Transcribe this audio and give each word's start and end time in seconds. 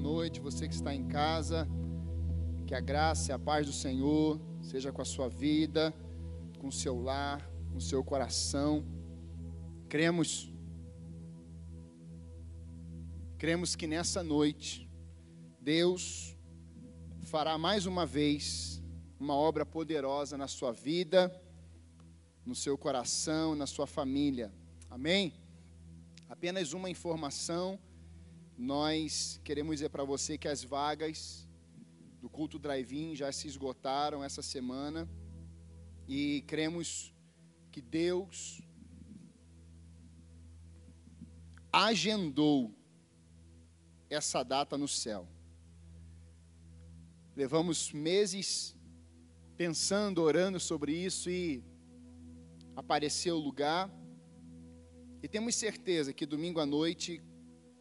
noite, 0.00 0.40
você 0.40 0.66
que 0.66 0.74
está 0.74 0.94
em 0.94 1.06
casa. 1.06 1.68
Que 2.66 2.74
a 2.74 2.80
graça 2.80 3.30
e 3.30 3.34
a 3.34 3.38
paz 3.38 3.66
do 3.66 3.72
Senhor 3.72 4.40
seja 4.62 4.90
com 4.92 5.02
a 5.02 5.04
sua 5.04 5.28
vida, 5.28 5.92
com 6.58 6.68
o 6.68 6.72
seu 6.72 7.00
lar, 7.00 7.48
com 7.70 7.78
o 7.78 7.80
seu 7.80 8.02
coração. 8.02 8.84
Cremos 9.88 10.50
Cremos 13.36 13.74
que 13.74 13.86
nessa 13.86 14.22
noite 14.22 14.86
Deus 15.60 16.36
fará 17.22 17.56
mais 17.56 17.86
uma 17.86 18.04
vez 18.04 18.82
uma 19.18 19.34
obra 19.34 19.64
poderosa 19.64 20.36
na 20.36 20.46
sua 20.46 20.72
vida, 20.72 21.34
no 22.44 22.54
seu 22.54 22.76
coração, 22.76 23.54
na 23.54 23.66
sua 23.66 23.86
família. 23.86 24.52
Amém? 24.90 25.32
Apenas 26.28 26.74
uma 26.74 26.90
informação 26.90 27.78
nós 28.60 29.40
queremos 29.42 29.76
dizer 29.76 29.88
para 29.88 30.04
você 30.04 30.36
que 30.36 30.46
as 30.46 30.62
vagas 30.62 31.48
do 32.20 32.28
culto 32.28 32.58
drive-in 32.58 33.16
já 33.16 33.32
se 33.32 33.48
esgotaram 33.48 34.22
essa 34.22 34.42
semana 34.42 35.08
e 36.06 36.44
cremos 36.46 37.10
que 37.72 37.80
Deus 37.80 38.60
agendou 41.72 42.76
essa 44.10 44.42
data 44.42 44.76
no 44.76 44.86
céu. 44.86 45.26
Levamos 47.34 47.92
meses 47.94 48.76
pensando, 49.56 50.20
orando 50.20 50.60
sobre 50.60 50.92
isso 50.92 51.30
e 51.30 51.64
apareceu 52.76 53.36
o 53.36 53.40
lugar. 53.40 53.90
E 55.22 55.28
temos 55.28 55.54
certeza 55.54 56.12
que 56.12 56.26
domingo 56.26 56.60
à 56.60 56.66
noite 56.66 57.22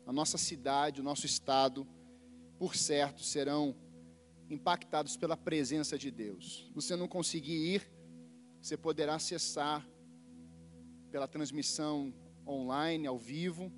a 0.09 0.11
nossa 0.11 0.39
cidade, 0.39 1.01
o 1.01 1.03
nosso 1.03 1.27
estado, 1.27 1.87
por 2.57 2.75
certo, 2.75 3.21
serão 3.21 3.75
impactados 4.49 5.15
pela 5.15 5.37
presença 5.37 5.99
de 5.99 6.09
Deus. 6.09 6.67
Você 6.73 6.95
não 6.95 7.07
conseguir 7.07 7.75
ir, 7.75 7.93
você 8.59 8.75
poderá 8.75 9.13
acessar 9.13 9.87
pela 11.11 11.27
transmissão 11.27 12.11
online, 12.47 13.05
ao 13.05 13.19
vivo. 13.19 13.71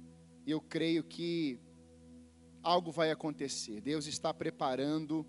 E 0.46 0.52
eu 0.52 0.62
creio 0.62 1.04
que 1.04 1.60
algo 2.64 2.94
vai 2.94 3.12
acontecer. 3.12 3.82
Deus 3.82 4.08
está 4.08 4.34
preparando 4.34 5.28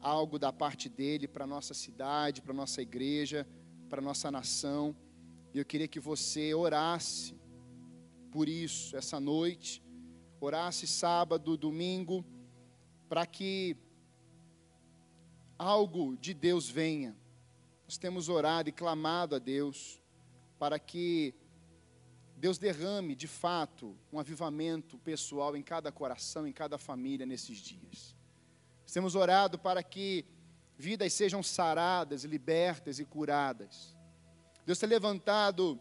algo 0.00 0.38
da 0.38 0.52
parte 0.52 0.86
dele 0.86 1.26
para 1.26 1.46
nossa 1.46 1.72
cidade, 1.72 2.42
para 2.42 2.52
nossa 2.52 2.82
igreja, 2.82 3.48
para 3.88 4.02
nossa 4.02 4.30
nação. 4.30 4.94
E 5.54 5.58
eu 5.58 5.64
queria 5.64 5.88
que 5.88 5.98
você 5.98 6.52
orasse 6.52 7.34
por 8.30 8.50
isso 8.50 8.94
essa 8.94 9.18
noite 9.18 9.81
orasse 10.44 10.86
sábado, 10.88 11.56
domingo, 11.56 12.24
para 13.08 13.24
que 13.24 13.76
algo 15.56 16.16
de 16.16 16.34
Deus 16.34 16.68
venha. 16.68 17.16
Nós 17.84 17.96
temos 17.96 18.28
orado 18.28 18.68
e 18.68 18.72
clamado 18.72 19.36
a 19.36 19.38
Deus 19.38 20.00
para 20.58 20.78
que 20.78 21.34
Deus 22.36 22.58
derrame 22.58 23.14
de 23.14 23.28
fato 23.28 23.96
um 24.12 24.18
avivamento 24.18 24.98
pessoal 24.98 25.56
em 25.56 25.62
cada 25.62 25.92
coração, 25.92 26.44
em 26.46 26.52
cada 26.52 26.76
família 26.76 27.24
nesses 27.24 27.58
dias. 27.58 28.16
Nós 28.82 28.92
temos 28.92 29.14
orado 29.14 29.58
para 29.58 29.80
que 29.80 30.24
vidas 30.76 31.12
sejam 31.12 31.40
saradas, 31.40 32.24
libertas 32.24 32.98
e 32.98 33.04
curadas. 33.04 33.96
Deus 34.66 34.78
tem 34.78 34.88
levantado 34.88 35.80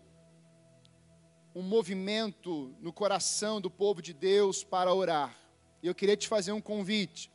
um 1.54 1.62
movimento 1.62 2.74
no 2.80 2.94
coração 2.94 3.60
do 3.60 3.70
povo 3.70 4.02
de 4.02 4.14
Deus 4.14 4.64
para 4.64 4.94
orar. 4.94 5.38
E 5.84 5.88
eu 5.88 5.96
queria 5.96 6.16
te 6.16 6.28
fazer 6.28 6.52
um 6.52 6.62
convite. 6.62 7.32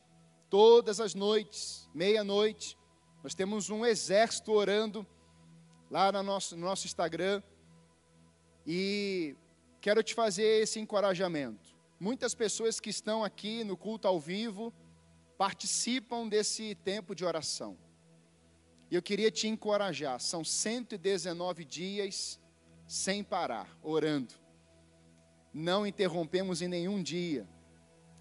Todas 0.49 0.99
as 0.99 1.13
noites, 1.13 1.89
meia-noite, 1.93 2.77
nós 3.23 3.35
temos 3.35 3.69
um 3.69 3.85
exército 3.85 4.51
orando 4.51 5.05
lá 5.91 6.11
no 6.11 6.23
nosso, 6.23 6.55
no 6.55 6.65
nosso 6.65 6.87
Instagram. 6.87 7.43
E 8.65 9.35
quero 9.81 10.01
te 10.01 10.13
fazer 10.13 10.61
esse 10.63 10.79
encorajamento. 10.79 11.75
Muitas 11.99 12.33
pessoas 12.33 12.79
que 12.79 12.89
estão 12.89 13.23
aqui 13.23 13.63
no 13.63 13.77
culto 13.77 14.07
ao 14.07 14.19
vivo 14.19 14.73
participam 15.37 16.27
desse 16.27 16.73
tempo 16.75 17.13
de 17.13 17.23
oração. 17.23 17.77
E 18.89 18.95
eu 18.95 19.01
queria 19.01 19.29
te 19.29 19.47
encorajar. 19.47 20.19
São 20.19 20.43
119 20.43 21.65
dias 21.65 22.39
sem 22.87 23.21
parar, 23.21 23.77
orando. 23.83 24.33
Não 25.53 25.85
interrompemos 25.85 26.61
em 26.61 26.67
nenhum 26.67 27.03
dia. 27.03 27.47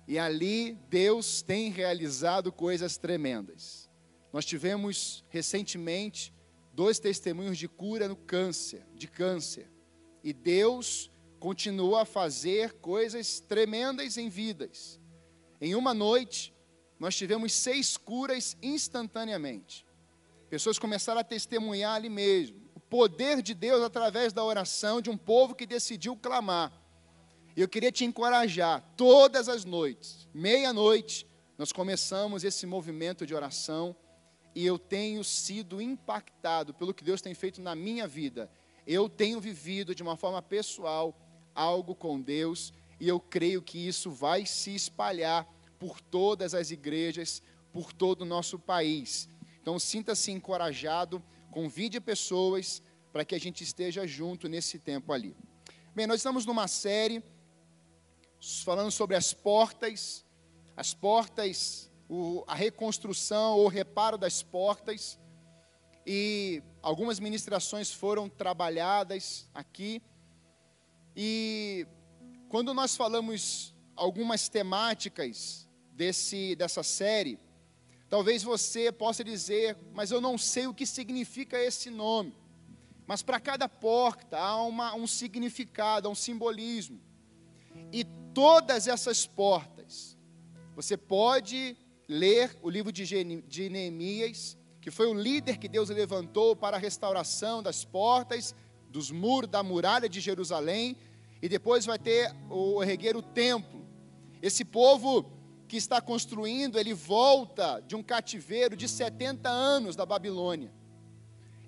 E 0.09 0.19
ali 0.19 0.75
Deus 0.88 1.41
tem 1.41 1.71
realizado 1.71 2.53
coisas 2.53 2.97
tremendas. 2.97 3.88
Nós 4.32 4.44
tivemos 4.44 5.25
recentemente 5.28 6.34
dois 6.75 6.99
testemunhos 6.99 7.56
de 7.56 7.69
cura 7.69 8.09
no 8.09 8.16
câncer, 8.16 8.84
de 8.94 9.06
câncer. 9.06 9.71
E 10.22 10.32
Deus 10.32 11.10
continua 11.38 12.03
a 12.03 12.06
fazer 12.06 12.75
coisas 12.75 13.41
tremendas 13.41 14.16
em 14.16 14.28
vidas. 14.28 15.00
Em 15.60 15.75
uma 15.75 15.94
noite, 15.94 16.54
nós 16.98 17.15
tivemos 17.15 17.53
seis 17.53 17.97
curas 17.97 18.56
instantaneamente. 18.62 19.87
Pessoas 20.48 20.78
começaram 20.78 21.21
a 21.21 21.25
testemunhar 21.25 21.94
ali 21.94 22.09
mesmo 22.09 22.66
poder 22.89 23.43
de 23.43 23.55
Deus 23.55 23.83
através 23.83 24.33
da 24.33 24.45
oração 24.45 25.01
de 25.01 25.11
um 25.11 25.17
povo 25.17 25.55
que 25.55 25.67
decidiu 25.67 26.17
clamar. 26.17 26.73
Eu 27.57 27.69
queria 27.69 27.91
te 27.91 28.05
encorajar, 28.05 28.83
todas 28.97 29.49
as 29.49 29.65
noites, 29.65 30.29
meia-noite, 30.35 31.27
nós 31.57 31.73
começamos 31.73 32.45
esse 32.45 32.67
movimento 32.67 33.27
de 33.27 33.35
oração 33.35 33.97
e 34.55 34.65
eu 34.65 34.79
tenho 34.79 35.25
sido 35.25 35.81
impactado 35.81 36.75
pelo 36.75 36.93
que 36.93 37.03
Deus 37.03 37.23
tem 37.23 37.35
feito 37.35 37.63
na 37.63 37.75
minha 37.75 38.07
vida. 38.07 38.51
Eu 38.87 39.09
tenho 39.09 39.41
vivido 39.41 39.95
de 39.95 40.03
uma 40.03 40.17
forma 40.17 40.43
pessoal 40.43 41.19
algo 41.55 41.95
com 41.95 42.21
Deus 42.21 42.75
e 43.01 43.09
eu 43.09 43.19
creio 43.19 43.63
que 43.63 43.79
isso 43.79 44.11
vai 44.11 44.45
se 44.45 44.75
espalhar 44.75 45.47
por 45.79 46.01
todas 46.01 46.55
as 46.55 46.71
igrejas, 46.71 47.43
por 47.73 47.93
todo 47.93 48.23
o 48.23 48.27
nosso 48.27 48.59
país. 48.59 49.29
Então 49.61 49.79
sinta-se 49.79 50.31
encorajado 50.31 51.23
Convide 51.56 52.03
pessoas 52.03 52.83
para 53.11 53.25
que 53.25 53.34
a 53.34 53.41
gente 53.41 53.65
esteja 53.65 54.06
junto 54.06 54.47
nesse 54.47 54.78
tempo 54.78 55.11
ali. 55.11 55.34
Bem, 55.94 56.06
nós 56.06 56.19
estamos 56.19 56.44
numa 56.44 56.69
série 56.69 57.25
falando 58.62 58.91
sobre 58.91 59.17
as 59.17 59.33
portas, 59.33 60.22
as 60.77 60.93
portas, 60.93 61.91
o, 62.11 62.45
a 62.47 62.55
reconstrução 62.55 63.56
ou 63.56 63.69
reparo 63.69 64.19
das 64.19 64.43
portas. 64.43 65.19
E 66.06 66.62
algumas 66.83 67.19
ministrações 67.19 67.91
foram 67.91 68.28
trabalhadas 68.28 69.49
aqui. 69.55 70.03
E 71.16 71.87
quando 72.50 72.75
nós 72.75 72.95
falamos 72.95 73.75
algumas 73.95 74.47
temáticas 74.50 75.66
desse, 75.91 76.55
dessa 76.55 76.83
série, 76.83 77.39
Talvez 78.09 78.43
você 78.43 78.93
possa 78.93 79.25
dizer, 79.25 79.77
mas 79.93 80.11
eu 80.11 80.21
não 80.21 80.39
sei 80.39 80.67
o 80.67 80.75
que 80.75 80.87
significa 80.87 81.59
esse 81.59 81.91
nome. 81.91 82.34
Mas 83.06 83.22
para 83.22 83.41
cada 83.41 83.69
porta 83.69 84.39
há 84.39 84.62
uma, 84.62 84.94
um 84.94 85.06
significado, 85.06 86.09
há 86.09 86.11
um 86.11 86.15
simbolismo. 86.15 87.00
E 87.93 88.05
todas 88.33 88.87
essas 88.87 89.27
portas, 89.27 90.16
você 90.75 90.97
pode 90.97 91.77
ler 92.09 92.56
o 92.62 92.71
livro 92.71 92.93
de 92.93 93.69
Neemias, 93.71 94.56
que 94.81 94.91
foi 94.91 95.06
o 95.09 95.15
líder 95.15 95.59
que 95.59 95.69
Deus 95.69 95.89
levantou 95.89 96.55
para 96.55 96.77
a 96.77 96.81
restauração 96.81 97.62
das 97.62 97.84
portas, 97.84 98.55
dos 98.89 99.11
muros, 99.11 99.50
da 99.50 99.62
muralha 99.62 100.09
de 100.09 100.21
Jerusalém, 100.21 100.97
e 101.43 101.49
depois 101.49 101.84
vai 101.84 101.99
ter 101.99 102.34
o 102.49 102.81
regueiro 102.81 103.21
templo. 103.21 103.84
Esse 104.41 104.65
povo 104.65 105.36
que 105.66 105.77
está 105.77 106.00
construindo, 106.00 106.78
ele 106.78 106.94
volta 106.94 107.83
de 107.86 107.95
um 107.95 108.03
cativeiro 108.03 108.77
de 108.77 108.89
70 108.89 109.48
anos 109.48 109.97
da 109.97 110.07
Babilônia. 110.07 110.72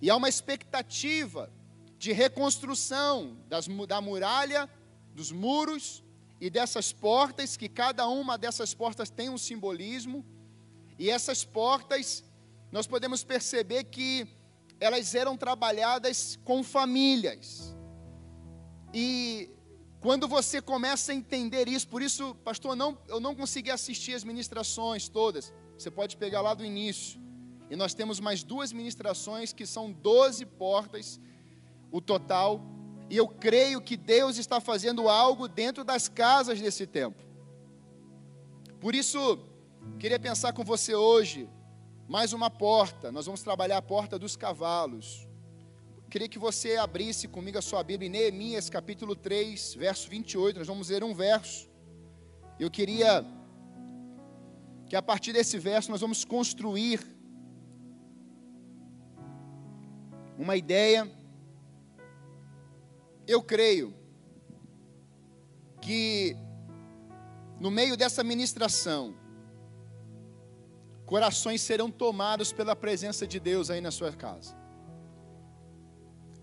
E 0.00 0.08
há 0.08 0.16
uma 0.16 0.28
expectativa 0.28 1.50
de 1.98 2.12
reconstrução 2.12 3.36
das, 3.48 3.66
da 3.86 4.00
muralha, 4.00 4.70
dos 5.14 5.32
muros 5.32 6.04
e 6.40 6.48
dessas 6.48 6.92
portas, 6.92 7.56
que 7.56 7.68
cada 7.68 8.06
uma 8.06 8.38
dessas 8.38 8.72
portas 8.72 9.10
tem 9.10 9.28
um 9.28 9.38
simbolismo. 9.38 10.24
E 10.98 11.10
essas 11.10 11.44
portas, 11.44 12.24
nós 12.70 12.86
podemos 12.86 13.24
perceber 13.24 13.84
que 13.84 14.28
elas 14.78 15.14
eram 15.14 15.36
trabalhadas 15.36 16.38
com 16.44 16.62
famílias. 16.62 17.74
E 18.94 19.50
quando 20.00 20.28
você 20.28 20.62
começa 20.62 21.10
a 21.10 21.14
entender 21.14 21.68
isso, 21.68 21.88
por 21.88 22.00
isso, 22.00 22.34
pastor, 22.44 22.76
não, 22.76 22.96
eu 23.08 23.18
não 23.18 23.34
consegui 23.34 23.70
assistir 23.70 24.14
as 24.14 24.22
ministrações 24.22 25.08
todas. 25.08 25.52
Você 25.76 25.90
pode 25.90 26.16
pegar 26.16 26.40
lá 26.40 26.54
do 26.54 26.64
início. 26.64 27.20
E 27.68 27.76
nós 27.76 27.94
temos 27.94 28.20
mais 28.20 28.42
duas 28.42 28.72
ministrações 28.72 29.52
que 29.52 29.66
são 29.66 29.92
12 29.92 30.46
portas, 30.46 31.20
o 31.90 32.00
total. 32.00 32.62
E 33.10 33.16
eu 33.16 33.26
creio 33.26 33.80
que 33.80 33.96
Deus 33.96 34.38
está 34.38 34.60
fazendo 34.60 35.08
algo 35.08 35.48
dentro 35.48 35.84
das 35.84 36.08
casas 36.08 36.60
desse 36.60 36.86
tempo. 36.86 37.22
Por 38.80 38.94
isso, 38.94 39.38
queria 39.98 40.18
pensar 40.18 40.52
com 40.52 40.64
você 40.64 40.94
hoje, 40.94 41.50
mais 42.08 42.32
uma 42.32 42.48
porta. 42.48 43.10
Nós 43.10 43.26
vamos 43.26 43.42
trabalhar 43.42 43.78
a 43.78 43.82
porta 43.82 44.18
dos 44.18 44.36
cavalos. 44.36 45.27
Queria 46.10 46.26
que 46.26 46.38
você 46.38 46.76
abrisse 46.76 47.28
comigo 47.28 47.58
a 47.58 47.62
sua 47.62 47.82
Bíblia 47.82 48.08
em 48.08 48.10
Neemias 48.10 48.70
capítulo 48.70 49.14
3, 49.14 49.74
verso 49.74 50.08
28. 50.08 50.58
Nós 50.58 50.66
vamos 50.66 50.88
ler 50.88 51.04
um 51.04 51.12
verso. 51.14 51.68
Eu 52.58 52.70
queria 52.70 53.26
que 54.88 54.96
a 54.96 55.02
partir 55.02 55.34
desse 55.34 55.58
verso 55.58 55.90
nós 55.90 56.00
vamos 56.00 56.24
construir 56.24 56.98
uma 60.38 60.56
ideia. 60.56 61.06
Eu 63.26 63.42
creio 63.42 63.94
que 65.82 66.34
no 67.60 67.70
meio 67.70 67.98
dessa 67.98 68.24
ministração, 68.24 69.14
corações 71.04 71.60
serão 71.60 71.90
tomados 71.90 72.50
pela 72.50 72.74
presença 72.74 73.26
de 73.26 73.38
Deus 73.38 73.68
aí 73.68 73.82
na 73.82 73.90
sua 73.90 74.10
casa. 74.10 74.56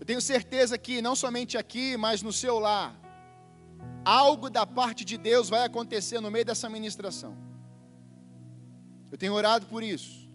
Eu 0.06 0.14
tenho 0.14 0.20
certeza 0.20 0.78
que 0.78 1.02
não 1.02 1.16
somente 1.16 1.58
aqui, 1.58 1.96
mas 1.96 2.22
no 2.22 2.32
seu 2.32 2.60
lar, 2.60 2.94
algo 4.04 4.48
da 4.48 4.64
parte 4.64 5.04
de 5.04 5.18
Deus 5.18 5.48
vai 5.48 5.64
acontecer 5.64 6.20
no 6.20 6.30
meio 6.30 6.44
dessa 6.44 6.68
ministração. 6.70 7.36
Eu 9.10 9.18
tenho 9.18 9.34
orado 9.34 9.66
por 9.66 9.82
isso. 9.82 10.30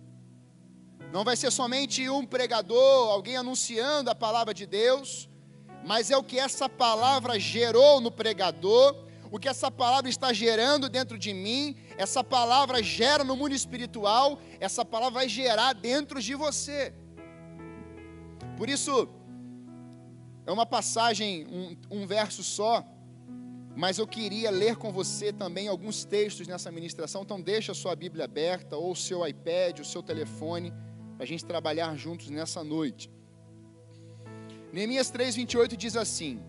Não 1.14 1.24
vai 1.24 1.38
ser 1.38 1.52
somente 1.52 2.10
um 2.10 2.26
pregador, 2.26 3.12
alguém 3.12 3.38
anunciando 3.38 4.10
a 4.10 4.14
palavra 4.14 4.54
de 4.54 4.66
Deus, 4.66 5.30
mas 5.88 6.12
é 6.12 6.18
o 6.18 6.24
que 6.30 6.38
essa 6.38 6.68
palavra 6.68 7.40
gerou 7.40 8.02
no 8.02 8.12
pregador, 8.12 8.94
o 9.32 9.40
que 9.40 9.48
essa 9.48 9.72
palavra 9.72 10.10
está 10.10 10.34
gerando 10.34 10.90
dentro 10.90 11.18
de 11.18 11.34
mim, 11.34 11.78
essa 11.96 12.22
palavra 12.22 12.84
gera 12.84 13.24
no 13.24 13.38
mundo 13.38 13.56
espiritual, 13.56 14.38
essa 14.60 14.84
palavra 14.84 15.22
vai 15.22 15.30
gerar 15.30 15.72
dentro 15.72 16.22
de 16.22 16.36
você. 16.36 16.94
Por 18.58 18.70
isso, 18.70 19.08
é 20.46 20.52
uma 20.52 20.66
passagem, 20.66 21.46
um, 21.48 21.78
um 22.00 22.08
verso 22.08 22.44
só, 22.44 22.86
mas 23.76 23.98
eu 23.98 24.08
queria 24.08 24.52
ler 24.52 24.76
com 24.76 24.92
você 24.92 25.32
também 25.32 25.68
alguns 25.68 26.04
textos 26.04 26.48
nessa 26.48 26.72
ministração, 26.72 27.22
então 27.22 27.40
deixa 27.40 27.72
a 27.72 27.76
sua 27.76 27.96
Bíblia 27.96 28.26
aberta, 28.26 28.76
ou 28.76 28.92
o 28.92 28.96
seu 28.96 29.26
iPad, 29.26 29.80
o 29.80 29.86
seu 29.86 30.04
telefone, 30.04 30.74
para 31.16 31.24
a 31.24 31.28
gente 31.28 31.46
trabalhar 31.46 31.96
juntos 31.96 32.30
nessa 32.30 32.64
noite. 32.64 33.10
Neemias 34.74 35.12
3,28 35.12 35.76
diz 35.76 35.96
assim: 35.96 36.42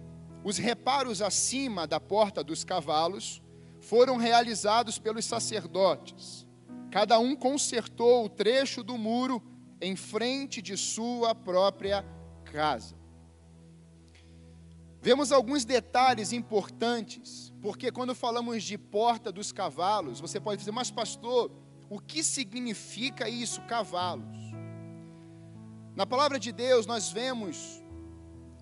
Os 0.42 0.56
reparos 0.56 1.20
acima 1.20 1.86
da 1.86 2.00
porta 2.00 2.42
dos 2.42 2.64
cavalos 2.64 3.42
foram 3.80 4.16
realizados 4.16 4.98
pelos 4.98 5.24
sacerdotes. 5.24 6.46
Cada 6.90 7.18
um 7.18 7.34
consertou 7.34 8.24
o 8.24 8.28
trecho 8.28 8.82
do 8.82 8.96
muro 8.96 9.42
em 9.80 9.96
frente 9.96 10.62
de 10.62 10.76
sua 10.76 11.34
própria 11.34 12.04
casa. 12.44 13.01
Vemos 15.02 15.32
alguns 15.32 15.64
detalhes 15.64 16.32
importantes, 16.32 17.52
porque 17.60 17.90
quando 17.90 18.14
falamos 18.14 18.62
de 18.62 18.78
porta 18.78 19.32
dos 19.32 19.50
cavalos, 19.50 20.20
você 20.20 20.38
pode 20.38 20.60
dizer, 20.60 20.70
mas 20.70 20.92
pastor, 20.92 21.50
o 21.90 21.98
que 21.98 22.22
significa 22.22 23.28
isso, 23.28 23.60
cavalos? 23.62 24.38
Na 25.96 26.06
palavra 26.06 26.38
de 26.38 26.52
Deus, 26.52 26.86
nós 26.86 27.10
vemos 27.10 27.82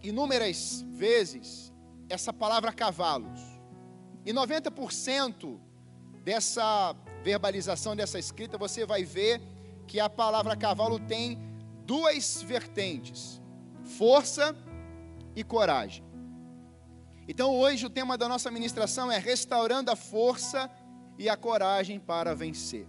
inúmeras 0.02 0.82
vezes 0.88 1.70
essa 2.08 2.32
palavra 2.32 2.72
cavalos, 2.72 3.38
e 4.24 4.32
90% 4.32 5.60
dessa 6.24 6.96
verbalização, 7.22 7.94
dessa 7.94 8.18
escrita, 8.18 8.56
você 8.56 8.86
vai 8.86 9.04
ver 9.04 9.42
que 9.86 10.00
a 10.00 10.08
palavra 10.08 10.56
cavalo 10.56 10.98
tem 10.98 11.38
duas 11.84 12.42
vertentes: 12.42 13.42
força 13.82 14.56
e 15.36 15.44
coragem. 15.44 16.09
Então 17.30 17.56
hoje 17.56 17.86
o 17.86 17.90
tema 17.90 18.18
da 18.18 18.28
nossa 18.28 18.50
ministração 18.50 19.08
é 19.08 19.16
restaurando 19.16 19.88
a 19.88 19.94
força 19.94 20.68
e 21.16 21.28
a 21.28 21.36
coragem 21.36 22.00
para 22.00 22.34
vencer. 22.34 22.88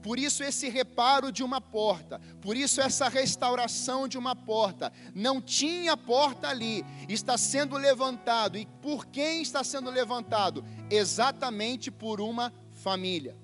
Por 0.00 0.16
isso 0.16 0.44
esse 0.44 0.68
reparo 0.68 1.32
de 1.32 1.42
uma 1.42 1.60
porta, 1.60 2.20
por 2.40 2.56
isso 2.56 2.80
essa 2.80 3.08
restauração 3.08 4.06
de 4.06 4.16
uma 4.16 4.36
porta. 4.36 4.92
Não 5.12 5.42
tinha 5.42 5.96
porta 5.96 6.46
ali, 6.46 6.86
está 7.08 7.36
sendo 7.36 7.76
levantado. 7.76 8.56
E 8.56 8.64
por 8.80 9.06
quem 9.06 9.42
está 9.42 9.64
sendo 9.64 9.90
levantado? 9.90 10.64
Exatamente 10.88 11.90
por 11.90 12.20
uma 12.20 12.52
família. 12.70 13.36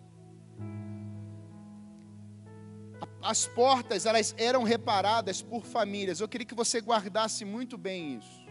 As 3.20 3.48
portas, 3.48 4.06
elas 4.06 4.32
eram 4.38 4.62
reparadas 4.62 5.42
por 5.42 5.66
famílias. 5.66 6.20
Eu 6.20 6.28
queria 6.28 6.46
que 6.46 6.54
você 6.54 6.80
guardasse 6.80 7.44
muito 7.44 7.76
bem 7.76 8.18
isso. 8.18 8.45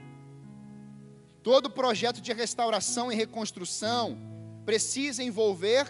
Todo 1.45 1.69
projeto 1.69 2.19
de 2.21 2.33
restauração 2.33 3.11
e 3.11 3.15
reconstrução 3.15 4.17
precisa 4.65 5.21
envolver 5.21 5.85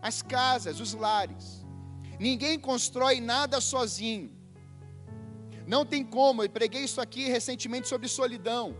as 0.00 0.22
casas, 0.22 0.78
os 0.78 0.94
lares. 0.94 1.66
Ninguém 2.20 2.56
constrói 2.56 3.20
nada 3.20 3.60
sozinho. 3.60 4.30
Não 5.66 5.84
tem 5.84 6.04
como, 6.04 6.44
eu 6.44 6.48
preguei 6.48 6.84
isso 6.84 7.00
aqui 7.00 7.26
recentemente 7.26 7.88
sobre 7.88 8.06
solidão. 8.06 8.76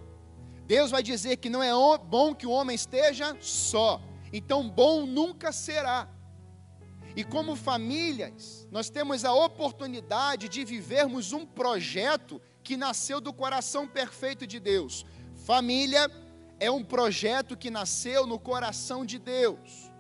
Deus 0.65 0.93
vai 0.93 1.03
dizer 1.03 1.39
que 1.39 1.51
não 1.51 1.61
é 1.61 1.73
bom 1.99 2.33
que 2.33 2.47
o 2.47 2.53
homem 2.53 2.77
esteja 2.77 3.37
só. 3.41 4.01
Então, 4.33 4.71
bom 4.71 5.05
nunca 5.05 5.51
será. 5.51 6.09
E 7.17 7.25
como 7.25 7.57
famílias, 7.57 8.69
nós 8.71 8.89
temos 8.89 9.25
a 9.25 9.35
oportunidade 9.35 10.49
de 10.49 10.65
vivermos 10.65 11.33
um 11.33 11.45
projeto 11.45 12.41
que 12.63 12.77
nasceu 12.77 13.21
do 13.21 13.33
coração 13.33 13.89
perfeito 13.89 14.47
de 14.47 14.61
Deus. 14.61 15.05
Família 15.45 16.09
é 16.61 16.71
um 16.71 16.85
projeto 16.85 17.57
que 17.57 17.69
nasceu 17.69 18.27
no 18.27 18.39
coração 18.39 19.05
de 19.05 19.19
Deus. 19.19 19.91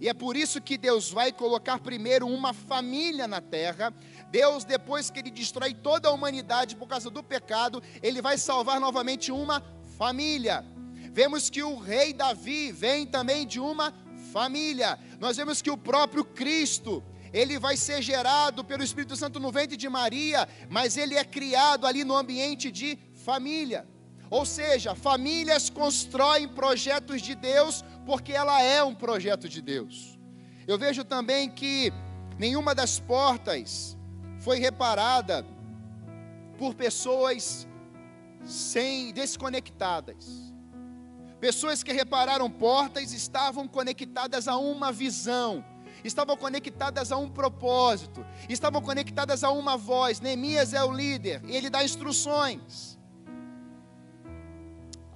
E 0.00 0.08
é 0.08 0.14
por 0.14 0.36
isso 0.36 0.60
que 0.60 0.76
Deus 0.76 1.10
vai 1.10 1.32
colocar 1.32 1.78
primeiro 1.78 2.26
uma 2.26 2.52
família 2.52 3.28
na 3.28 3.40
terra. 3.40 3.94
Deus, 4.30 4.64
depois 4.64 5.08
que 5.08 5.20
ele 5.20 5.30
destrói 5.30 5.72
toda 5.72 6.08
a 6.08 6.12
humanidade 6.12 6.74
por 6.74 6.88
causa 6.88 7.10
do 7.10 7.22
pecado, 7.22 7.80
ele 8.02 8.20
vai 8.20 8.36
salvar 8.38 8.80
novamente 8.80 9.30
uma 9.30 9.62
família. 9.96 10.64
Vemos 11.12 11.48
que 11.48 11.62
o 11.62 11.76
rei 11.76 12.12
Davi 12.12 12.72
vem 12.72 13.06
também 13.06 13.46
de 13.46 13.60
uma 13.60 13.94
família. 14.32 14.98
Nós 15.20 15.36
vemos 15.36 15.62
que 15.62 15.70
o 15.70 15.76
próprio 15.76 16.24
Cristo, 16.24 17.04
ele 17.32 17.56
vai 17.58 17.76
ser 17.76 18.02
gerado 18.02 18.64
pelo 18.64 18.82
Espírito 18.82 19.14
Santo 19.14 19.38
no 19.38 19.52
ventre 19.52 19.76
de 19.76 19.88
Maria, 19.88 20.48
mas 20.68 20.96
ele 20.96 21.14
é 21.16 21.24
criado 21.24 21.86
ali 21.86 22.02
no 22.02 22.16
ambiente 22.16 22.70
de 22.72 22.98
família. 23.14 23.86
Ou 24.30 24.44
seja, 24.44 24.94
famílias 24.94 25.70
constroem 25.70 26.48
projetos 26.48 27.22
de 27.22 27.34
Deus 27.34 27.84
porque 28.04 28.32
ela 28.32 28.62
é 28.62 28.82
um 28.82 28.94
projeto 28.94 29.48
de 29.48 29.62
Deus. 29.62 30.18
Eu 30.66 30.78
vejo 30.78 31.02
também 31.04 31.48
que 31.50 31.92
nenhuma 32.38 32.74
das 32.74 33.00
portas 33.00 33.96
foi 34.40 34.58
reparada 34.58 35.44
por 36.58 36.74
pessoas 36.74 37.66
sem 38.44 39.12
desconectadas. 39.12 40.52
Pessoas 41.40 41.82
que 41.82 41.92
repararam 41.92 42.50
portas 42.50 43.12
estavam 43.12 43.68
conectadas 43.68 44.48
a 44.48 44.56
uma 44.56 44.90
visão, 44.90 45.64
estavam 46.02 46.36
conectadas 46.36 47.12
a 47.12 47.16
um 47.16 47.30
propósito, 47.30 48.26
estavam 48.48 48.82
conectadas 48.82 49.44
a 49.44 49.50
uma 49.50 49.76
voz. 49.76 50.20
Neemias 50.20 50.74
é 50.74 50.82
o 50.82 50.92
líder, 50.92 51.42
ele 51.46 51.70
dá 51.70 51.84
instruções. 51.84 52.97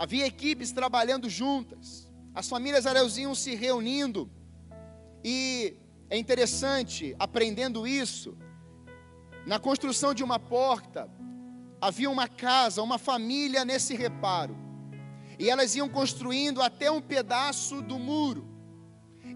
Havia 0.03 0.27
equipes 0.27 0.73
trabalhando 0.73 1.31
juntas. 1.31 2.11
As 2.35 2.49
famílias 2.49 2.87
elas 2.87 3.17
iam 3.19 3.37
se 3.37 3.55
reunindo. 3.55 4.29
E 5.23 5.77
é 6.11 6.19
interessante, 6.19 7.15
aprendendo 7.21 7.87
isso, 7.87 8.37
na 9.47 9.61
construção 9.61 10.13
de 10.13 10.25
uma 10.25 10.41
porta, 10.41 11.09
havia 11.81 12.11
uma 12.11 12.27
casa, 12.27 12.83
uma 12.83 12.99
família 12.99 13.65
nesse 13.65 13.95
reparo. 13.95 14.57
E 15.39 15.49
elas 15.49 15.77
iam 15.77 15.89
construindo 15.89 16.61
até 16.61 16.91
um 16.91 17.01
pedaço 17.01 17.81
do 17.81 17.97
muro. 17.97 18.45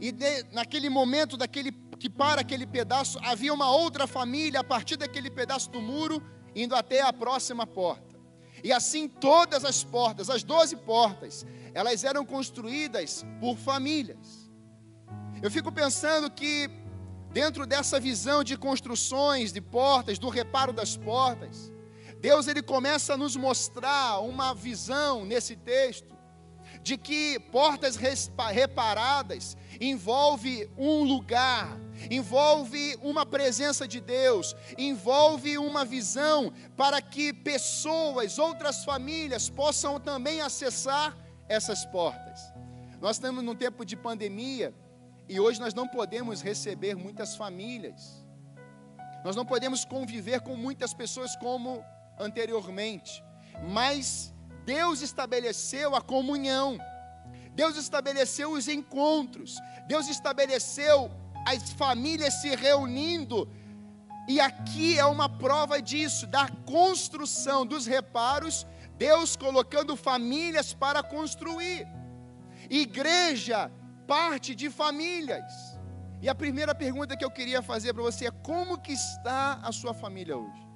E 0.01 0.11
de, 0.11 0.43
naquele 0.51 0.91
momento 0.91 1.37
daquele 1.37 1.71
que 1.97 2.11
para 2.11 2.41
aquele 2.41 2.67
pedaço, 2.67 3.21
havia 3.23 3.55
uma 3.55 3.71
outra 3.71 4.05
família 4.09 4.59
a 4.59 4.65
partir 4.65 4.97
daquele 4.97 5.31
pedaço 5.31 5.71
do 5.71 5.81
muro 5.81 6.21
indo 6.57 6.75
até 6.75 7.03
a 7.03 7.13
próxima 7.13 7.65
porta. 7.69 8.16
E 8.63 8.73
assim 8.73 9.09
todas 9.09 9.65
as 9.65 9.85
portas, 9.85 10.31
as 10.31 10.43
doze 10.43 10.77
portas, 10.77 11.47
elas 11.75 12.05
eram 12.05 12.25
construídas 12.25 13.25
por 13.41 13.57
famílias. 13.57 14.51
Eu 15.43 15.51
fico 15.51 15.71
pensando 15.71 16.31
que 16.31 16.71
dentro 17.31 17.67
dessa 17.67 18.01
visão 18.01 18.43
de 18.43 18.57
construções 18.57 19.53
de 19.53 19.61
portas, 19.61 20.19
do 20.19 20.29
reparo 20.29 20.73
das 20.73 20.97
portas, 20.97 21.71
Deus 22.21 22.49
ele 22.49 22.63
começa 22.63 23.15
a 23.15 23.17
nos 23.17 23.37
mostrar 23.37 24.21
uma 24.21 24.55
visão 24.55 25.25
nesse 25.25 25.55
texto 25.55 26.17
de 26.83 26.97
que 26.97 27.39
portas 27.53 27.97
reparadas 27.97 29.57
envolve 29.81 30.71
um 30.79 31.03
lugar, 31.05 31.79
envolve 32.11 32.99
uma 33.03 33.25
presença 33.25 33.87
de 33.87 34.01
Deus, 34.01 34.55
envolve 34.77 35.59
uma 35.59 35.85
visão 35.85 36.53
para 36.77 37.01
que 37.01 37.33
pessoas, 37.33 38.39
outras 38.39 38.85
famílias 38.85 39.49
possam 39.49 39.99
também 40.01 40.41
acessar 40.41 41.17
essas 41.49 41.85
portas. 41.87 42.41
Nós 43.01 43.17
estamos 43.17 43.45
num 43.45 43.55
tempo 43.55 43.85
de 43.85 43.97
pandemia 43.97 44.75
e 45.29 45.39
hoje 45.41 45.61
nós 45.61 45.75
não 45.75 45.87
podemos 45.87 46.41
receber 46.41 46.95
muitas 46.95 47.37
famílias. 47.37 48.25
Nós 49.25 49.35
não 49.35 49.45
podemos 49.45 49.85
conviver 49.85 50.41
com 50.41 50.57
muitas 50.57 50.95
pessoas 50.95 51.35
como 51.37 51.85
anteriormente, 52.19 53.23
mas 53.71 54.33
Deus 54.65 55.03
estabeleceu 55.03 55.95
a 55.95 56.01
comunhão, 56.01 56.79
Deus 57.53 57.77
estabeleceu 57.77 58.53
os 58.53 58.69
encontros, 58.69 59.57
Deus 59.87 60.09
estabeleceu 60.09 61.11
as 61.47 61.71
famílias 61.73 62.35
se 62.43 62.55
reunindo, 62.57 63.49
e 64.29 64.41
aqui 64.41 64.99
é 64.99 65.05
uma 65.05 65.29
prova 65.29 65.81
disso, 65.81 66.27
da 66.27 66.49
construção 66.75 67.65
dos 67.65 67.87
reparos, 67.87 68.67
Deus 68.99 69.37
colocando 69.37 69.97
famílias 69.97 70.75
para 70.75 71.03
construir. 71.03 71.87
Igreja 72.69 73.71
parte 74.07 74.55
de 74.55 74.69
famílias. 74.71 75.53
E 76.21 76.29
a 76.29 76.35
primeira 76.35 76.75
pergunta 76.75 77.17
que 77.17 77.25
eu 77.25 77.31
queria 77.31 77.63
fazer 77.63 77.93
para 77.95 78.03
você 78.03 78.27
é: 78.27 78.31
como 78.31 78.79
que 78.79 78.93
está 78.93 79.61
a 79.63 79.71
sua 79.71 79.95
família 79.95 80.37
hoje? 80.37 80.67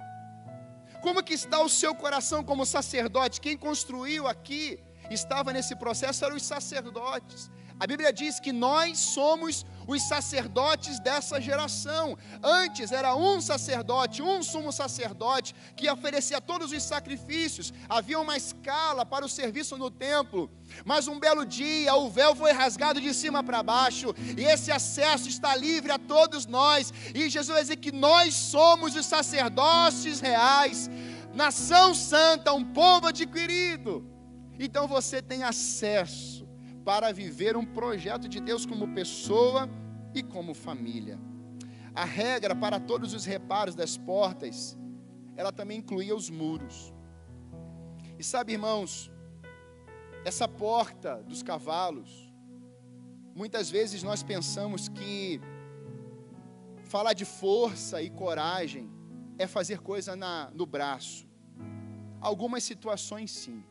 Como 1.01 1.23
que 1.23 1.33
está 1.33 1.59
o 1.61 1.69
seu 1.69 1.93
coração 1.95 2.43
como 2.43 2.65
sacerdote? 2.65 3.41
Quem 3.41 3.57
construiu 3.57 4.27
aqui 4.27 4.79
estava 5.09 5.51
nesse 5.51 5.75
processo 5.75 6.23
eram 6.23 6.35
os 6.35 6.43
sacerdotes. 6.43 7.49
A 7.81 7.87
Bíblia 7.87 8.13
diz 8.13 8.39
que 8.39 8.51
nós 8.51 8.99
somos 8.99 9.65
os 9.87 10.03
sacerdotes 10.03 10.99
dessa 10.99 11.41
geração. 11.41 12.15
Antes 12.43 12.91
era 12.91 13.15
um 13.15 13.41
sacerdote, 13.41 14.21
um 14.21 14.43
sumo 14.43 14.71
sacerdote, 14.71 15.55
que 15.75 15.89
oferecia 15.89 16.39
todos 16.39 16.71
os 16.71 16.83
sacrifícios. 16.83 17.73
Havia 17.89 18.19
uma 18.19 18.37
escala 18.37 19.03
para 19.03 19.25
o 19.25 19.29
serviço 19.29 19.79
no 19.79 19.89
templo. 19.89 20.47
Mas 20.85 21.07
um 21.07 21.19
belo 21.19 21.43
dia 21.43 21.95
o 21.95 22.07
véu 22.07 22.35
foi 22.35 22.51
rasgado 22.51 23.01
de 23.01 23.15
cima 23.15 23.43
para 23.43 23.63
baixo, 23.63 24.13
e 24.37 24.43
esse 24.43 24.71
acesso 24.71 25.27
está 25.27 25.55
livre 25.55 25.91
a 25.91 25.97
todos 25.97 26.45
nós. 26.45 26.93
E 27.15 27.31
Jesus 27.31 27.47
vai 27.47 27.63
dizer 27.63 27.77
que 27.77 27.91
nós 27.91 28.35
somos 28.35 28.95
os 28.95 29.07
sacerdotes 29.07 30.19
reais, 30.19 30.87
nação 31.33 31.95
santa, 31.95 32.53
um 32.53 32.63
povo 32.63 33.07
adquirido. 33.07 34.05
Então 34.59 34.87
você 34.87 35.19
tem 35.19 35.41
acesso 35.41 36.40
para 36.83 37.11
viver 37.11 37.55
um 37.55 37.65
projeto 37.65 38.27
de 38.27 38.39
Deus 38.39 38.65
como 38.65 38.93
pessoa 38.93 39.69
e 40.13 40.23
como 40.23 40.53
família. 40.53 41.19
A 41.93 42.05
regra 42.05 42.55
para 42.55 42.79
todos 42.79 43.13
os 43.13 43.25
reparos 43.25 43.75
das 43.75 43.97
portas, 43.97 44.77
ela 45.35 45.51
também 45.51 45.79
incluía 45.79 46.15
os 46.15 46.29
muros. 46.29 46.93
E 48.17 48.23
sabe, 48.23 48.53
irmãos, 48.53 49.11
essa 50.23 50.47
porta 50.47 51.21
dos 51.23 51.43
cavalos, 51.43 52.31
muitas 53.35 53.69
vezes 53.69 54.03
nós 54.03 54.23
pensamos 54.23 54.87
que 54.87 55.41
falar 56.83 57.13
de 57.13 57.25
força 57.25 58.01
e 58.01 58.09
coragem 58.09 58.89
é 59.37 59.47
fazer 59.47 59.79
coisa 59.79 60.15
na, 60.15 60.51
no 60.53 60.65
braço. 60.65 61.27
Algumas 62.19 62.63
situações 62.63 63.31
sim. 63.31 63.63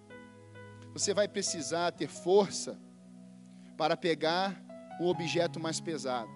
Você 0.92 1.14
vai 1.14 1.28
precisar 1.28 1.92
ter 1.92 2.08
força 2.08 2.78
para 3.80 3.96
pegar 3.96 4.62
um 5.00 5.06
objeto 5.06 5.58
mais 5.58 5.80
pesado. 5.80 6.28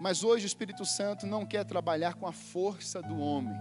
Mas 0.00 0.22
hoje 0.22 0.44
o 0.44 0.46
Espírito 0.46 0.84
Santo 0.84 1.26
não 1.26 1.44
quer 1.44 1.64
trabalhar 1.64 2.14
com 2.14 2.24
a 2.24 2.30
força 2.30 3.02
do 3.02 3.18
homem. 3.18 3.56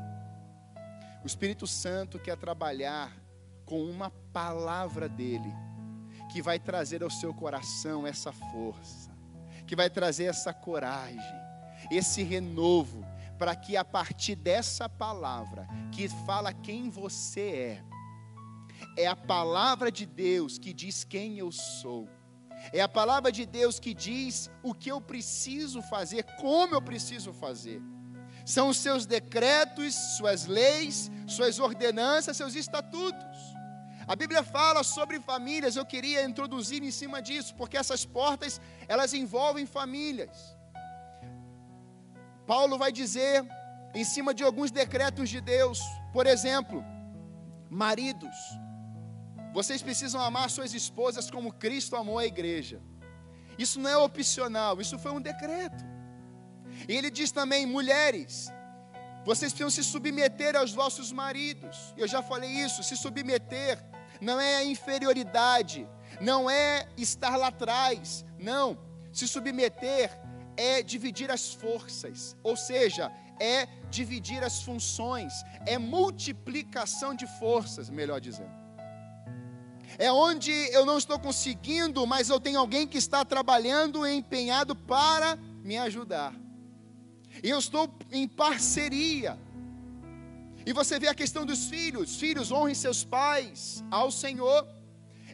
O 1.24 1.26
Espírito 1.26 1.66
Santo 1.66 2.20
quer 2.20 2.38
trabalhar 2.38 3.12
com 3.66 3.84
uma 3.84 4.12
palavra 4.32 5.10
dele, 5.10 5.52
que 6.32 6.44
vai 6.44 6.60
trazer 6.60 7.02
ao 7.02 7.10
seu 7.10 7.34
coração 7.34 8.06
essa 8.06 8.32
força, 8.32 9.10
que 9.66 9.76
vai 9.76 9.90
trazer 9.90 10.26
essa 10.26 10.54
coragem, 10.54 11.34
esse 11.90 12.22
renovo, 12.22 13.04
para 13.40 13.56
que 13.56 13.76
a 13.76 13.84
partir 13.84 14.36
dessa 14.36 14.88
palavra, 14.88 15.68
que 15.92 16.08
fala 16.08 16.54
quem 16.54 16.92
você 16.92 17.82
é, 18.96 19.04
é 19.06 19.08
a 19.08 19.16
palavra 19.16 19.92
de 19.92 20.06
Deus 20.06 20.60
que 20.60 20.72
diz 20.72 21.04
quem 21.04 21.40
eu 21.40 21.52
sou 21.52 22.08
é 22.72 22.82
a 22.82 22.88
palavra 22.88 23.32
de 23.32 23.46
Deus 23.46 23.80
que 23.80 23.94
diz 23.94 24.50
o 24.62 24.74
que 24.74 24.92
eu 24.92 25.02
preciso 25.02 25.82
fazer, 25.82 26.24
como 26.40 26.76
eu 26.76 26.82
preciso 26.82 27.34
fazer. 27.34 27.82
São 28.46 28.70
os 28.70 28.78
seus 28.78 29.06
decretos, 29.06 29.96
suas 30.18 30.46
leis, 30.46 31.10
suas 31.28 31.60
ordenanças, 31.60 32.36
seus 32.36 32.56
estatutos. 32.56 33.54
A 34.06 34.16
Bíblia 34.16 34.44
fala 34.44 34.84
sobre 34.84 35.20
famílias, 35.20 35.76
eu 35.76 35.86
queria 35.86 36.26
introduzir 36.26 36.84
em 36.84 36.92
cima 36.92 37.22
disso, 37.22 37.56
porque 37.56 37.78
essas 37.78 38.06
portas, 38.06 38.60
elas 38.88 39.14
envolvem 39.14 39.66
famílias. 39.66 40.58
Paulo 42.46 42.78
vai 42.78 42.92
dizer 42.92 43.46
em 43.94 44.04
cima 44.04 44.34
de 44.34 44.44
alguns 44.44 44.72
decretos 44.72 45.30
de 45.30 45.40
Deus, 45.40 45.80
por 46.12 46.28
exemplo, 46.28 46.84
maridos, 47.70 48.36
vocês 49.54 49.82
precisam 49.82 50.20
amar 50.20 50.50
suas 50.50 50.74
esposas 50.74 51.30
como 51.30 51.54
Cristo 51.54 51.96
amou 51.96 52.18
a 52.18 52.26
igreja. 52.26 52.82
Isso 53.58 53.80
não 53.80 53.90
é 53.90 53.98
opcional, 53.98 54.82
isso 54.82 54.98
foi 54.98 55.12
um 55.12 55.22
decreto. 55.22 55.84
E 56.90 56.96
ele 56.98 57.12
diz 57.12 57.32
também: 57.32 57.66
mulheres, 57.66 58.52
vocês 59.24 59.54
precisam 59.54 59.70
se 59.70 59.84
submeter 59.84 60.56
aos 60.56 60.74
vossos 60.74 61.12
maridos. 61.12 61.94
Eu 61.96 62.08
já 62.08 62.24
falei 62.24 62.50
isso: 62.50 62.82
se 62.84 62.98
submeter 62.98 63.78
não 64.20 64.40
é 64.40 64.58
a 64.58 64.64
inferioridade, 64.64 65.88
não 66.20 66.50
é 66.50 66.88
estar 66.98 67.36
lá 67.38 67.48
atrás, 67.48 68.26
não. 68.40 68.78
Se 69.12 69.28
submeter 69.28 70.10
é 70.58 70.82
dividir 70.82 71.30
as 71.30 71.54
forças, 71.54 72.36
ou 72.42 72.56
seja, 72.56 73.12
é 73.40 73.68
dividir 73.90 74.44
as 74.44 74.64
funções, 74.64 75.34
é 75.68 75.78
multiplicação 75.78 77.14
de 77.14 77.28
forças, 77.40 77.90
melhor 77.90 78.20
dizendo. 78.20 78.63
É 79.98 80.12
onde 80.12 80.52
eu 80.52 80.86
não 80.86 80.98
estou 80.98 81.20
conseguindo, 81.20 82.06
mas 82.08 82.30
eu 82.30 82.40
tenho 82.40 82.60
alguém 82.60 82.88
que 82.88 82.98
está 82.98 83.24
trabalhando 83.24 84.06
e 84.06 84.14
empenhado 84.14 84.76
para 84.76 85.38
me 85.64 85.78
ajudar. 85.78 86.34
E 87.42 87.50
eu 87.50 87.60
estou 87.60 87.90
em 88.12 88.28
parceria. 88.28 89.38
E 90.66 90.74
você 90.74 91.00
vê 91.00 91.08
a 91.08 91.16
questão 91.16 91.46
dos 91.46 91.68
filhos: 91.68 92.16
filhos, 92.18 92.52
honrem 92.52 92.76
seus 92.76 93.04
pais 93.04 93.84
ao 93.90 94.12
Senhor. 94.12 94.68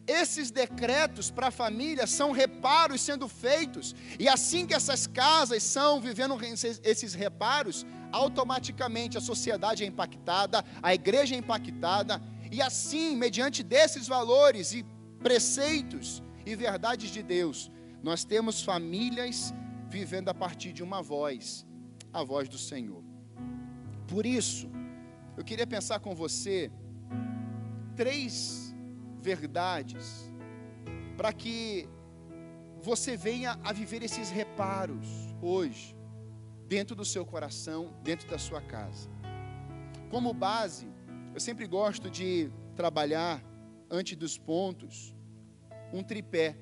Esses 0.08 0.50
decretos 0.50 1.30
para 1.30 1.48
a 1.48 1.52
família 1.52 2.08
são 2.08 2.32
reparos 2.32 3.00
sendo 3.00 3.28
feitos, 3.28 3.96
e 4.18 4.28
assim 4.28 4.66
que 4.66 4.74
essas 4.74 5.06
casas 5.06 5.62
são 5.62 6.02
vivendo 6.02 6.36
esses 6.84 7.14
reparos, 7.14 7.86
automaticamente 8.12 9.20
a 9.20 9.22
sociedade 9.22 9.84
é 9.84 9.88
impactada, 9.88 10.66
a 10.82 10.96
igreja 10.96 11.36
é 11.36 11.38
impactada, 11.38 12.20
e 12.52 12.62
assim, 12.62 13.16
mediante 13.16 13.62
desses 13.64 14.08
valores 14.08 14.74
e 14.74 14.86
preceitos 15.22 16.24
e 16.46 16.56
verdades 16.56 17.12
de 17.12 17.22
Deus, 17.22 17.72
nós 18.02 18.24
temos 18.24 18.64
famílias 18.64 19.54
vivendo 19.90 20.30
a 20.30 20.34
partir 20.34 20.72
de 20.72 20.84
uma 20.84 21.02
voz, 21.02 21.66
a 22.12 22.24
voz 22.24 22.48
do 22.48 22.58
Senhor. 22.58 23.04
Por 24.08 24.26
isso, 24.26 24.70
eu 25.38 25.44
queria 25.44 25.68
pensar 25.68 26.00
com 26.00 26.16
você 26.16 26.72
três 27.96 28.74
verdades 29.22 30.32
para 31.18 31.34
que 31.34 31.88
você 32.82 33.18
venha 33.18 33.60
a 33.64 33.74
viver 33.74 34.02
esses 34.02 34.30
reparos 34.30 35.08
hoje, 35.42 35.96
dentro 36.68 36.96
do 36.96 37.04
seu 37.04 37.26
coração, 37.26 37.94
dentro 38.04 38.28
da 38.30 38.38
sua 38.38 38.62
casa. 38.62 39.10
Como 40.10 40.34
base, 40.34 40.88
eu 41.34 41.40
sempre 41.40 41.68
gosto 41.68 42.10
de 42.10 42.50
trabalhar, 42.76 43.44
antes 43.90 44.16
dos 44.16 44.38
pontos, 44.38 45.14
um 45.94 46.04
tripé. 46.04 46.56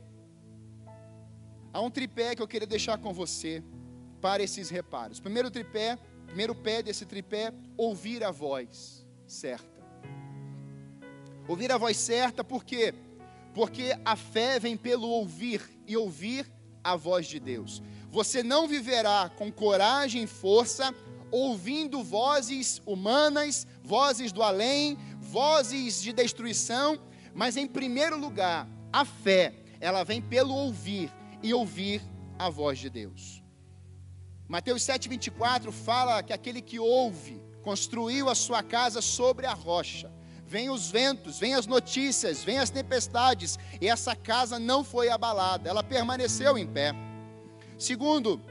Há 1.73 1.81
um 1.81 1.89
tripé 1.89 2.35
que 2.35 2.41
eu 2.41 2.47
queria 2.47 2.67
deixar 2.67 2.97
com 2.97 3.13
você 3.13 3.63
para 4.21 4.43
esses 4.43 4.69
reparos. 4.69 5.19
Primeiro 5.19 5.51
tripé, 5.51 5.97
primeiro 6.25 6.55
pé 6.55 6.81
desse 6.81 7.05
tripé, 7.05 7.53
ouvir 7.75 8.23
a 8.23 8.31
voz 8.31 9.05
certa. 9.25 9.77
Ouvir 11.47 11.71
a 11.71 11.77
voz 11.77 11.97
certa, 11.97 12.43
por 12.43 12.63
quê? 12.63 12.93
Porque 13.53 13.97
a 14.03 14.15
fé 14.15 14.59
vem 14.59 14.75
pelo 14.75 15.07
ouvir 15.07 15.61
e 15.85 15.95
ouvir 15.95 16.49
a 16.83 16.95
voz 16.95 17.27
de 17.27 17.39
Deus. 17.39 17.81
Você 18.09 18.43
não 18.43 18.67
viverá 18.67 19.29
com 19.37 19.51
coragem 19.51 20.23
e 20.23 20.27
força 20.27 20.93
ouvindo 21.31 22.03
vozes 22.03 22.81
humanas, 22.85 23.67
vozes 23.83 24.31
do 24.31 24.41
além, 24.41 24.97
vozes 25.19 26.01
de 26.01 26.13
destruição, 26.13 26.99
mas 27.33 27.57
em 27.57 27.67
primeiro 27.67 28.17
lugar, 28.17 28.67
A 28.91 29.03
fé, 29.03 29.53
ela 29.79 30.03
vem 30.03 30.21
pelo 30.21 30.55
ouvir 30.55 31.11
e 31.43 31.53
ouvir 31.53 32.01
a 32.39 32.49
voz 32.49 32.79
de 32.79 32.89
Deus. 32.89 33.43
Mateus 34.47 34.81
7,24 34.83 35.71
fala 35.71 36.23
que 36.23 36.31
aquele 36.31 36.61
que 36.61 36.79
ouve 36.79 37.41
construiu 37.61 38.29
a 38.29 38.35
sua 38.35 38.63
casa 38.63 39.01
sobre 39.01 39.45
a 39.45 39.53
rocha. 39.53 40.09
Vem 40.45 40.69
os 40.69 40.89
ventos, 40.89 41.37
vem 41.37 41.53
as 41.53 41.67
notícias, 41.67 42.45
vem 42.45 42.57
as 42.57 42.69
tempestades, 42.69 43.59
e 43.81 43.87
essa 43.89 44.15
casa 44.15 44.57
não 44.57 44.81
foi 44.81 45.09
abalada, 45.09 45.69
ela 45.69 45.83
permaneceu 45.83 46.57
em 46.57 46.65
pé. 46.65 46.93
Segundo, 47.77 48.41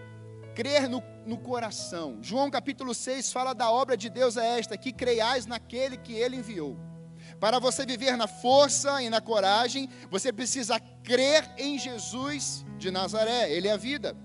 crer 0.54 0.86
no, 0.88 1.02
no 1.26 1.36
coração. 1.36 2.18
João 2.22 2.50
capítulo 2.50 2.94
6 2.94 3.32
fala 3.32 3.52
da 3.52 3.70
obra 3.70 3.96
de 3.96 4.08
Deus 4.08 4.36
é 4.36 4.58
esta: 4.58 4.78
que 4.78 4.92
creiais 4.92 5.44
naquele 5.44 5.96
que 5.96 6.14
ele 6.14 6.36
enviou. 6.36 6.78
Para 7.40 7.58
você 7.58 7.84
viver 7.84 8.16
na 8.16 8.26
força 8.26 9.02
e 9.02 9.10
na 9.10 9.20
coragem, 9.20 9.88
você 10.10 10.32
precisa 10.32 10.80
crer 11.02 11.50
em 11.58 11.78
Jesus 11.78 12.64
de 12.78 12.90
Nazaré, 12.90 13.50
ele 13.50 13.68
é 13.68 13.72
a 13.72 13.76
vida. 13.76 14.16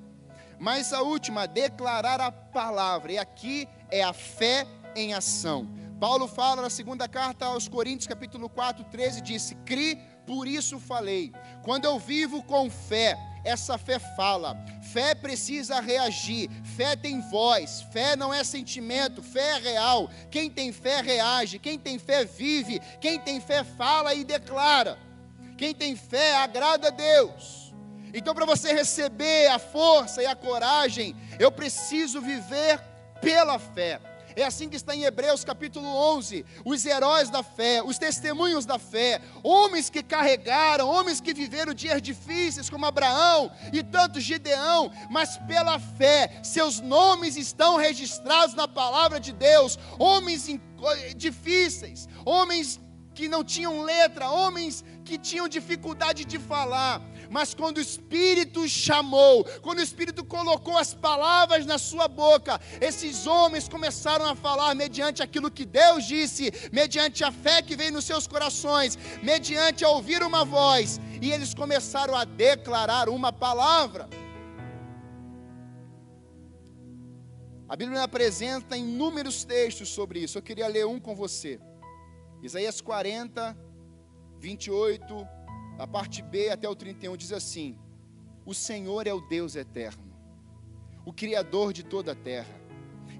Mas 0.60 0.93
a 0.93 1.01
última, 1.01 1.48
declarar 1.48 2.22
a 2.22 2.31
palavra, 2.31 3.13
e 3.13 3.17
aqui 3.17 3.67
é 3.89 4.03
a 4.03 4.13
fé 4.13 4.67
em 4.96 5.13
ação. 5.13 5.67
Paulo 6.00 6.27
fala 6.27 6.62
na 6.62 6.70
segunda 6.70 7.08
carta 7.08 7.46
aos 7.46 7.67
Coríntios, 7.67 8.08
capítulo 8.08 8.48
4, 8.48 8.86
13, 8.86 9.22
disse: 9.22 9.55
Cri, 9.65 10.00
por 10.25 10.48
isso 10.48 10.79
falei. 10.79 11.31
Quando 11.63 11.86
eu 11.86 12.00
vivo 12.00 12.43
com 12.43 12.70
fé, 12.70 13.17
essa 13.43 13.77
fé 13.77 14.00
fala. 14.00 14.57
Fé 14.93 15.15
precisa 15.15 15.79
reagir. 15.79 16.50
Fé 16.75 16.95
tem 16.95 17.21
voz. 17.21 17.81
Fé 17.91 18.15
não 18.15 18.33
é 18.33 18.43
sentimento. 18.43 19.21
Fé 19.21 19.57
é 19.57 19.57
real. 19.57 20.10
Quem 20.29 20.50
tem 20.50 20.71
fé 20.71 21.01
reage. 21.01 21.60
Quem 21.60 21.77
tem 21.77 21.98
fé 21.98 22.25
vive. 22.25 22.79
Quem 23.00 23.19
tem 23.19 23.39
fé 23.39 23.63
fala 23.63 24.13
e 24.13 24.24
declara. 24.24 24.98
Quem 25.57 25.74
tem 25.74 25.95
fé 25.95 26.36
agrada 26.38 26.88
a 26.88 26.91
Deus. 26.91 27.74
Então, 28.13 28.33
para 28.33 28.45
você 28.45 28.74
receber 28.74 29.48
a 29.48 29.57
força 29.57 30.21
e 30.21 30.25
a 30.25 30.36
coragem, 30.36 31.15
eu 31.39 31.51
preciso 31.51 32.19
viver 32.19 32.79
pela 33.21 33.57
fé. 33.57 34.00
É 34.35 34.43
assim 34.43 34.69
que 34.69 34.75
está 34.75 34.95
em 34.95 35.03
Hebreus 35.03 35.43
capítulo 35.43 35.88
11: 35.88 36.45
os 36.65 36.85
heróis 36.85 37.29
da 37.29 37.43
fé, 37.43 37.81
os 37.83 37.97
testemunhos 37.97 38.65
da 38.65 38.79
fé, 38.79 39.21
homens 39.43 39.89
que 39.89 40.03
carregaram, 40.03 40.88
homens 40.88 41.19
que 41.19 41.33
viveram 41.33 41.73
dias 41.73 42.01
difíceis, 42.01 42.69
como 42.69 42.85
Abraão 42.85 43.51
e 43.73 43.83
tantos 43.83 44.23
Gideão, 44.23 44.91
mas 45.09 45.38
pela 45.39 45.79
fé, 45.79 46.39
seus 46.43 46.79
nomes 46.79 47.35
estão 47.35 47.77
registrados 47.77 48.55
na 48.55 48.67
palavra 48.67 49.19
de 49.19 49.33
Deus. 49.33 49.77
Homens 50.00 50.47
difíceis, 51.15 52.07
homens 52.25 52.79
que 53.13 53.27
não 53.27 53.43
tinham 53.43 53.81
letra, 53.83 54.29
homens 54.29 54.83
que 55.03 55.17
tinham 55.17 55.47
dificuldade 55.47 56.23
de 56.23 56.39
falar, 56.39 57.01
mas 57.31 57.53
quando 57.53 57.77
o 57.77 57.81
Espírito 57.81 58.67
chamou, 58.67 59.45
quando 59.61 59.79
o 59.79 59.81
Espírito 59.81 60.21
colocou 60.21 60.77
as 60.77 60.93
palavras 60.93 61.65
na 61.65 61.77
sua 61.77 62.05
boca, 62.05 62.59
esses 62.81 63.25
homens 63.25 63.69
começaram 63.69 64.25
a 64.25 64.35
falar 64.35 64.75
mediante 64.75 65.23
aquilo 65.23 65.50
que 65.50 65.63
Deus 65.63 66.03
disse, 66.05 66.51
mediante 66.73 67.23
a 67.23 67.31
fé 67.31 67.61
que 67.61 67.77
veio 67.77 67.93
nos 67.93 68.03
seus 68.03 68.27
corações, 68.27 69.00
mediante 69.23 69.85
a 69.85 69.89
ouvir 69.89 70.21
uma 70.23 70.43
voz, 70.43 71.00
e 71.21 71.31
eles 71.31 71.53
começaram 71.53 72.17
a 72.17 72.25
declarar 72.25 73.07
uma 73.07 73.31
palavra. 73.31 74.09
A 77.69 77.77
Bíblia 77.77 78.03
apresenta 78.03 78.75
inúmeros 78.75 79.45
textos 79.45 79.88
sobre 79.88 80.19
isso. 80.19 80.38
Eu 80.38 80.41
queria 80.41 80.67
ler 80.67 80.85
um 80.85 81.00
com 81.00 81.15
você. 81.15 81.61
Isaías 82.43 82.81
40, 82.81 83.57
28 84.38 85.40
a 85.81 85.88
parte 85.88 86.21
B 86.21 86.51
até 86.51 86.69
o 86.69 86.75
31 86.75 87.17
diz 87.17 87.31
assim: 87.31 87.75
O 88.45 88.53
Senhor 88.53 89.07
é 89.07 89.13
o 89.13 89.19
Deus 89.19 89.55
eterno, 89.55 90.13
o 91.03 91.11
Criador 91.11 91.73
de 91.73 91.81
toda 91.81 92.11
a 92.11 92.15
terra. 92.15 92.61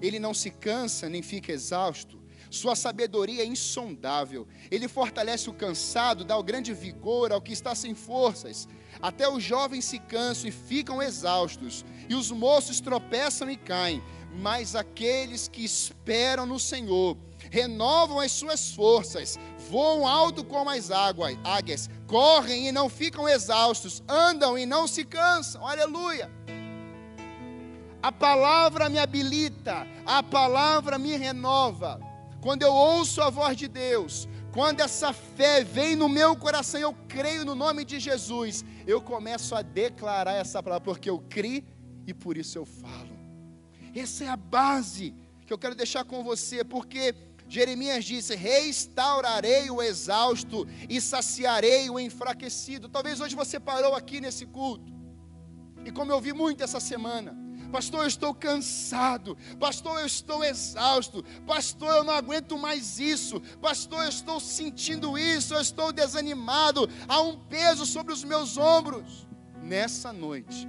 Ele 0.00 0.20
não 0.20 0.32
se 0.32 0.48
cansa 0.48 1.08
nem 1.08 1.22
fica 1.22 1.50
exausto. 1.50 2.22
Sua 2.48 2.76
sabedoria 2.76 3.42
é 3.42 3.46
insondável. 3.46 4.46
Ele 4.70 4.86
fortalece 4.86 5.50
o 5.50 5.52
cansado, 5.52 6.24
dá 6.24 6.36
o 6.36 6.42
grande 6.42 6.72
vigor 6.72 7.32
ao 7.32 7.42
que 7.42 7.52
está 7.52 7.74
sem 7.74 7.96
forças. 7.96 8.68
Até 9.00 9.28
os 9.28 9.42
jovens 9.42 9.84
se 9.84 9.98
cansam 9.98 10.48
e 10.48 10.52
ficam 10.52 11.02
exaustos, 11.02 11.84
e 12.08 12.14
os 12.14 12.30
moços 12.30 12.78
tropeçam 12.78 13.50
e 13.50 13.56
caem. 13.56 14.00
Mas 14.40 14.76
aqueles 14.76 15.48
que 15.48 15.64
esperam 15.64 16.46
no 16.46 16.60
Senhor 16.60 17.16
renovam 17.52 18.18
as 18.18 18.32
suas 18.32 18.70
forças, 18.70 19.38
voam 19.68 20.08
alto 20.08 20.42
como 20.42 20.70
as 20.70 20.90
águas, 20.90 21.36
águias, 21.44 21.90
correm 22.06 22.68
e 22.68 22.72
não 22.72 22.88
ficam 22.88 23.28
exaustos, 23.28 24.02
andam 24.08 24.56
e 24.56 24.64
não 24.64 24.88
se 24.88 25.04
cansam. 25.04 25.66
Aleluia. 25.68 26.30
A 28.02 28.10
palavra 28.10 28.88
me 28.88 28.98
habilita, 28.98 29.86
a 30.06 30.22
palavra 30.22 30.98
me 30.98 31.14
renova. 31.14 32.00
Quando 32.40 32.62
eu 32.62 32.72
ouço 32.72 33.20
a 33.20 33.28
voz 33.28 33.54
de 33.54 33.68
Deus, 33.68 34.26
quando 34.50 34.80
essa 34.80 35.12
fé 35.12 35.62
vem 35.62 35.94
no 35.94 36.08
meu 36.08 36.34
coração, 36.34 36.80
eu 36.80 36.94
creio 37.06 37.44
no 37.44 37.54
nome 37.54 37.84
de 37.84 38.00
Jesus, 38.00 38.64
eu 38.86 39.02
começo 39.02 39.54
a 39.54 39.60
declarar 39.60 40.32
essa 40.32 40.62
palavra, 40.62 40.86
porque 40.86 41.10
eu 41.10 41.18
criei 41.28 41.66
e 42.06 42.14
por 42.14 42.38
isso 42.38 42.56
eu 42.56 42.64
falo. 42.64 43.12
Essa 43.94 44.24
é 44.24 44.28
a 44.28 44.36
base 44.38 45.14
que 45.46 45.52
eu 45.52 45.58
quero 45.58 45.74
deixar 45.74 46.02
com 46.04 46.24
você, 46.24 46.64
porque 46.64 47.14
Jeremias 47.52 48.06
disse: 48.06 48.34
Restaurarei 48.34 49.70
o 49.70 49.82
exausto 49.82 50.66
e 50.88 50.98
saciarei 51.02 51.90
o 51.90 52.00
enfraquecido. 52.00 52.88
Talvez 52.88 53.20
hoje 53.20 53.36
você 53.36 53.60
parou 53.60 53.94
aqui 53.94 54.22
nesse 54.22 54.46
culto, 54.46 54.90
e 55.84 55.92
como 55.92 56.10
eu 56.10 56.18
vi 56.18 56.32
muito 56.32 56.64
essa 56.64 56.80
semana, 56.80 57.36
Pastor, 57.70 58.00
eu 58.00 58.06
estou 58.06 58.34
cansado. 58.34 59.36
Pastor, 59.60 60.00
eu 60.00 60.06
estou 60.06 60.42
exausto. 60.42 61.22
Pastor, 61.46 61.90
eu 61.96 62.04
não 62.04 62.14
aguento 62.14 62.56
mais 62.56 62.98
isso. 62.98 63.40
Pastor, 63.60 64.02
eu 64.02 64.08
estou 64.08 64.38
sentindo 64.40 65.16
isso. 65.16 65.54
Eu 65.54 65.60
estou 65.60 65.90
desanimado. 65.90 66.88
Há 67.08 67.20
um 67.22 67.38
peso 67.38 67.86
sobre 67.86 68.12
os 68.12 68.24
meus 68.24 68.58
ombros. 68.58 69.26
Nessa 69.62 70.12
noite, 70.12 70.68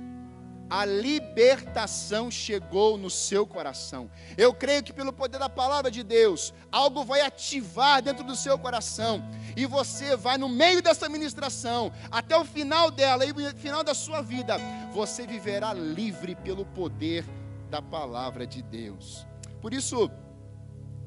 a 0.74 0.86
libertação 0.86 2.32
chegou 2.32 2.98
no 2.98 3.08
seu 3.08 3.46
coração. 3.46 4.10
Eu 4.36 4.52
creio 4.56 4.82
que 4.82 4.92
pelo 4.92 5.14
poder 5.14 5.38
da 5.38 5.48
palavra 5.48 5.92
de 5.92 6.02
Deus, 6.02 6.52
algo 6.72 7.04
vai 7.04 7.22
ativar 7.22 8.02
dentro 8.02 8.24
do 8.24 8.36
seu 8.36 8.58
coração 8.58 9.22
e 9.56 9.68
você 9.68 10.16
vai 10.16 10.36
no 10.36 10.50
meio 10.50 10.82
dessa 10.82 11.08
ministração, 11.08 11.92
até 12.10 12.36
o 12.36 12.44
final 12.44 12.90
dela 12.90 13.24
e 13.24 13.32
no 13.32 13.56
final 13.56 13.84
da 13.84 13.94
sua 13.94 14.24
vida, 14.24 14.58
você 14.92 15.28
viverá 15.28 15.74
livre 15.74 16.34
pelo 16.34 16.66
poder 16.66 17.24
da 17.70 17.80
palavra 17.80 18.48
de 18.48 18.64
Deus. 18.64 19.28
Por 19.62 19.76
isso, 19.76 20.10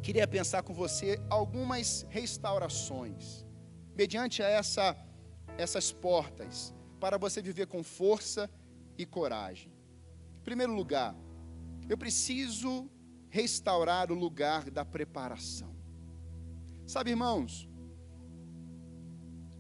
queria 0.01 0.29
pensar 0.29 0.63
com 0.63 0.73
você 0.73 1.21
algumas 1.29 2.07
restaurações 2.09 3.45
mediante 3.97 4.43
essa 4.43 4.97
essas 5.59 5.91
portas 5.91 6.73
para 7.01 7.19
você 7.19 7.43
viver 7.43 7.67
com 7.67 7.83
força 7.83 8.49
e 8.49 8.66
e 8.99 9.05
coragem. 9.05 9.73
Em 10.37 10.41
primeiro 10.43 10.75
lugar, 10.75 11.15
eu 11.89 11.97
preciso 11.97 12.89
restaurar 13.29 14.11
o 14.11 14.15
lugar 14.15 14.71
da 14.71 14.85
preparação. 14.85 15.75
Sabe, 16.87 17.11
irmãos, 17.11 17.69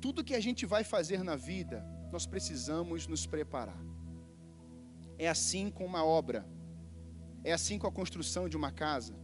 tudo 0.00 0.24
que 0.24 0.34
a 0.34 0.40
gente 0.40 0.64
vai 0.64 0.84
fazer 0.84 1.22
na 1.22 1.36
vida, 1.36 1.84
nós 2.12 2.26
precisamos 2.26 3.06
nos 3.06 3.26
preparar. 3.26 3.82
É 5.18 5.28
assim 5.28 5.70
com 5.70 5.84
uma 5.84 6.04
obra, 6.04 6.46
é 7.42 7.52
assim 7.52 7.78
com 7.78 7.86
a 7.86 7.92
construção 7.92 8.48
de 8.48 8.56
uma 8.56 8.70
casa, 8.70 9.14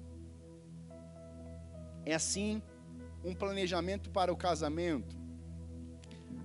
é 2.04 2.14
assim 2.14 2.62
um 3.24 3.34
planejamento 3.34 4.10
para 4.10 4.32
o 4.32 4.36
casamento. 4.36 5.16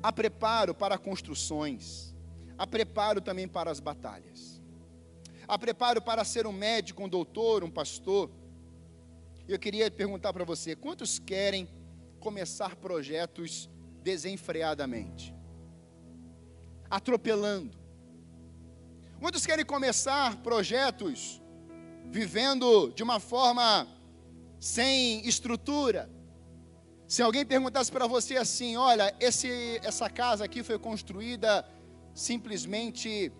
Há 0.03 0.11
preparo 0.11 0.75
para 0.75 0.97
construções 0.97 2.06
há 2.57 2.65
preparo 2.65 3.21
também 3.21 3.47
para 3.47 3.69
as 3.69 3.79
batalhas. 3.79 4.61
Há 5.47 5.57
preparo 5.57 6.01
para 6.01 6.25
ser 6.25 6.45
um 6.45 6.51
médico, 6.51 7.03
um 7.03 7.09
doutor, 7.09 7.63
um 7.63 7.69
pastor. 7.69 8.29
Eu 9.47 9.57
queria 9.57 9.89
perguntar 9.89 10.33
para 10.33 10.43
você: 10.43 10.75
quantos 10.75 11.19
querem 11.19 11.69
começar 12.19 12.75
projetos 12.75 13.69
desenfreadamente? 14.03 15.33
Atropelando. 16.89 17.77
Quantos 19.19 19.45
querem 19.45 19.65
começar 19.65 20.37
projetos 20.43 21.41
vivendo 22.05 22.91
de 22.93 23.01
uma 23.01 23.19
forma 23.19 23.87
sem 24.59 25.25
estrutura? 25.27 26.09
Se 27.07 27.21
alguém 27.21 27.45
perguntasse 27.45 27.89
para 27.89 28.05
você 28.05 28.35
assim, 28.35 28.75
olha, 28.75 29.15
esse, 29.19 29.79
essa 29.81 30.09
casa 30.09 30.43
aqui 30.43 30.61
foi 30.61 30.77
construída 30.77 31.65
simplesmente 32.17 33.31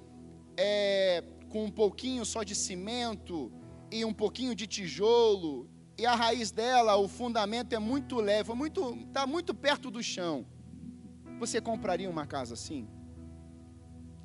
é, 0.55 1.23
com 1.49 1.65
um 1.65 1.71
pouquinho 1.71 2.23
só 2.23 2.43
de 2.43 2.53
cimento 2.53 3.51
e 3.91 4.05
um 4.05 4.13
pouquinho 4.13 4.53
de 4.53 4.67
tijolo, 4.67 5.67
e 5.97 6.05
a 6.05 6.13
raiz 6.13 6.51
dela, 6.51 6.95
o 6.95 7.07
fundamento 7.07 7.73
é 7.73 7.79
muito 7.79 8.17
leve, 8.17 8.53
muito, 8.53 8.95
está 9.07 9.25
muito 9.25 9.51
perto 9.55 9.89
do 9.89 10.03
chão. 10.03 10.45
Você 11.39 11.59
compraria 11.59 12.07
uma 12.07 12.27
casa 12.27 12.53
assim? 12.53 12.87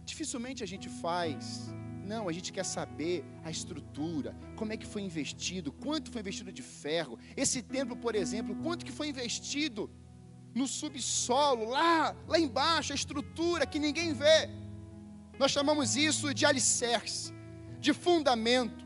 Dificilmente 0.04 0.62
a 0.62 0.66
gente 0.66 0.88
faz. 0.90 1.72
Não, 2.04 2.28
a 2.28 2.32
gente 2.32 2.52
quer 2.52 2.64
saber 2.64 3.24
a 3.42 3.50
estrutura, 3.50 4.36
como 4.54 4.72
é 4.72 4.76
que 4.76 4.84
foi 4.84 5.00
investido, 5.00 5.72
quanto 5.72 6.10
foi 6.10 6.20
investido 6.20 6.52
de 6.52 6.60
ferro. 6.60 7.18
Esse 7.34 7.62
templo, 7.62 7.96
por 7.96 8.14
exemplo, 8.14 8.54
quanto 8.56 8.84
que 8.84 8.92
foi 8.92 9.08
investido 9.08 9.88
no 10.54 10.66
subsolo, 10.66 11.68
lá, 11.68 12.14
lá 12.26 12.38
embaixo, 12.38 12.92
a 12.92 12.94
estrutura 12.94 13.66
que 13.66 13.78
ninguém 13.78 14.12
vê. 14.12 14.50
Nós 15.38 15.50
chamamos 15.50 15.96
isso 15.96 16.32
de 16.34 16.44
alicerce, 16.44 17.32
de 17.78 17.92
fundamento. 17.92 18.84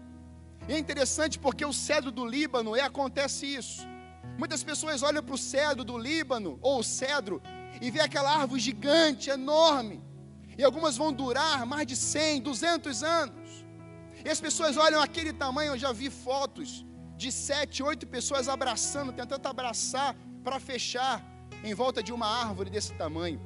E 0.69 0.73
é 0.73 0.79
interessante 0.79 1.39
porque 1.39 1.65
o 1.65 1.73
cedro 1.73 2.11
do 2.11 2.25
Líbano 2.25 2.77
é 2.77 2.81
acontece 2.81 3.47
isso. 3.47 3.87
Muitas 4.39 4.63
pessoas 4.63 5.03
olham 5.03 5.23
para 5.23 5.35
o 5.35 5.39
cedro 5.39 5.85
do 5.85 5.97
Líbano, 5.97 6.59
ou 6.61 6.81
o 6.81 6.85
cedro, 6.85 7.43
e 7.81 7.91
vê 7.91 8.01
aquela 8.01 8.31
árvore 8.41 8.61
gigante, 8.61 9.31
enorme. 9.31 10.03
E 10.59 10.65
algumas 10.65 10.97
vão 10.97 11.13
durar 11.13 11.67
mais 11.67 11.87
de 11.87 11.97
100, 11.97 12.43
200 12.43 13.03
anos. 13.03 13.65
E 14.25 14.29
as 14.29 14.41
pessoas 14.41 14.77
olham 14.77 15.01
aquele 15.01 15.33
tamanho, 15.33 15.73
eu 15.73 15.79
já 15.79 15.93
vi 15.93 16.11
fotos 16.11 16.85
de 17.17 17.33
sete, 17.33 17.83
oito 17.83 18.07
pessoas 18.07 18.49
abraçando, 18.49 19.13
tentando 19.13 19.47
abraçar 19.47 20.15
para 20.45 20.61
fechar 20.61 21.25
em 21.65 21.75
volta 21.75 22.03
de 22.03 22.13
uma 22.13 22.27
árvore 22.27 22.71
desse 22.71 22.93
tamanho. 22.95 23.41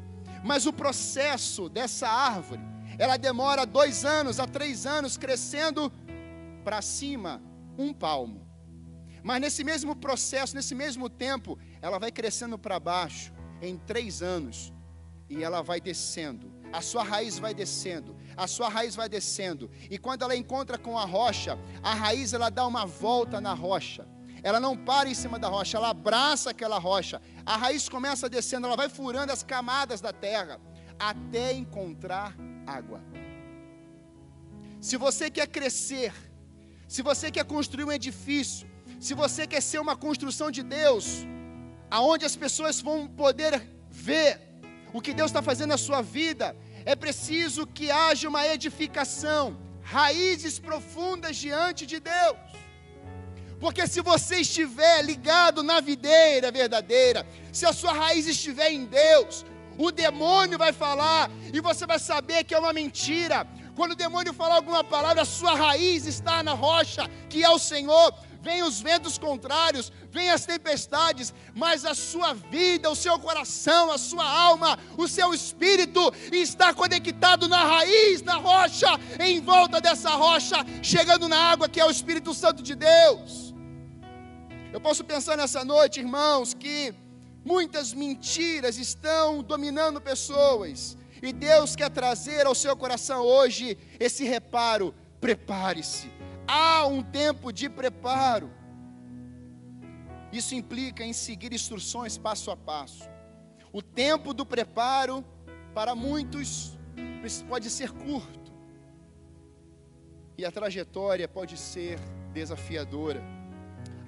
Mas 0.44 0.66
o 0.66 0.72
processo 0.72 1.68
dessa 1.68 2.08
árvore, 2.08 2.62
ela 2.98 3.16
demora 3.16 3.66
dois 3.66 4.04
anos 4.04 4.40
a 4.40 4.46
três 4.46 4.86
anos 4.86 5.16
crescendo 5.16 5.92
para 6.64 6.82
cima, 6.82 7.42
um 7.78 7.92
palmo. 7.92 8.46
Mas 9.22 9.40
nesse 9.40 9.62
mesmo 9.64 9.94
processo, 9.94 10.54
nesse 10.54 10.74
mesmo 10.74 11.08
tempo, 11.08 11.58
ela 11.82 11.98
vai 11.98 12.10
crescendo 12.10 12.58
para 12.58 12.80
baixo 12.80 13.32
em 13.60 13.76
três 13.76 14.22
anos 14.22 14.72
e 15.28 15.42
ela 15.42 15.62
vai 15.62 15.80
descendo. 15.80 16.50
A 16.72 16.80
sua 16.80 17.02
raiz 17.02 17.38
vai 17.38 17.52
descendo, 17.52 18.16
a 18.36 18.46
sua 18.46 18.68
raiz 18.68 18.94
vai 18.94 19.08
descendo. 19.08 19.70
E 19.90 19.98
quando 19.98 20.22
ela 20.22 20.36
encontra 20.36 20.78
com 20.78 20.96
a 20.98 21.04
rocha, 21.04 21.58
a 21.82 21.94
raiz 21.94 22.32
ela 22.32 22.48
dá 22.48 22.66
uma 22.66 22.86
volta 22.86 23.40
na 23.40 23.52
rocha. 23.52 24.06
Ela 24.42 24.60
não 24.60 24.76
para 24.76 25.08
em 25.08 25.14
cima 25.14 25.38
da 25.38 25.48
rocha, 25.48 25.76
ela 25.76 25.90
abraça 25.90 26.50
aquela 26.50 26.78
rocha. 26.78 27.20
A 27.44 27.56
raiz 27.56 27.88
começa 27.88 28.28
descendo, 28.28 28.66
ela 28.66 28.76
vai 28.76 28.88
furando 28.88 29.32
as 29.32 29.42
camadas 29.42 30.00
da 30.00 30.12
terra 30.12 30.60
até 30.98 31.52
encontrar 31.52 32.34
água. 32.66 33.00
Se 34.80 34.96
você 34.96 35.30
quer 35.30 35.46
crescer, 35.46 36.12
se 36.88 37.02
você 37.02 37.30
quer 37.30 37.44
construir 37.44 37.84
um 37.84 37.92
edifício, 37.92 38.68
se 38.98 39.14
você 39.14 39.46
quer 39.46 39.62
ser 39.62 39.78
uma 39.78 39.96
construção 39.96 40.50
de 40.50 40.62
Deus, 40.62 41.26
aonde 41.90 42.24
as 42.24 42.36
pessoas 42.36 42.80
vão 42.80 43.06
poder 43.06 43.52
ver 43.90 44.40
o 44.92 45.00
que 45.00 45.12
Deus 45.12 45.30
está 45.30 45.42
fazendo 45.42 45.70
na 45.70 45.78
sua 45.78 46.00
vida, 46.02 46.56
é 46.84 46.94
preciso 46.96 47.66
que 47.66 47.90
haja 47.90 48.28
uma 48.28 48.46
edificação, 48.46 49.44
raízes 49.82 50.58
profundas 50.58 51.36
diante 51.36 51.84
de 51.86 52.00
Deus. 52.00 52.49
Porque 53.60 53.86
se 53.86 54.00
você 54.00 54.36
estiver 54.36 55.04
ligado 55.04 55.62
na 55.62 55.80
videira 55.80 56.50
verdadeira, 56.50 57.26
se 57.52 57.66
a 57.66 57.72
sua 57.72 57.92
raiz 57.92 58.26
estiver 58.26 58.72
em 58.72 58.86
Deus, 58.86 59.44
o 59.76 59.90
demônio 59.92 60.58
vai 60.58 60.72
falar 60.72 61.30
e 61.52 61.60
você 61.60 61.86
vai 61.86 61.98
saber 61.98 62.44
que 62.44 62.54
é 62.54 62.58
uma 62.58 62.72
mentira. 62.72 63.46
Quando 63.76 63.92
o 63.92 63.96
demônio 63.96 64.32
falar 64.32 64.56
alguma 64.56 64.82
palavra, 64.82 65.22
a 65.22 65.26
sua 65.26 65.54
raiz 65.54 66.06
está 66.06 66.42
na 66.42 66.52
rocha, 66.52 67.08
que 67.28 67.44
é 67.44 67.50
o 67.50 67.58
Senhor 67.58 68.14
vem 68.42 68.62
os 68.62 68.80
ventos 68.80 69.18
contrários, 69.18 69.92
vem 70.10 70.30
as 70.30 70.44
tempestades, 70.44 71.32
mas 71.54 71.84
a 71.84 71.94
sua 71.94 72.32
vida, 72.32 72.90
o 72.90 72.96
seu 72.96 73.18
coração, 73.18 73.90
a 73.90 73.98
sua 73.98 74.28
alma, 74.28 74.78
o 74.96 75.06
seu 75.06 75.34
espírito 75.34 76.12
está 76.32 76.72
conectado 76.72 77.48
na 77.48 77.62
raiz, 77.64 78.22
na 78.22 78.36
rocha, 78.36 78.88
em 79.20 79.40
volta 79.40 79.80
dessa 79.80 80.10
rocha, 80.10 80.56
chegando 80.82 81.28
na 81.28 81.38
água 81.38 81.68
que 81.68 81.80
é 81.80 81.84
o 81.84 81.90
Espírito 81.90 82.32
Santo 82.32 82.62
de 82.62 82.74
Deus. 82.74 83.49
Eu 84.72 84.80
posso 84.80 85.02
pensar 85.04 85.36
nessa 85.36 85.64
noite, 85.64 85.98
irmãos, 85.98 86.54
que 86.54 86.94
muitas 87.44 87.92
mentiras 87.92 88.78
estão 88.78 89.42
dominando 89.42 90.00
pessoas. 90.00 90.96
E 91.20 91.32
Deus 91.32 91.74
quer 91.74 91.90
trazer 91.90 92.46
ao 92.46 92.54
seu 92.54 92.76
coração 92.76 93.22
hoje 93.22 93.76
esse 93.98 94.24
reparo. 94.24 94.94
Prepare-se, 95.20 96.10
há 96.46 96.86
um 96.86 97.02
tempo 97.02 97.52
de 97.52 97.68
preparo. 97.68 98.50
Isso 100.32 100.54
implica 100.54 101.04
em 101.04 101.12
seguir 101.12 101.52
instruções 101.52 102.16
passo 102.16 102.50
a 102.52 102.56
passo. 102.56 103.08
O 103.72 103.82
tempo 103.82 104.32
do 104.32 104.46
preparo, 104.46 105.24
para 105.74 105.94
muitos, 105.94 106.78
pode 107.48 107.68
ser 107.68 107.90
curto, 107.90 108.52
e 110.38 110.44
a 110.44 110.50
trajetória 110.50 111.28
pode 111.28 111.56
ser 111.56 111.98
desafiadora. 112.32 113.39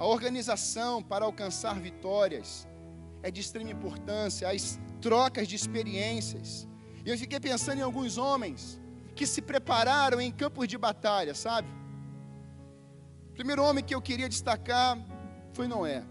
A 0.03 0.05
organização 0.05 1.01
para 1.01 1.25
alcançar 1.25 1.79
vitórias 1.79 2.67
é 3.23 3.31
de 3.31 3.41
extrema 3.41 3.71
importância, 3.71 4.51
as 4.51 4.77
trocas 5.01 5.47
de 5.47 5.55
experiências. 5.55 6.67
E 7.07 7.09
eu 7.09 7.17
fiquei 7.17 7.39
pensando 7.39 7.79
em 7.79 7.83
alguns 7.83 8.19
homens 8.19 8.81
que 9.15 9.25
se 9.25 9.41
prepararam 9.41 10.21
em 10.21 10.33
campos 10.33 10.67
de 10.67 10.77
batalha, 10.77 11.37
sabe? 11.37 11.69
O 13.31 13.35
primeiro 13.35 13.63
homem 13.63 13.85
que 13.85 13.95
eu 13.95 14.03
queria 14.03 14.29
destacar 14.29 14.99
foi 15.53 15.69
Noé. 15.69 16.05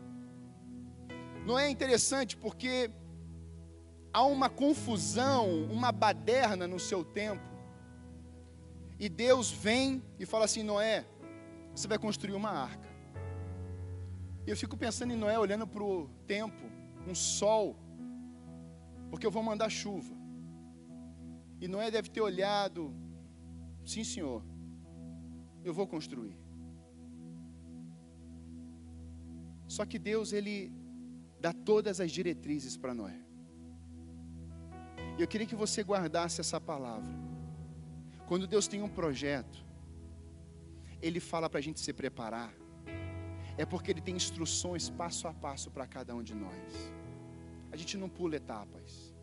Noé 1.45 1.65
é 1.65 1.69
interessante 1.69 2.37
porque 2.37 2.89
há 4.13 4.23
uma 4.23 4.49
confusão, 4.49 5.65
uma 5.65 5.91
baderna 5.91 6.65
no 6.65 6.79
seu 6.79 7.03
tempo. 7.03 7.43
E 8.97 9.09
Deus 9.09 9.51
vem 9.51 10.01
e 10.17 10.25
fala 10.25 10.45
assim: 10.45 10.63
Noé, 10.63 11.05
você 11.75 11.89
vai 11.89 11.97
construir 11.97 12.35
uma 12.35 12.51
arca. 12.51 12.90
Eu 14.45 14.57
fico 14.57 14.75
pensando 14.75 15.13
em 15.13 15.17
Noé 15.17 15.37
olhando 15.37 15.67
para 15.67 15.83
o 15.83 16.09
tempo, 16.25 16.65
um 17.07 17.13
sol, 17.13 17.75
porque 19.09 19.25
eu 19.25 19.31
vou 19.31 19.43
mandar 19.43 19.69
chuva. 19.69 20.13
E 21.59 21.67
Noé 21.67 21.91
deve 21.91 22.09
ter 22.09 22.21
olhado, 22.21 22.93
sim 23.85 24.03
senhor, 24.03 24.43
eu 25.63 25.73
vou 25.73 25.85
construir. 25.87 26.35
Só 29.67 29.85
que 29.85 29.99
Deus, 29.99 30.33
Ele 30.33 30.73
dá 31.39 31.53
todas 31.53 32.01
as 32.01 32.11
diretrizes 32.11 32.75
para 32.75 32.93
Noé. 32.93 33.19
E 35.17 35.21
eu 35.21 35.27
queria 35.27 35.47
que 35.47 35.55
você 35.55 35.83
guardasse 35.83 36.41
essa 36.41 36.59
palavra. 36.59 37.13
Quando 38.27 38.47
Deus 38.47 38.67
tem 38.67 38.81
um 38.81 38.89
projeto, 38.89 39.63
Ele 41.01 41.19
fala 41.19 41.49
para 41.49 41.59
a 41.59 41.61
gente 41.61 41.79
se 41.79 41.93
preparar. 41.93 42.60
É 43.57 43.65
porque 43.65 43.91
Ele 43.91 44.01
tem 44.01 44.15
instruções 44.15 44.89
passo 44.89 45.27
a 45.27 45.33
passo 45.33 45.69
para 45.69 45.85
cada 45.85 46.15
um 46.15 46.23
de 46.23 46.33
nós. 46.33 46.91
A 47.71 47.77
gente 47.77 47.97
não 47.97 48.09
pula 48.09 48.35
etapas. 48.35 49.13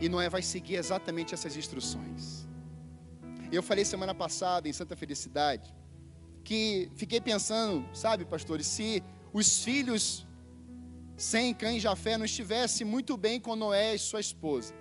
E 0.00 0.08
Noé 0.08 0.28
vai 0.28 0.42
seguir 0.42 0.76
exatamente 0.76 1.34
essas 1.34 1.56
instruções. 1.56 2.46
Eu 3.50 3.62
falei 3.62 3.84
semana 3.84 4.14
passada 4.14 4.68
em 4.68 4.72
Santa 4.72 4.96
Felicidade 4.96 5.74
que 6.44 6.90
fiquei 6.94 7.20
pensando, 7.20 7.84
sabe, 7.92 8.24
pastores, 8.24 8.66
se 8.66 9.02
os 9.32 9.64
filhos 9.64 10.26
sem 11.16 11.52
Cã 11.54 11.72
e 11.72 11.80
Jafé 11.80 12.16
não 12.16 12.24
estivessem 12.24 12.86
muito 12.86 13.16
bem 13.16 13.40
com 13.40 13.56
Noé 13.56 13.94
e 13.94 13.98
sua 13.98 14.20
esposa, 14.20 14.74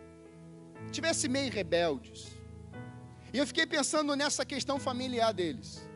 tivessem 0.92 1.30
meio 1.30 1.52
rebeldes. 1.52 2.28
E 3.34 3.38
eu 3.38 3.48
fiquei 3.48 3.66
pensando 3.66 4.16
nessa 4.16 4.46
questão 4.46 4.80
familiar 4.80 5.34
deles. 5.34 5.88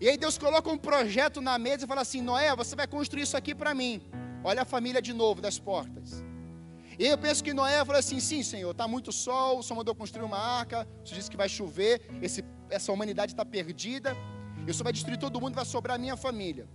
E 0.00 0.08
aí 0.08 0.16
Deus 0.16 0.38
coloca 0.38 0.70
um 0.70 0.78
projeto 0.78 1.40
na 1.42 1.58
mesa 1.58 1.84
e 1.84 1.88
fala 1.88 2.00
assim: 2.00 2.22
Noé, 2.22 2.54
você 2.56 2.74
vai 2.74 2.86
construir 2.86 3.22
isso 3.22 3.36
aqui 3.36 3.54
para 3.54 3.74
mim. 3.74 4.00
Olha 4.42 4.62
a 4.62 4.64
família 4.64 5.02
de 5.02 5.12
novo 5.12 5.42
das 5.42 5.58
portas. 5.58 6.24
E 6.98 7.06
eu 7.06 7.18
penso 7.18 7.44
que 7.44 7.52
Noé 7.52 7.84
falou 7.84 7.98
assim: 7.98 8.18
sim, 8.18 8.42
Senhor, 8.42 8.70
está 8.70 8.88
muito 8.88 9.12
sol, 9.12 9.58
o 9.58 9.62
Senhor 9.62 9.76
mandou 9.76 9.94
construir 9.94 10.24
uma 10.24 10.38
arca, 10.38 10.88
o 11.02 11.06
Senhor 11.06 11.18
disse 11.18 11.30
que 11.30 11.36
vai 11.36 11.48
chover, 11.48 12.00
esse, 12.22 12.42
essa 12.70 12.90
humanidade 12.92 13.32
está 13.32 13.44
perdida. 13.44 14.16
Eu 14.66 14.72
só 14.72 14.84
vai 14.84 14.92
destruir 14.92 15.18
todo 15.18 15.40
mundo, 15.40 15.54
vai 15.54 15.64
sobrar 15.64 15.96
a 15.96 15.98
minha 15.98 16.16
família. 16.16 16.66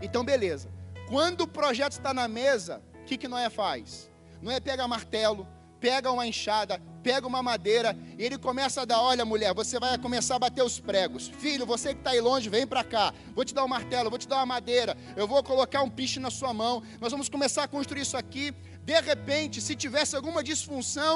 Então, 0.00 0.24
beleza. 0.24 0.68
Quando 1.08 1.42
o 1.42 1.48
projeto 1.48 1.92
está 1.92 2.14
na 2.14 2.26
mesa, 2.26 2.82
o 3.00 3.04
que, 3.04 3.16
que 3.16 3.28
Noé 3.28 3.50
faz? 3.50 4.10
Noé 4.40 4.60
pega 4.60 4.86
martelo, 4.88 5.46
pega 5.80 6.10
uma 6.10 6.26
enxada, 6.26 6.80
pega 7.04 7.26
uma 7.32 7.42
madeira, 7.42 7.96
e 8.18 8.24
ele 8.24 8.38
começa 8.38 8.80
a 8.82 8.84
dar: 8.90 9.00
olha, 9.00 9.24
mulher, 9.32 9.52
você 9.60 9.78
vai 9.78 9.96
começar 10.06 10.36
a 10.36 10.38
bater 10.46 10.64
os 10.70 10.76
pregos. 10.88 11.28
Filho, 11.44 11.66
você 11.66 11.88
que 11.94 12.00
está 12.00 12.10
aí 12.12 12.20
longe, 12.28 12.48
vem 12.56 12.66
para 12.66 12.82
cá. 12.82 13.12
Vou 13.36 13.44
te 13.44 13.54
dar 13.56 13.64
um 13.66 13.72
martelo, 13.76 14.08
vou 14.14 14.18
te 14.18 14.26
dar 14.26 14.36
uma 14.36 14.46
madeira, 14.54 14.96
eu 15.20 15.26
vou 15.32 15.42
colocar 15.50 15.82
um 15.82 15.90
piche 15.98 16.18
na 16.18 16.30
sua 16.38 16.52
mão. 16.62 16.82
Nós 17.02 17.12
vamos 17.14 17.28
começar 17.28 17.62
a 17.64 17.68
construir 17.68 18.02
isso 18.06 18.16
aqui. 18.16 18.44
De 18.90 18.98
repente, 19.10 19.60
se 19.66 19.74
tivesse 19.84 20.16
alguma 20.16 20.42
disfunção, 20.42 21.14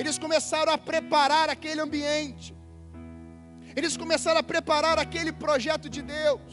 eles 0.00 0.18
começaram 0.18 0.72
a 0.72 0.78
preparar 0.78 1.48
aquele 1.48 1.80
ambiente. 1.80 2.54
Eles 3.74 3.96
começaram 3.96 4.40
a 4.40 4.42
preparar 4.42 4.98
aquele 4.98 5.32
projeto 5.32 5.88
de 5.88 6.02
Deus. 6.02 6.52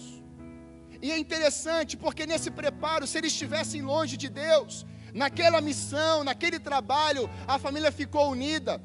E 1.01 1.11
é 1.11 1.17
interessante 1.17 1.95
porque 2.03 2.25
nesse 2.31 2.49
preparo, 2.61 3.07
se 3.07 3.17
eles 3.17 3.33
estivessem 3.33 3.81
longe 3.81 4.15
de 4.23 4.29
Deus, 4.29 4.85
naquela 5.13 5.61
missão, 5.61 6.23
naquele 6.23 6.59
trabalho, 6.59 7.29
a 7.47 7.57
família 7.57 7.91
ficou 7.91 8.31
unida. 8.31 8.81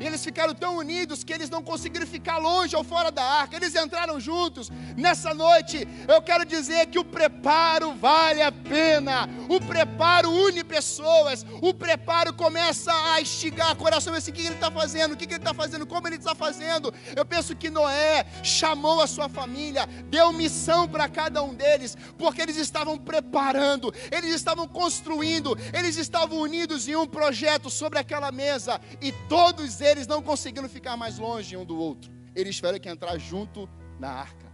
E 0.00 0.06
eles 0.06 0.24
ficaram 0.24 0.54
tão 0.54 0.76
unidos 0.76 1.24
que 1.24 1.32
eles 1.32 1.50
não 1.50 1.62
conseguiram 1.62 2.06
ficar 2.06 2.38
longe 2.38 2.74
ou 2.74 2.84
fora 2.84 3.10
da 3.10 3.22
arca. 3.22 3.56
Eles 3.56 3.74
entraram 3.74 4.18
juntos. 4.18 4.70
Nessa 4.96 5.34
noite, 5.34 5.86
eu 6.08 6.20
quero 6.22 6.44
dizer 6.44 6.86
que 6.86 6.98
o 6.98 7.04
preparo 7.04 7.94
vale 7.94 8.42
a 8.42 8.52
pena. 8.52 9.28
O 9.48 9.60
preparo 9.60 10.30
une 10.30 10.64
pessoas. 10.64 11.44
O 11.60 11.72
preparo 11.74 12.32
começa 12.32 12.92
a 13.12 13.20
instigar 13.20 13.72
o 13.72 13.76
coração. 13.76 14.14
Assim, 14.14 14.30
o 14.30 14.34
que 14.34 14.42
ele 14.42 14.54
está 14.54 14.70
fazendo? 14.70 15.12
O 15.12 15.16
que 15.16 15.24
ele 15.24 15.36
está 15.36 15.54
fazendo? 15.54 15.86
Como 15.86 16.06
ele 16.08 16.16
está 16.16 16.34
fazendo? 16.34 16.92
Eu 17.14 17.24
penso 17.24 17.54
que 17.56 17.70
Noé 17.70 18.26
chamou 18.42 19.00
a 19.00 19.06
sua 19.06 19.28
família, 19.28 19.86
deu 20.06 20.32
missão 20.32 20.88
para 20.88 21.08
cada 21.08 21.42
um 21.42 21.54
deles, 21.54 21.96
porque 22.18 22.42
eles 22.42 22.56
estavam 22.56 22.98
preparando, 22.98 23.92
eles 24.10 24.34
estavam 24.34 24.66
construindo, 24.68 25.56
eles 25.72 25.96
estavam 25.96 26.38
unidos 26.38 26.88
em 26.88 26.96
um 26.96 27.06
projeto 27.06 27.70
sobre 27.70 27.98
aquela 27.98 28.30
mesa. 28.32 28.80
E 29.00 29.12
todos 29.28 29.71
eles 29.80 30.02
eles 30.02 30.06
não 30.06 30.22
conseguindo 30.22 30.68
ficar 30.68 30.96
mais 30.96 31.18
longe 31.18 31.56
um 31.56 31.64
do 31.64 31.76
outro. 31.76 32.10
Eles 32.34 32.56
tiveram 32.56 32.78
que 32.80 32.88
entrar 32.88 33.16
junto 33.18 33.68
na 33.98 34.10
arca. 34.10 34.50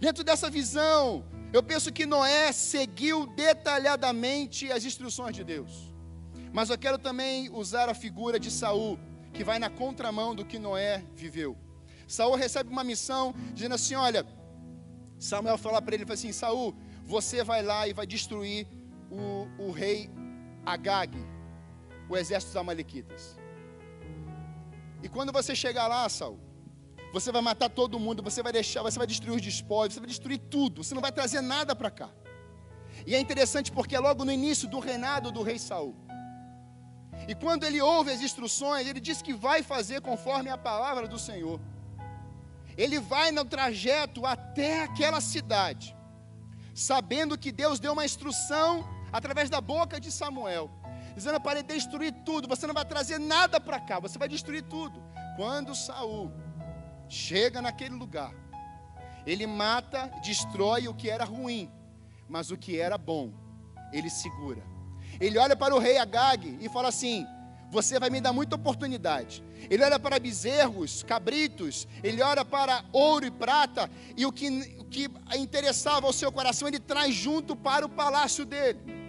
Dentro 0.00 0.24
dessa 0.24 0.50
visão, 0.50 1.24
eu 1.52 1.62
penso 1.62 1.92
que 1.92 2.04
Noé 2.04 2.52
seguiu 2.52 3.26
detalhadamente 3.26 4.70
as 4.72 4.84
instruções 4.84 5.36
de 5.36 5.44
Deus. 5.44 5.92
Mas 6.52 6.70
eu 6.70 6.78
quero 6.78 6.98
também 6.98 7.48
usar 7.50 7.88
a 7.88 7.94
figura 7.94 8.38
de 8.38 8.50
Saul, 8.50 8.98
que 9.32 9.44
vai 9.44 9.58
na 9.58 9.70
contramão 9.70 10.34
do 10.34 10.44
que 10.44 10.58
Noé 10.58 11.04
viveu. 11.14 11.56
Saul 12.06 12.34
recebe 12.34 12.70
uma 12.70 12.84
missão 12.84 13.34
dizendo 13.52 13.74
assim: 13.74 13.94
olha, 13.94 14.26
Samuel 15.18 15.56
fala 15.58 15.80
para 15.80 15.94
ele, 15.94 16.04
fala 16.04 16.14
assim, 16.14 16.32
Saul, 16.32 16.74
você 17.04 17.42
vai 17.42 17.62
lá 17.62 17.86
e 17.88 17.92
vai 17.92 18.06
destruir 18.06 18.66
o, 19.10 19.48
o 19.58 19.70
rei 19.70 20.10
Agag, 20.66 21.16
o 22.08 22.16
exército 22.16 22.52
dos 22.52 22.56
amalequitas. 22.56 23.43
E 25.04 25.08
quando 25.08 25.30
você 25.30 25.54
chegar 25.54 25.86
lá, 25.86 26.08
Saul, 26.08 26.40
você 27.12 27.30
vai 27.30 27.42
matar 27.42 27.68
todo 27.68 28.00
mundo, 28.00 28.22
você 28.22 28.42
vai 28.42 28.50
deixar, 28.50 28.80
você 28.80 28.98
vai 28.98 29.06
destruir 29.06 29.36
os 29.36 29.42
despojos, 29.42 29.92
você 29.92 30.00
vai 30.00 30.08
destruir 30.08 30.38
tudo, 30.38 30.82
você 30.82 30.94
não 30.94 31.02
vai 31.02 31.12
trazer 31.12 31.42
nada 31.42 31.76
para 31.76 31.90
cá. 31.90 32.08
E 33.06 33.14
é 33.14 33.20
interessante 33.20 33.70
porque 33.70 33.94
é 33.94 34.00
logo 34.00 34.24
no 34.24 34.32
início 34.32 34.66
do 34.66 34.78
reinado 34.78 35.30
do 35.30 35.42
rei 35.42 35.58
Saul. 35.58 35.94
E 37.28 37.34
quando 37.34 37.64
ele 37.64 37.82
ouve 37.82 38.12
as 38.12 38.22
instruções, 38.22 38.86
ele 38.86 38.98
diz 38.98 39.20
que 39.20 39.34
vai 39.34 39.62
fazer 39.62 40.00
conforme 40.00 40.48
a 40.48 40.56
palavra 40.56 41.06
do 41.06 41.18
Senhor. 41.18 41.60
Ele 42.74 42.98
vai 42.98 43.30
no 43.30 43.44
trajeto 43.44 44.24
até 44.24 44.84
aquela 44.84 45.20
cidade, 45.20 45.94
sabendo 46.74 47.36
que 47.36 47.52
Deus 47.52 47.78
deu 47.78 47.92
uma 47.92 48.06
instrução 48.06 48.88
através 49.12 49.50
da 49.50 49.60
boca 49.60 50.00
de 50.00 50.10
Samuel 50.10 50.70
dizendo 51.14 51.40
para 51.40 51.58
ele 51.58 51.68
destruir 51.68 52.12
tudo. 52.24 52.48
Você 52.48 52.66
não 52.66 52.74
vai 52.74 52.84
trazer 52.84 53.18
nada 53.18 53.60
para 53.60 53.80
cá, 53.80 53.98
você 53.98 54.18
vai 54.18 54.28
destruir 54.28 54.62
tudo. 54.62 55.02
Quando 55.36 55.74
Saul 55.74 56.32
chega 57.08 57.60
naquele 57.62 57.94
lugar, 57.94 58.32
ele 59.26 59.46
mata, 59.46 60.10
destrói 60.22 60.88
o 60.88 60.94
que 60.94 61.08
era 61.08 61.24
ruim, 61.24 61.70
mas 62.28 62.50
o 62.50 62.56
que 62.56 62.78
era 62.78 62.98
bom, 62.98 63.32
ele 63.92 64.10
segura. 64.10 64.62
Ele 65.20 65.38
olha 65.38 65.56
para 65.56 65.74
o 65.74 65.78
rei 65.78 65.96
Agag 65.98 66.58
e 66.60 66.68
fala 66.68 66.88
assim: 66.88 67.26
Você 67.70 67.98
vai 67.98 68.10
me 68.10 68.20
dar 68.20 68.32
muita 68.32 68.56
oportunidade. 68.56 69.42
Ele 69.70 69.82
olha 69.82 69.98
para 69.98 70.18
bezerros, 70.18 71.02
cabritos, 71.02 71.88
ele 72.02 72.20
olha 72.20 72.44
para 72.44 72.84
ouro 72.92 73.24
e 73.24 73.30
prata, 73.30 73.90
e 74.16 74.26
o 74.26 74.32
que, 74.32 74.76
o 74.78 74.84
que 74.84 75.08
interessava 75.36 76.06
ao 76.06 76.12
seu 76.12 76.30
coração, 76.30 76.68
ele 76.68 76.78
traz 76.78 77.14
junto 77.14 77.56
para 77.56 77.86
o 77.86 77.88
palácio 77.88 78.44
dele. 78.44 79.03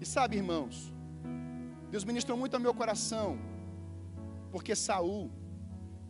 E 0.00 0.06
sabe, 0.06 0.36
irmãos, 0.36 0.92
Deus 1.90 2.04
ministrou 2.04 2.36
muito 2.36 2.54
ao 2.54 2.60
meu 2.60 2.74
coração, 2.74 3.38
porque 4.52 4.74
Saul 4.76 5.30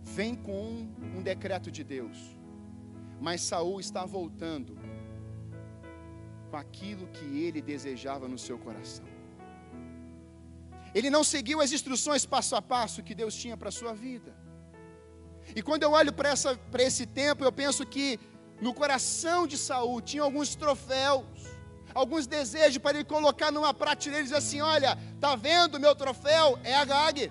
vem 0.03 0.35
com 0.35 0.87
um, 1.17 1.23
decreto 1.23 1.71
de 1.71 1.83
Deus, 1.85 2.19
mas 3.21 3.41
Saul 3.41 3.79
está 3.81 4.05
voltando 4.05 4.77
com 6.51 6.57
aquilo 6.57 7.07
que 7.09 7.27
ele 7.45 7.61
desejava 7.61 8.27
no 8.29 8.39
seu 8.39 8.59
coração. 8.59 9.07
Ele 10.95 11.11
não 11.11 11.23
seguiu 11.23 11.61
as 11.61 11.73
instruções 11.73 12.25
passo 12.25 12.57
a 12.57 12.63
passo 12.63 13.03
que 13.03 13.15
Deus 13.15 13.35
tinha 13.35 13.57
para 13.57 13.69
a 13.69 13.73
sua 13.81 13.93
vida. 13.93 14.35
E 15.55 15.63
quando 15.63 15.83
eu 15.83 15.93
olho 15.93 16.13
para 16.13 16.83
esse 16.83 17.07
tempo, 17.07 17.45
eu 17.45 17.53
penso 17.53 17.87
que 17.87 18.19
no 18.61 18.73
coração 18.75 19.47
de 19.47 19.57
Saul 19.57 20.01
tinha 20.01 20.23
alguns 20.23 20.55
troféus 20.55 21.25
alguns 21.99 22.27
desejos 22.27 22.79
para 22.79 22.97
ele 22.97 23.05
colocar 23.05 23.51
numa 23.51 23.75
prateleira 23.75 24.21
e 24.21 24.25
dizer 24.25 24.37
assim: 24.37 24.61
olha, 24.61 24.97
tá 25.21 25.35
vendo 25.35 25.81
meu 25.81 25.95
troféu? 25.95 26.59
É 26.63 26.75
a 26.77 26.85
Gag. 26.85 27.31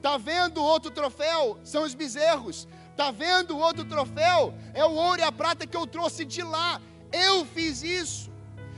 Tá 0.00 0.16
vendo 0.16 0.62
outro 0.62 0.90
troféu? 0.90 1.58
São 1.62 1.84
os 1.84 1.94
bezerros. 1.94 2.66
Tá 2.96 3.10
vendo 3.10 3.58
outro 3.58 3.84
troféu? 3.84 4.54
É 4.72 4.84
o 4.84 4.92
ouro 4.92 5.20
e 5.20 5.24
a 5.24 5.30
prata 5.30 5.66
que 5.66 5.76
eu 5.76 5.86
trouxe 5.86 6.24
de 6.24 6.42
lá. 6.42 6.80
Eu 7.12 7.44
fiz 7.44 7.82
isso. 7.82 8.30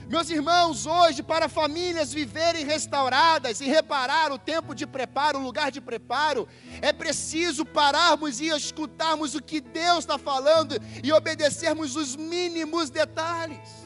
Meus 0.09 0.29
irmãos, 0.29 0.85
hoje, 0.85 1.23
para 1.23 1.49
famílias 1.49 2.13
viverem 2.13 2.67
restauradas 2.67 3.61
e 3.61 3.67
reparar 3.67 4.33
o 4.33 4.39
tempo 4.39 4.75
de 4.75 4.87
preparo, 4.87 5.39
o 5.39 5.43
lugar 5.43 5.71
de 5.71 5.81
preparo, 5.81 6.47
é 6.83 6.93
preciso 6.93 7.65
pararmos 7.65 8.41
e 8.41 8.49
escutarmos 8.49 9.35
o 9.35 9.41
que 9.41 9.61
Deus 9.61 10.01
está 10.01 10.19
falando 10.19 10.77
e 11.03 11.13
obedecermos 11.13 11.95
os 11.97 12.15
mínimos 12.17 12.91
detalhes. 12.91 13.82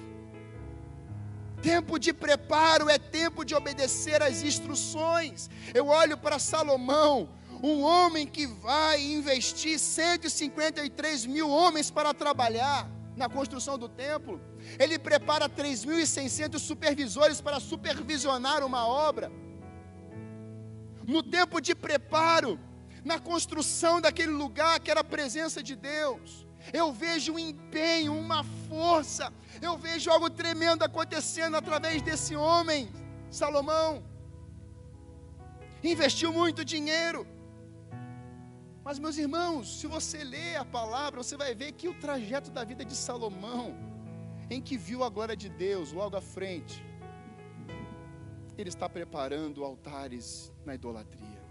Tempo 1.66 1.98
de 1.98 2.12
preparo 2.12 2.88
é 2.88 2.96
tempo 2.96 3.44
de 3.44 3.52
obedecer 3.52 4.22
às 4.22 4.40
instruções. 4.40 5.50
Eu 5.74 5.88
olho 5.88 6.16
para 6.16 6.38
Salomão, 6.38 7.29
um 7.61 7.83
homem 7.83 8.24
que 8.24 8.46
vai 8.46 9.05
investir 9.05 9.76
153 9.76 11.26
mil 11.26 11.50
homens 11.50 11.90
para 11.90 12.14
trabalhar 12.14 12.88
na 13.16 13.29
construção 13.29 13.76
do 13.76 13.88
templo. 13.88 14.40
Ele 14.79 14.96
prepara 14.96 15.48
3.600 15.48 16.61
supervisores 16.61 17.40
para 17.40 17.59
supervisionar 17.59 18.64
uma 18.64 18.87
obra. 18.87 19.33
No 21.05 21.20
tempo 21.20 21.61
de 21.61 21.74
preparo, 21.74 22.61
na 23.05 23.18
construção 23.18 24.00
daquele 24.00 24.31
lugar 24.31 24.79
que 24.79 24.88
era 24.88 25.00
a 25.00 25.11
presença 25.16 25.61
de 25.61 25.74
Deus 25.74 26.45
eu 26.72 26.92
vejo 26.92 27.35
um 27.35 27.38
empenho, 27.38 28.16
uma 28.16 28.42
força, 28.68 29.33
eu 29.61 29.76
vejo 29.76 30.11
algo 30.11 30.29
tremendo 30.29 30.83
acontecendo 30.83 31.57
através 31.57 32.02
desse 32.02 32.35
homem, 32.35 32.90
Salomão. 33.31 34.02
Investiu 35.83 36.33
muito 36.33 36.64
dinheiro. 36.64 37.26
Mas, 38.85 38.98
meus 38.98 39.16
irmãos, 39.18 39.81
se 39.81 39.87
você 39.87 40.22
ler 40.22 40.57
a 40.57 40.64
palavra, 40.64 41.22
você 41.22 41.37
vai 41.37 41.55
ver 41.55 41.72
que 41.72 41.88
o 41.88 41.94
trajeto 41.94 42.50
da 42.50 42.62
vida 42.64 42.85
de 42.85 42.94
Salomão, 42.94 43.74
em 44.48 44.61
que 44.62 44.76
viu 44.76 45.02
a 45.02 45.09
glória 45.09 45.37
de 45.37 45.48
Deus 45.48 45.92
logo 45.92 46.16
à 46.16 46.20
frente, 46.20 46.85
ele 48.57 48.68
está 48.68 48.88
preparando 48.88 49.64
altares 49.64 50.52
na 50.64 50.74
idolatria. 50.74 51.42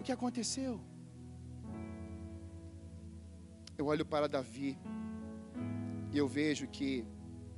O 0.00 0.02
que 0.02 0.10
aconteceu? 0.10 0.80
Eu 3.76 3.86
olho 3.86 4.04
para 4.04 4.28
Davi 4.28 4.78
e 6.12 6.18
eu 6.18 6.28
vejo 6.28 6.66
que 6.66 7.04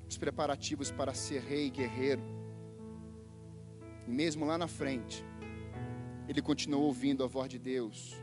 os 0.08 0.16
preparativos 0.16 0.90
para 0.90 1.12
ser 1.12 1.42
rei 1.42 1.70
guerreiro, 1.70 2.22
e 4.06 4.10
mesmo 4.10 4.44
lá 4.44 4.56
na 4.56 4.68
frente, 4.68 5.24
ele 6.28 6.40
continuou 6.40 6.84
ouvindo 6.84 7.24
a 7.24 7.26
voz 7.26 7.48
de 7.48 7.58
Deus, 7.58 8.14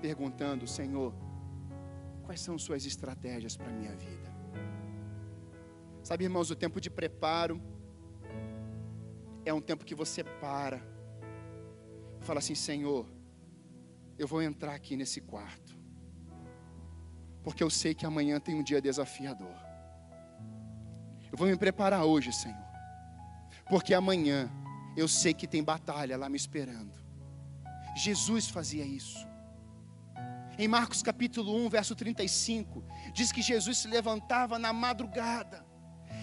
perguntando: 0.00 0.66
Senhor, 0.66 1.12
quais 2.22 2.40
são 2.40 2.58
suas 2.58 2.86
estratégias 2.86 3.56
para 3.56 3.68
a 3.68 3.72
minha 3.72 3.94
vida? 3.94 4.28
Sabe, 6.02 6.24
irmãos, 6.24 6.50
o 6.50 6.56
tempo 6.56 6.80
de 6.80 6.88
preparo 6.88 7.60
é 9.44 9.52
um 9.52 9.60
tempo 9.60 9.84
que 9.84 9.94
você 9.94 10.24
para 10.24 10.80
e 12.20 12.24
fala 12.24 12.38
assim: 12.38 12.54
Senhor, 12.54 13.06
eu 14.18 14.26
vou 14.26 14.40
entrar 14.40 14.74
aqui 14.74 14.96
nesse 14.96 15.20
quarto 15.20 15.67
porque 17.48 17.64
eu 17.64 17.70
sei 17.70 17.94
que 17.94 18.04
amanhã 18.04 18.38
tem 18.38 18.54
um 18.54 18.62
dia 18.62 18.78
desafiador. 18.78 19.56
Eu 21.32 21.38
vou 21.38 21.46
me 21.46 21.56
preparar 21.56 22.04
hoje, 22.04 22.30
Senhor, 22.30 22.62
porque 23.70 23.94
amanhã 23.94 24.50
eu 24.94 25.08
sei 25.08 25.32
que 25.32 25.46
tem 25.46 25.64
batalha 25.64 26.18
lá 26.18 26.28
me 26.28 26.36
esperando. 26.36 26.92
Jesus 27.96 28.48
fazia 28.48 28.84
isso. 28.84 29.26
Em 30.58 30.68
Marcos 30.68 31.02
capítulo 31.02 31.56
1, 31.64 31.70
verso 31.70 31.96
35, 31.96 32.84
diz 33.14 33.32
que 33.32 33.40
Jesus 33.40 33.78
se 33.78 33.88
levantava 33.88 34.58
na 34.58 34.70
madrugada, 34.70 35.64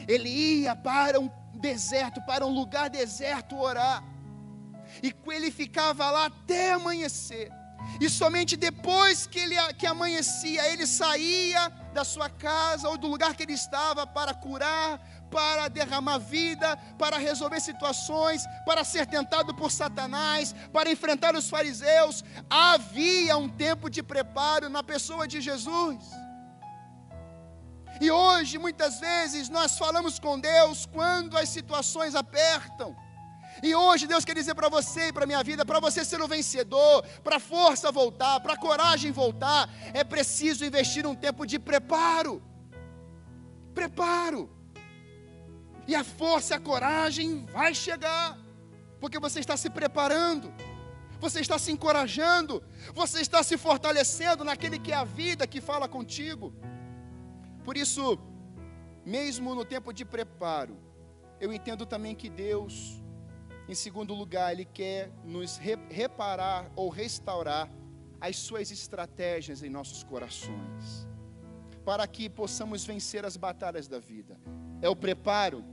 ele 0.07 0.29
ia 0.29 0.75
para 0.75 1.19
um 1.19 1.27
deserto, 1.55 2.21
para 2.21 2.45
um 2.45 2.53
lugar 2.53 2.87
deserto 2.87 3.57
orar, 3.57 4.03
e 5.01 5.11
ele 5.33 5.49
ficava 5.49 6.11
lá 6.11 6.27
até 6.27 6.73
amanhecer. 6.73 7.51
E 7.99 8.09
somente 8.09 8.57
depois 8.57 9.25
que, 9.25 9.39
ele, 9.39 9.55
que 9.73 9.87
amanhecia, 9.87 10.67
ele 10.71 10.85
saía 10.85 11.69
da 11.93 12.03
sua 12.03 12.29
casa 12.29 12.89
ou 12.89 12.97
do 12.97 13.07
lugar 13.07 13.35
que 13.35 13.43
ele 13.43 13.53
estava 13.53 14.05
para 14.05 14.33
curar, 14.33 14.99
para 15.31 15.67
derramar 15.67 16.17
vida, 16.17 16.77
para 16.97 17.17
resolver 17.17 17.59
situações, 17.59 18.43
para 18.65 18.83
ser 18.83 19.05
tentado 19.05 19.55
por 19.55 19.71
Satanás, 19.71 20.53
para 20.73 20.91
enfrentar 20.91 21.35
os 21.35 21.49
fariseus. 21.49 22.23
Havia 22.49 23.37
um 23.37 23.49
tempo 23.49 23.89
de 23.89 24.03
preparo 24.03 24.69
na 24.69 24.83
pessoa 24.83 25.27
de 25.27 25.39
Jesus. 25.39 25.97
E 28.01 28.11
hoje, 28.11 28.57
muitas 28.57 28.99
vezes, 28.99 29.47
nós 29.47 29.77
falamos 29.77 30.19
com 30.19 30.37
Deus 30.37 30.85
quando 30.85 31.37
as 31.37 31.49
situações 31.49 32.13
apertam. 32.13 32.95
E 33.63 33.73
hoje 33.73 34.07
Deus 34.07 34.25
quer 34.25 34.35
dizer 34.35 34.53
para 34.53 34.69
você 34.69 35.07
e 35.07 35.13
para 35.13 35.25
minha 35.25 35.43
vida, 35.43 35.65
para 35.65 35.79
você 35.79 36.03
ser 36.03 36.21
o 36.21 36.27
vencedor, 36.27 37.03
para 37.23 37.37
a 37.37 37.39
força 37.39 37.91
voltar, 37.91 38.39
para 38.39 38.53
a 38.53 38.57
coragem 38.57 39.11
voltar, 39.11 39.69
é 39.93 40.03
preciso 40.03 40.65
investir 40.65 41.05
um 41.05 41.15
tempo 41.15 41.45
de 41.45 41.57
preparo. 41.57 42.41
Preparo. 43.73 44.49
E 45.87 45.95
a 45.95 46.03
força 46.03 46.53
e 46.53 46.57
a 46.57 46.59
coragem 46.59 47.45
vai 47.45 47.73
chegar, 47.73 48.37
porque 48.99 49.19
você 49.19 49.39
está 49.39 49.55
se 49.55 49.69
preparando, 49.69 50.51
você 51.19 51.39
está 51.39 51.57
se 51.59 51.71
encorajando, 51.71 52.63
você 52.93 53.21
está 53.21 53.43
se 53.43 53.57
fortalecendo 53.57 54.43
naquele 54.43 54.79
que 54.79 54.91
é 54.91 54.95
a 54.95 55.03
vida 55.03 55.47
que 55.47 55.61
fala 55.61 55.87
contigo. 55.87 56.53
Por 57.63 57.77
isso, 57.77 58.17
mesmo 59.05 59.55
no 59.55 59.63
tempo 59.63 59.93
de 59.93 60.03
preparo, 60.03 60.77
eu 61.39 61.53
entendo 61.53 61.85
também 61.85 62.15
que 62.15 62.29
Deus 62.29 62.99
em 63.67 63.73
segundo 63.73 64.13
lugar, 64.13 64.53
Ele 64.53 64.65
quer 64.65 65.11
nos 65.23 65.57
reparar 65.89 66.71
ou 66.75 66.89
restaurar 66.89 67.69
as 68.21 68.37
suas 68.37 68.71
estratégias 68.71 69.63
em 69.63 69.69
nossos 69.69 70.03
corações, 70.03 71.07
para 71.83 72.07
que 72.07 72.29
possamos 72.29 72.85
vencer 72.85 73.25
as 73.25 73.35
batalhas 73.35 73.87
da 73.87 73.99
vida. 73.99 74.39
É 74.81 74.89
o 74.89 74.95
preparo, 74.95 75.63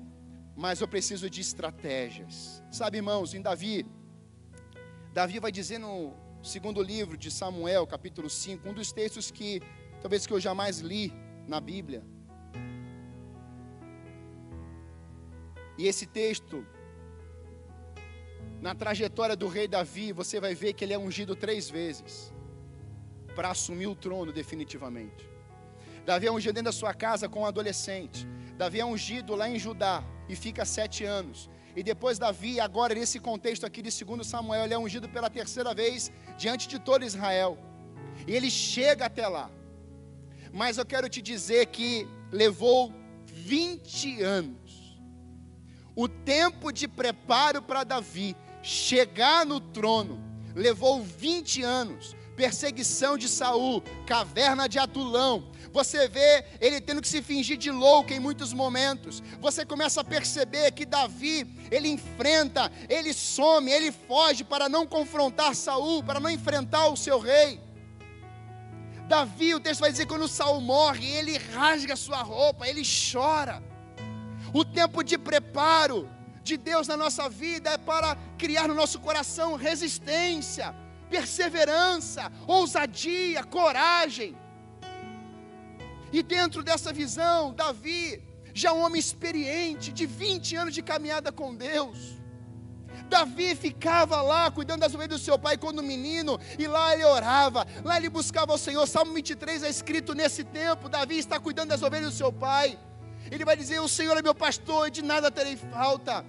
mas 0.56 0.80
eu 0.80 0.88
preciso 0.88 1.28
de 1.28 1.40
estratégias. 1.40 2.62
Sabe, 2.70 2.98
irmãos, 2.98 3.34
em 3.34 3.42
Davi, 3.42 3.86
Davi 5.12 5.38
vai 5.38 5.52
dizer 5.52 5.78
no 5.78 6.14
segundo 6.42 6.82
livro 6.82 7.16
de 7.16 7.30
Samuel, 7.30 7.86
capítulo 7.86 8.28
5, 8.30 8.68
um 8.68 8.72
dos 8.72 8.92
textos 8.92 9.30
que 9.30 9.60
talvez 10.00 10.26
que 10.26 10.32
eu 10.32 10.40
jamais 10.40 10.78
li 10.78 11.12
na 11.46 11.60
Bíblia. 11.60 12.02
E 15.78 15.86
esse 15.86 16.06
texto 16.06 16.66
na 18.62 18.76
trajetória 18.76 19.34
do 19.34 19.48
rei 19.48 19.66
Davi, 19.66 20.12
você 20.12 20.38
vai 20.38 20.54
ver 20.54 20.72
que 20.72 20.84
ele 20.84 20.92
é 20.92 20.98
ungido 20.98 21.34
três 21.34 21.68
vezes 21.68 22.32
para 23.34 23.50
assumir 23.50 23.88
o 23.88 23.96
trono 23.96 24.32
definitivamente. 24.32 25.28
Davi 26.06 26.28
é 26.28 26.32
ungido 26.32 26.54
dentro 26.54 26.66
da 26.66 26.72
sua 26.72 26.94
casa 26.94 27.28
com 27.28 27.40
um 27.40 27.46
adolescente. 27.46 28.24
Davi 28.56 28.78
é 28.78 28.84
ungido 28.84 29.34
lá 29.34 29.48
em 29.48 29.58
Judá 29.58 30.04
e 30.28 30.36
fica 30.36 30.64
sete 30.64 31.02
anos. 31.04 31.50
E 31.74 31.82
depois 31.82 32.20
Davi, 32.20 32.60
agora 32.60 32.94
nesse 32.94 33.18
contexto 33.18 33.66
aqui 33.66 33.82
de 33.82 34.04
2 34.04 34.24
Samuel, 34.24 34.64
ele 34.64 34.74
é 34.74 34.78
ungido 34.78 35.08
pela 35.08 35.28
terceira 35.28 35.74
vez 35.74 36.12
diante 36.38 36.68
de 36.68 36.78
todo 36.78 37.04
Israel. 37.04 37.58
E 38.28 38.32
ele 38.32 38.48
chega 38.48 39.06
até 39.06 39.26
lá. 39.26 39.50
Mas 40.52 40.78
eu 40.78 40.86
quero 40.86 41.08
te 41.08 41.20
dizer 41.20 41.66
que 41.66 42.06
levou 42.30 42.94
20 43.26 44.22
anos. 44.22 45.00
O 45.96 46.06
tempo 46.06 46.70
de 46.70 46.86
preparo 46.86 47.60
para 47.60 47.82
Davi 47.82 48.36
chegar 48.62 49.44
no 49.44 49.60
trono 49.60 50.22
levou 50.54 51.02
20 51.02 51.62
anos. 51.62 52.16
Perseguição 52.36 53.18
de 53.18 53.28
Saul, 53.28 53.82
caverna 54.06 54.68
de 54.68 54.78
Atulão. 54.78 55.50
Você 55.70 56.08
vê 56.08 56.44
ele 56.60 56.80
tendo 56.80 57.02
que 57.02 57.08
se 57.08 57.22
fingir 57.22 57.58
de 57.58 57.70
louco 57.70 58.12
em 58.12 58.20
muitos 58.20 58.52
momentos. 58.52 59.22
Você 59.40 59.66
começa 59.66 60.00
a 60.00 60.04
perceber 60.04 60.72
que 60.72 60.86
Davi, 60.86 61.46
ele 61.70 61.88
enfrenta, 61.88 62.72
ele 62.88 63.12
some, 63.12 63.70
ele 63.70 63.92
foge 63.92 64.44
para 64.44 64.68
não 64.68 64.86
confrontar 64.86 65.54
Saul, 65.54 66.02
para 66.02 66.20
não 66.20 66.30
enfrentar 66.30 66.88
o 66.88 66.96
seu 66.96 67.18
rei. 67.18 67.60
Davi, 69.08 69.54
o 69.54 69.60
texto 69.60 69.80
vai 69.80 69.90
dizer 69.90 70.06
quando 70.06 70.26
Saul 70.26 70.60
morre, 70.60 71.06
ele 71.06 71.36
rasga 71.36 71.96
sua 71.96 72.22
roupa, 72.22 72.66
ele 72.66 72.82
chora. 72.82 73.62
O 74.54 74.64
tempo 74.64 75.02
de 75.02 75.18
preparo, 75.18 76.08
de 76.42 76.56
Deus 76.56 76.88
na 76.88 76.96
nossa 76.96 77.28
vida 77.28 77.70
é 77.70 77.78
para 77.78 78.16
criar 78.36 78.68
no 78.68 78.74
nosso 78.74 78.98
coração 79.00 79.54
resistência, 79.56 80.74
perseverança, 81.08 82.30
ousadia, 82.46 83.44
coragem. 83.44 84.36
E 86.12 86.22
dentro 86.22 86.62
dessa 86.62 86.92
visão, 86.92 87.54
Davi, 87.54 88.22
já 88.52 88.72
um 88.72 88.82
homem 88.82 88.98
experiente, 88.98 89.92
de 89.92 90.04
20 90.04 90.56
anos 90.56 90.74
de 90.74 90.82
caminhada 90.82 91.32
com 91.32 91.54
Deus, 91.54 92.22
Davi 93.08 93.54
ficava 93.54 94.20
lá 94.22 94.50
cuidando 94.50 94.80
das 94.80 94.94
ovelhas 94.94 95.20
do 95.20 95.24
seu 95.24 95.38
pai 95.38 95.56
quando 95.58 95.82
menino, 95.82 96.38
e 96.58 96.66
lá 96.66 96.94
ele 96.94 97.04
orava, 97.04 97.66
lá 97.84 97.96
ele 97.98 98.08
buscava 98.08 98.54
o 98.54 98.58
Senhor. 98.58 98.86
Salmo 98.86 99.12
23 99.12 99.62
é 99.62 99.68
escrito 99.68 100.14
nesse 100.14 100.44
tempo: 100.44 100.88
Davi 100.88 101.18
está 101.18 101.38
cuidando 101.38 101.68
das 101.68 101.82
ovelhas 101.82 102.10
do 102.10 102.16
seu 102.16 102.32
pai. 102.32 102.78
Ele 103.32 103.46
vai 103.46 103.56
dizer: 103.56 103.80
O 103.80 103.88
Senhor 103.88 104.16
é 104.16 104.22
meu 104.22 104.34
pastor, 104.34 104.88
e 104.88 104.90
de 104.90 105.02
nada 105.02 105.30
terei 105.30 105.56
falta. 105.56 106.24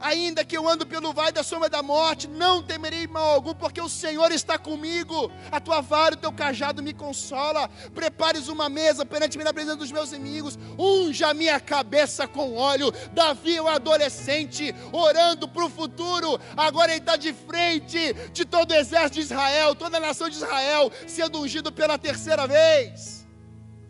Ainda 0.00 0.44
que 0.44 0.56
eu 0.56 0.68
ando 0.68 0.84
pelo 0.84 1.12
vale 1.12 1.30
da 1.32 1.44
sombra 1.44 1.68
da 1.68 1.82
morte, 1.82 2.26
não 2.26 2.60
temerei 2.60 3.06
mal 3.06 3.30
algum, 3.34 3.54
porque 3.54 3.80
o 3.80 3.88
Senhor 3.88 4.32
está 4.32 4.58
comigo. 4.58 5.30
A 5.50 5.60
tua 5.60 5.80
vara 5.80 6.14
e 6.14 6.18
o 6.18 6.20
teu 6.20 6.32
cajado 6.32 6.82
me 6.82 6.92
consola. 6.92 7.68
Prepares 7.94 8.48
uma 8.48 8.68
mesa 8.68 9.06
perante 9.06 9.38
mim 9.38 9.44
na 9.44 9.54
presença 9.54 9.76
dos 9.76 9.92
meus 9.92 10.12
inimigos. 10.12 10.58
Unja 10.76 11.32
minha 11.32 11.60
cabeça 11.60 12.26
com 12.26 12.56
óleo. 12.56 12.92
Davi, 13.12 13.60
o 13.60 13.68
adolescente, 13.68 14.74
orando 14.92 15.48
para 15.48 15.64
o 15.64 15.70
futuro. 15.70 16.40
Agora 16.56 16.90
ele 16.90 17.00
está 17.00 17.16
de 17.16 17.32
frente 17.32 18.12
de 18.32 18.44
todo 18.44 18.72
o 18.72 18.74
exército 18.74 19.14
de 19.14 19.20
Israel, 19.20 19.76
toda 19.76 19.98
a 19.98 20.00
nação 20.00 20.28
de 20.28 20.36
Israel, 20.36 20.90
sendo 21.06 21.40
ungido 21.40 21.70
pela 21.72 21.96
terceira 21.96 22.46
vez. 22.46 23.24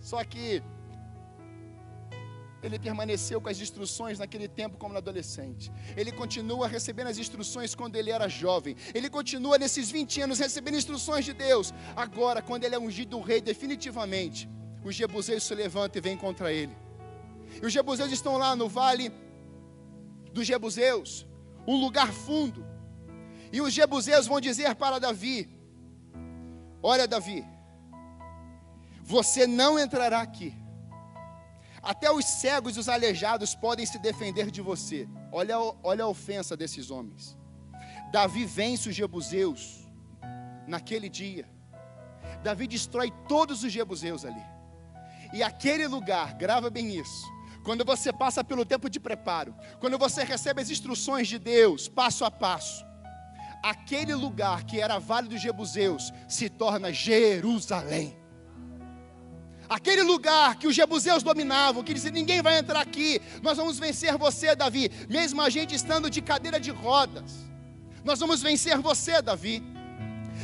Só 0.00 0.22
que 0.22 0.62
ele 2.64 2.78
permaneceu 2.78 3.40
com 3.40 3.48
as 3.50 3.60
instruções 3.60 4.18
naquele 4.18 4.48
tempo 4.48 4.78
como 4.78 4.96
adolescente. 4.96 5.70
Ele 5.94 6.10
continua 6.10 6.66
recebendo 6.66 7.08
as 7.08 7.18
instruções 7.18 7.74
quando 7.74 7.96
ele 7.96 8.10
era 8.10 8.26
jovem. 8.26 8.74
Ele 8.94 9.10
continua 9.10 9.58
nesses 9.58 9.90
20 9.90 10.22
anos 10.22 10.38
recebendo 10.38 10.78
instruções 10.78 11.26
de 11.26 11.34
Deus. 11.34 11.74
Agora, 11.94 12.40
quando 12.40 12.64
ele 12.64 12.74
é 12.74 12.78
ungido 12.78 13.20
rei 13.20 13.42
definitivamente, 13.42 14.48
os 14.82 14.94
jebuseus 14.94 15.42
se 15.42 15.54
levantam 15.54 16.00
e 16.00 16.02
vêm 16.02 16.16
contra 16.16 16.50
ele. 16.50 16.74
E 17.62 17.66
os 17.66 17.72
jebuseus 17.72 18.10
estão 18.10 18.38
lá 18.38 18.56
no 18.56 18.66
vale 18.66 19.12
dos 20.32 20.46
jebuseus, 20.46 21.26
um 21.66 21.76
lugar 21.76 22.10
fundo. 22.12 22.66
E 23.52 23.60
os 23.60 23.74
jebuseus 23.74 24.26
vão 24.26 24.40
dizer 24.40 24.74
para 24.74 24.98
Davi: 24.98 25.50
Olha, 26.82 27.06
Davi, 27.06 27.44
você 29.02 29.46
não 29.46 29.78
entrará 29.78 30.22
aqui 30.22 30.63
até 31.84 32.10
os 32.10 32.24
cegos 32.24 32.76
e 32.76 32.80
os 32.80 32.88
aleijados 32.88 33.54
podem 33.54 33.84
se 33.84 33.98
defender 33.98 34.50
de 34.50 34.62
você. 34.62 35.08
Olha, 35.30 35.58
olha 35.82 36.04
a 36.04 36.08
ofensa 36.08 36.56
desses 36.56 36.90
homens. 36.90 37.36
Davi 38.10 38.44
vence 38.44 38.88
os 38.88 38.94
jebuseus 38.94 39.86
naquele 40.66 41.08
dia. 41.08 41.48
Davi 42.42 42.66
destrói 42.66 43.12
todos 43.28 43.62
os 43.62 43.72
jebuseus 43.72 44.24
ali. 44.24 44.42
E 45.32 45.42
aquele 45.42 45.86
lugar, 45.86 46.34
grava 46.34 46.70
bem 46.70 46.96
isso. 46.96 47.32
Quando 47.64 47.84
você 47.84 48.12
passa 48.12 48.44
pelo 48.44 48.64
tempo 48.64 48.88
de 48.88 49.00
preparo, 49.00 49.54
quando 49.80 49.98
você 49.98 50.22
recebe 50.22 50.60
as 50.60 50.70
instruções 50.70 51.28
de 51.28 51.38
Deus, 51.38 51.88
passo 51.88 52.24
a 52.24 52.30
passo, 52.30 52.84
aquele 53.62 54.14
lugar 54.14 54.64
que 54.64 54.80
era 54.80 54.98
Vale 54.98 55.28
dos 55.28 55.40
Jebuseus 55.40 56.12
se 56.28 56.48
torna 56.48 56.92
Jerusalém. 56.92 58.23
Aquele 59.68 60.02
lugar 60.02 60.56
que 60.56 60.66
os 60.66 60.74
jebuseus 60.74 61.22
dominavam, 61.22 61.82
que 61.82 61.94
diziam: 61.94 62.12
ninguém 62.12 62.42
vai 62.42 62.58
entrar 62.58 62.80
aqui, 62.80 63.20
nós 63.42 63.56
vamos 63.56 63.78
vencer 63.78 64.16
você, 64.16 64.54
Davi, 64.54 64.90
mesmo 65.08 65.40
a 65.40 65.50
gente 65.50 65.74
estando 65.74 66.10
de 66.10 66.20
cadeira 66.20 66.60
de 66.60 66.70
rodas. 66.70 67.32
Nós 68.04 68.20
vamos 68.20 68.42
vencer 68.42 68.78
você, 68.78 69.22
Davi. 69.22 69.62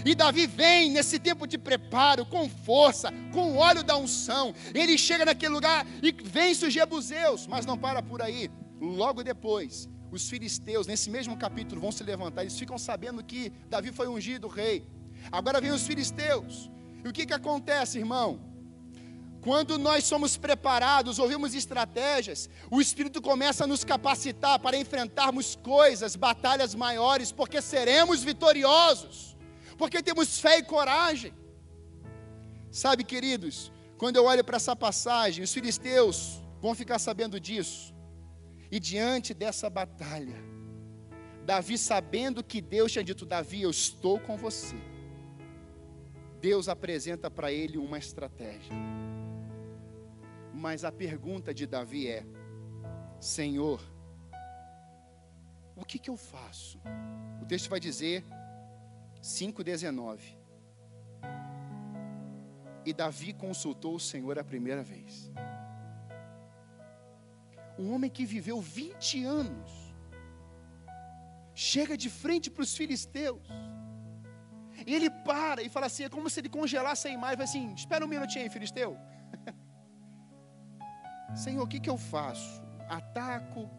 E 0.04 0.14
Davi 0.14 0.46
vem 0.46 0.90
nesse 0.90 1.18
tempo 1.18 1.46
de 1.46 1.58
preparo, 1.58 2.24
com 2.24 2.48
força, 2.48 3.12
com 3.32 3.52
o 3.52 3.56
óleo 3.56 3.82
da 3.82 3.96
unção. 3.96 4.54
Ele 4.74 4.96
chega 4.96 5.24
naquele 5.24 5.52
lugar 5.52 5.86
e 6.02 6.10
vence 6.10 6.66
os 6.66 6.72
jebuseus, 6.72 7.46
mas 7.46 7.66
não 7.66 7.76
para 7.76 8.02
por 8.02 8.22
aí. 8.22 8.50
Logo 8.80 9.22
depois, 9.22 9.88
os 10.10 10.28
filisteus, 10.28 10.86
nesse 10.86 11.10
mesmo 11.10 11.36
capítulo, 11.36 11.80
vão 11.80 11.92
se 11.92 12.02
levantar. 12.02 12.42
Eles 12.42 12.58
ficam 12.58 12.78
sabendo 12.78 13.22
que 13.22 13.52
Davi 13.68 13.92
foi 13.92 14.08
ungido 14.08 14.48
rei. 14.48 14.86
Agora 15.30 15.60
vem 15.60 15.70
os 15.70 15.86
filisteus. 15.86 16.70
E 17.04 17.08
o 17.08 17.12
que, 17.12 17.26
que 17.26 17.34
acontece, 17.34 17.98
irmão? 17.98 18.49
Quando 19.42 19.78
nós 19.78 20.04
somos 20.04 20.36
preparados, 20.36 21.18
ouvimos 21.18 21.54
estratégias, 21.54 22.48
o 22.70 22.80
Espírito 22.80 23.22
começa 23.22 23.64
a 23.64 23.66
nos 23.66 23.84
capacitar 23.84 24.58
para 24.58 24.76
enfrentarmos 24.76 25.56
coisas, 25.56 26.14
batalhas 26.14 26.74
maiores, 26.74 27.32
porque 27.32 27.62
seremos 27.62 28.22
vitoriosos, 28.22 29.36
porque 29.78 30.02
temos 30.02 30.38
fé 30.38 30.58
e 30.58 30.62
coragem. 30.62 31.32
Sabe, 32.70 33.02
queridos, 33.02 33.72
quando 33.96 34.16
eu 34.16 34.26
olho 34.26 34.44
para 34.44 34.56
essa 34.56 34.76
passagem, 34.76 35.42
os 35.42 35.52
filisteus 35.52 36.42
vão 36.60 36.74
ficar 36.74 36.98
sabendo 36.98 37.40
disso. 37.40 37.94
E 38.70 38.78
diante 38.78 39.32
dessa 39.32 39.70
batalha, 39.70 40.36
Davi 41.44 41.78
sabendo 41.78 42.44
que 42.44 42.60
Deus 42.60 42.92
tinha 42.92 43.02
dito: 43.02 43.24
Davi, 43.24 43.62
eu 43.62 43.70
estou 43.70 44.20
com 44.20 44.36
você. 44.36 44.76
Deus 46.40 46.68
apresenta 46.68 47.30
para 47.30 47.50
ele 47.50 47.78
uma 47.78 47.98
estratégia. 47.98 48.72
Mas 50.64 50.84
a 50.84 50.92
pergunta 50.92 51.54
de 51.54 51.66
Davi 51.66 52.06
é: 52.06 52.22
Senhor, 53.18 53.80
o 55.74 55.86
que, 55.86 55.98
que 55.98 56.10
eu 56.10 56.18
faço? 56.18 56.78
O 57.40 57.46
texto 57.46 57.70
vai 57.70 57.80
dizer 57.80 58.22
5,19. 59.22 60.20
E 62.84 62.92
Davi 62.92 63.32
consultou 63.32 63.94
o 63.94 64.00
Senhor 64.10 64.38
a 64.38 64.44
primeira 64.44 64.82
vez. 64.82 65.32
Um 67.78 67.94
homem 67.94 68.10
que 68.10 68.26
viveu 68.26 68.60
20 68.60 69.24
anos, 69.24 69.70
chega 71.54 71.96
de 71.96 72.10
frente 72.10 72.50
para 72.50 72.64
os 72.64 72.76
filisteus, 72.76 73.48
e 74.86 74.94
ele 74.94 75.08
para 75.08 75.62
e 75.62 75.70
fala 75.70 75.86
assim: 75.86 76.04
é 76.04 76.10
como 76.10 76.28
se 76.28 76.38
ele 76.40 76.50
congelasse 76.50 77.08
a 77.08 77.10
imagem, 77.10 77.42
assim: 77.42 77.72
espera 77.72 78.04
um 78.04 78.08
minutinho, 78.08 78.50
filisteu. 78.50 78.98
Senhor, 81.34 81.62
o 81.62 81.66
que, 81.66 81.80
que 81.80 81.90
eu 81.90 81.96
faço? 81.96 82.62
Ataco? 82.88 83.70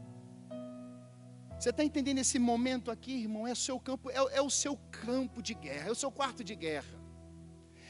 Você 1.59 1.69
está 1.69 1.83
entendendo 1.83 2.17
esse 2.17 2.39
momento 2.39 2.89
aqui, 2.89 3.13
irmão? 3.13 3.47
É 3.47 3.51
o 3.51 3.55
seu 3.55 3.79
campo, 3.79 4.09
é, 4.09 4.15
é 4.15 4.41
o 4.41 4.49
seu 4.49 4.77
campo 4.89 5.41
de 5.41 5.53
guerra, 5.53 5.89
é 5.89 5.91
o 5.91 5.95
seu 5.95 6.11
quarto 6.11 6.43
de 6.43 6.55
guerra. 6.55 6.99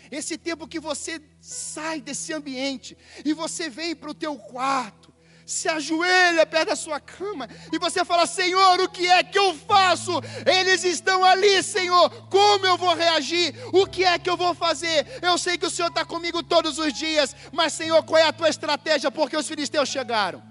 Esse 0.09 0.38
tempo 0.38 0.68
que 0.68 0.80
você 0.80 1.22
sai 1.39 2.01
desse 2.01 2.34
ambiente 2.34 2.97
e 3.24 3.34
você 3.34 3.70
vem 3.70 3.95
para 3.95 4.12
o 4.12 4.14
teu 4.14 4.38
quarto, 4.38 5.11
se 5.46 5.68
ajoelha 5.68 6.46
perto 6.46 6.70
da 6.70 6.76
sua 6.76 7.00
cama 7.00 7.48
e 7.72 7.80
você 7.80 8.04
fala: 8.06 8.26
Senhor, 8.26 8.80
o 8.80 8.89
que 8.89 9.08
é 9.08 9.24
que 9.24 9.38
eu 9.38 9.54
faço? 9.54 10.12
Eles 10.46 10.84
estão 10.84 11.24
ali, 11.24 11.62
Senhor, 11.64 12.10
como 12.28 12.66
eu 12.66 12.78
vou 12.78 12.96
reagir? 12.96 13.56
O 13.74 13.86
que 13.88 14.04
é 14.04 14.18
que 14.18 14.30
eu 14.30 14.38
vou 14.38 14.54
fazer? 14.54 15.06
Eu 15.22 15.38
sei 15.38 15.58
que 15.58 15.66
o 15.66 15.70
Senhor 15.70 15.89
está 15.89 16.06
comigo 16.06 16.44
todos 16.44 16.78
os 16.78 16.94
dias, 16.94 17.36
mas, 17.52 17.74
Senhor, 17.74 18.04
qual 18.04 18.20
é 18.20 18.28
a 18.28 18.34
tua 18.34 18.50
estratégia? 18.50 19.12
Porque 19.12 19.38
os 19.38 19.48
filisteus 19.48 19.89
chegaram. 19.89 20.42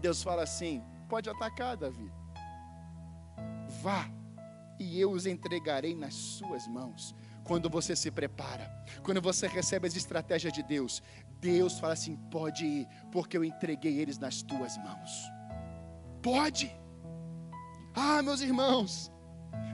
Deus 0.00 0.22
fala 0.22 0.42
assim: 0.42 0.82
pode 1.08 1.28
atacar, 1.28 1.76
Davi, 1.76 2.10
vá, 3.82 4.08
e 4.78 5.00
eu 5.00 5.10
os 5.10 5.26
entregarei 5.26 5.94
nas 5.94 6.14
suas 6.14 6.66
mãos 6.68 7.14
quando 7.48 7.70
você 7.70 7.96
se 7.96 8.10
prepara, 8.10 8.70
quando 9.02 9.22
você 9.22 9.46
recebe 9.48 9.88
as 9.88 9.96
estratégias 9.96 10.52
de 10.52 10.62
Deus, 10.62 11.02
Deus 11.40 11.78
fala 11.78 11.92
assim: 11.92 12.16
pode 12.30 12.64
ir, 12.64 12.88
porque 13.12 13.36
eu 13.36 13.44
entreguei 13.44 13.98
eles 13.98 14.18
nas 14.18 14.42
tuas 14.42 14.76
mãos. 14.78 15.30
Pode. 16.22 16.74
Ah, 17.94 18.22
meus 18.22 18.40
irmãos, 18.40 19.10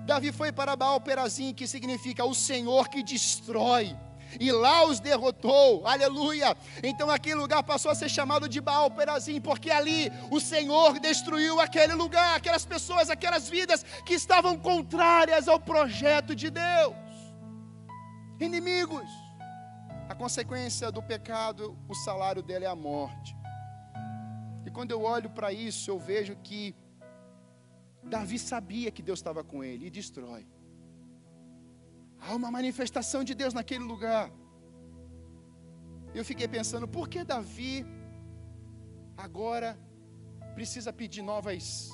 Davi 0.07 0.33
foi 0.33 0.53
para 0.53 0.77
Baal 0.77 1.01
Perazim, 1.01 1.53
que 1.53 1.67
significa 1.67 2.25
o 2.25 2.35
Senhor 2.35 2.89
que 2.89 3.03
destrói. 3.03 3.97
E 4.41 4.51
lá 4.51 4.85
os 4.85 4.99
derrotou, 5.01 5.87
aleluia. 5.87 6.57
Então 6.83 7.09
aquele 7.11 7.37
lugar 7.37 7.63
passou 7.63 7.91
a 7.91 7.95
ser 7.95 8.09
chamado 8.09 8.49
de 8.49 8.61
Baal 8.61 8.91
Perazim, 8.91 9.41
porque 9.41 9.71
ali 9.71 10.11
o 10.31 10.41
Senhor 10.41 10.99
destruiu 10.99 11.61
aquele 11.61 11.95
lugar, 11.95 12.37
aquelas 12.37 12.65
pessoas, 12.65 13.11
aquelas 13.11 13.49
vidas 13.49 13.85
que 14.05 14.15
estavam 14.15 14.59
contrárias 14.59 15.47
ao 15.47 15.61
projeto 15.61 16.35
de 16.35 16.51
Deus. 16.51 16.95
Inimigos. 18.41 19.24
A 20.09 20.15
consequência 20.15 20.93
do 20.93 21.03
pecado, 21.03 21.79
o 21.89 21.95
salário 21.95 22.43
dele 22.43 22.67
é 22.67 22.69
a 22.69 22.77
morte. 22.77 23.35
E 24.67 24.71
quando 24.71 24.91
eu 24.91 25.03
olho 25.03 25.31
para 25.31 25.53
isso, 25.53 25.91
eu 25.91 25.99
vejo 25.99 26.37
que 26.37 26.75
Davi 28.03 28.39
sabia 28.39 28.91
que 28.91 29.03
Deus 29.03 29.19
estava 29.19 29.43
com 29.43 29.65
ele 29.65 29.87
e 29.87 29.91
destrói. 29.91 30.47
Há 32.21 32.35
uma 32.35 32.51
manifestação 32.51 33.25
de 33.25 33.35
Deus 33.35 33.55
naquele 33.55 33.85
lugar. 33.85 34.31
Eu 36.15 36.25
fiquei 36.25 36.47
pensando, 36.47 36.87
por 36.87 37.09
que 37.09 37.25
Davi 37.25 37.85
agora 39.17 39.79
precisa 40.55 40.93
pedir 40.93 41.23
novas, 41.23 41.91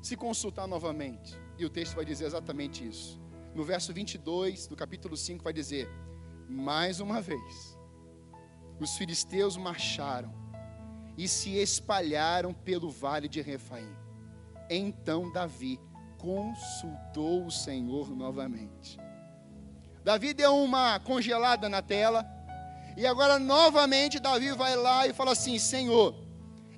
se 0.00 0.14
consultar 0.16 0.66
novamente? 0.66 1.34
E 1.58 1.64
o 1.64 1.70
texto 1.70 1.94
vai 1.96 2.04
dizer 2.04 2.26
exatamente 2.26 2.86
isso. 2.86 3.20
No 3.54 3.64
verso 3.64 3.92
22 3.92 4.66
do 4.66 4.76
capítulo 4.76 5.16
5 5.16 5.42
vai 5.42 5.52
dizer: 5.52 5.88
mais 6.48 7.00
uma 7.00 7.20
vez, 7.20 7.78
os 8.78 8.96
filisteus 8.96 9.56
marcharam 9.56 10.32
e 11.16 11.26
se 11.26 11.56
espalharam 11.56 12.52
pelo 12.52 12.90
vale 12.90 13.28
de 13.28 13.40
Refaim. 13.40 13.94
Então 14.68 15.30
Davi 15.32 15.80
consultou 16.18 17.46
o 17.46 17.50
Senhor 17.50 18.10
novamente. 18.10 18.98
Davi 20.04 20.34
deu 20.34 20.56
uma 20.56 21.00
congelada 21.00 21.68
na 21.68 21.82
tela, 21.82 22.24
e 22.96 23.06
agora 23.06 23.38
novamente 23.38 24.20
Davi 24.20 24.52
vai 24.52 24.76
lá 24.76 25.06
e 25.06 25.12
fala 25.12 25.32
assim: 25.32 25.58
Senhor, 25.58 26.14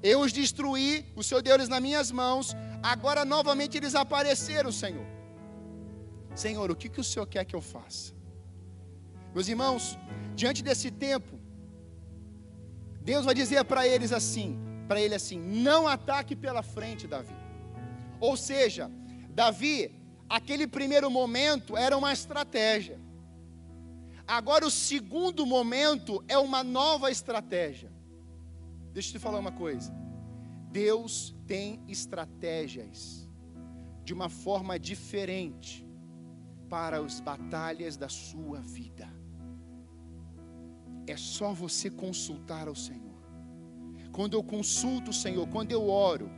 eu 0.03 0.21
os 0.21 0.33
destruí, 0.33 1.13
o 1.17 1.23
Senhor 1.23 1.43
deu 1.43 1.55
eles 1.55 1.69
nas 1.69 1.81
minhas 1.81 2.11
mãos, 2.11 2.55
agora 2.83 3.25
novamente 3.25 3.77
eles 3.77 3.95
apareceram, 3.95 4.73
Senhor. 4.73 5.07
Senhor, 6.35 6.71
o 6.71 6.77
que, 6.77 6.89
que 6.89 7.01
o 7.01 7.05
Senhor 7.05 7.27
quer 7.27 7.45
que 7.45 7.57
eu 7.57 7.61
faça? 7.61 8.18
Meus 9.35 9.49
irmãos, 9.49 9.99
diante 10.35 10.63
desse 10.63 10.91
tempo, 10.91 11.39
Deus 13.03 13.25
vai 13.25 13.35
dizer 13.35 13.65
para 13.65 13.87
eles 13.87 14.13
assim, 14.13 14.59
para 14.87 15.01
ele 15.01 15.15
assim: 15.15 15.39
não 15.39 15.87
ataque 15.87 16.35
pela 16.37 16.63
frente, 16.63 17.07
Davi. 17.07 17.35
Ou 18.21 18.37
seja, 18.37 18.91
Davi, 19.31 19.95
aquele 20.29 20.67
primeiro 20.67 21.11
momento 21.11 21.77
era 21.77 21.97
uma 21.97 22.13
estratégia. 22.13 23.01
Agora 24.27 24.67
o 24.67 24.71
segundo 24.71 25.47
momento 25.47 26.23
é 26.29 26.37
uma 26.37 26.63
nova 26.63 27.11
estratégia. 27.11 27.91
Deixa 28.93 29.09
eu 29.09 29.13
te 29.13 29.19
falar 29.19 29.39
uma 29.39 29.53
coisa. 29.53 29.91
Deus 30.71 31.35
tem 31.47 31.83
estratégias 31.89 33.27
de 34.05 34.13
uma 34.13 34.29
forma 34.29 34.79
diferente 34.79 35.87
para 36.69 36.99
as 36.99 37.21
batalhas 37.21 37.97
da 37.97 38.09
sua 38.09 38.61
vida. 38.61 39.18
É 41.11 41.17
só 41.17 41.53
você 41.53 41.91
consultar 41.91 42.69
ao 42.69 42.75
Senhor. 42.75 43.19
Quando 44.13 44.35
eu 44.35 44.43
consulto 44.43 45.11
o 45.11 45.15
Senhor, 45.15 45.49
quando 45.49 45.73
eu 45.73 45.89
oro, 45.89 46.31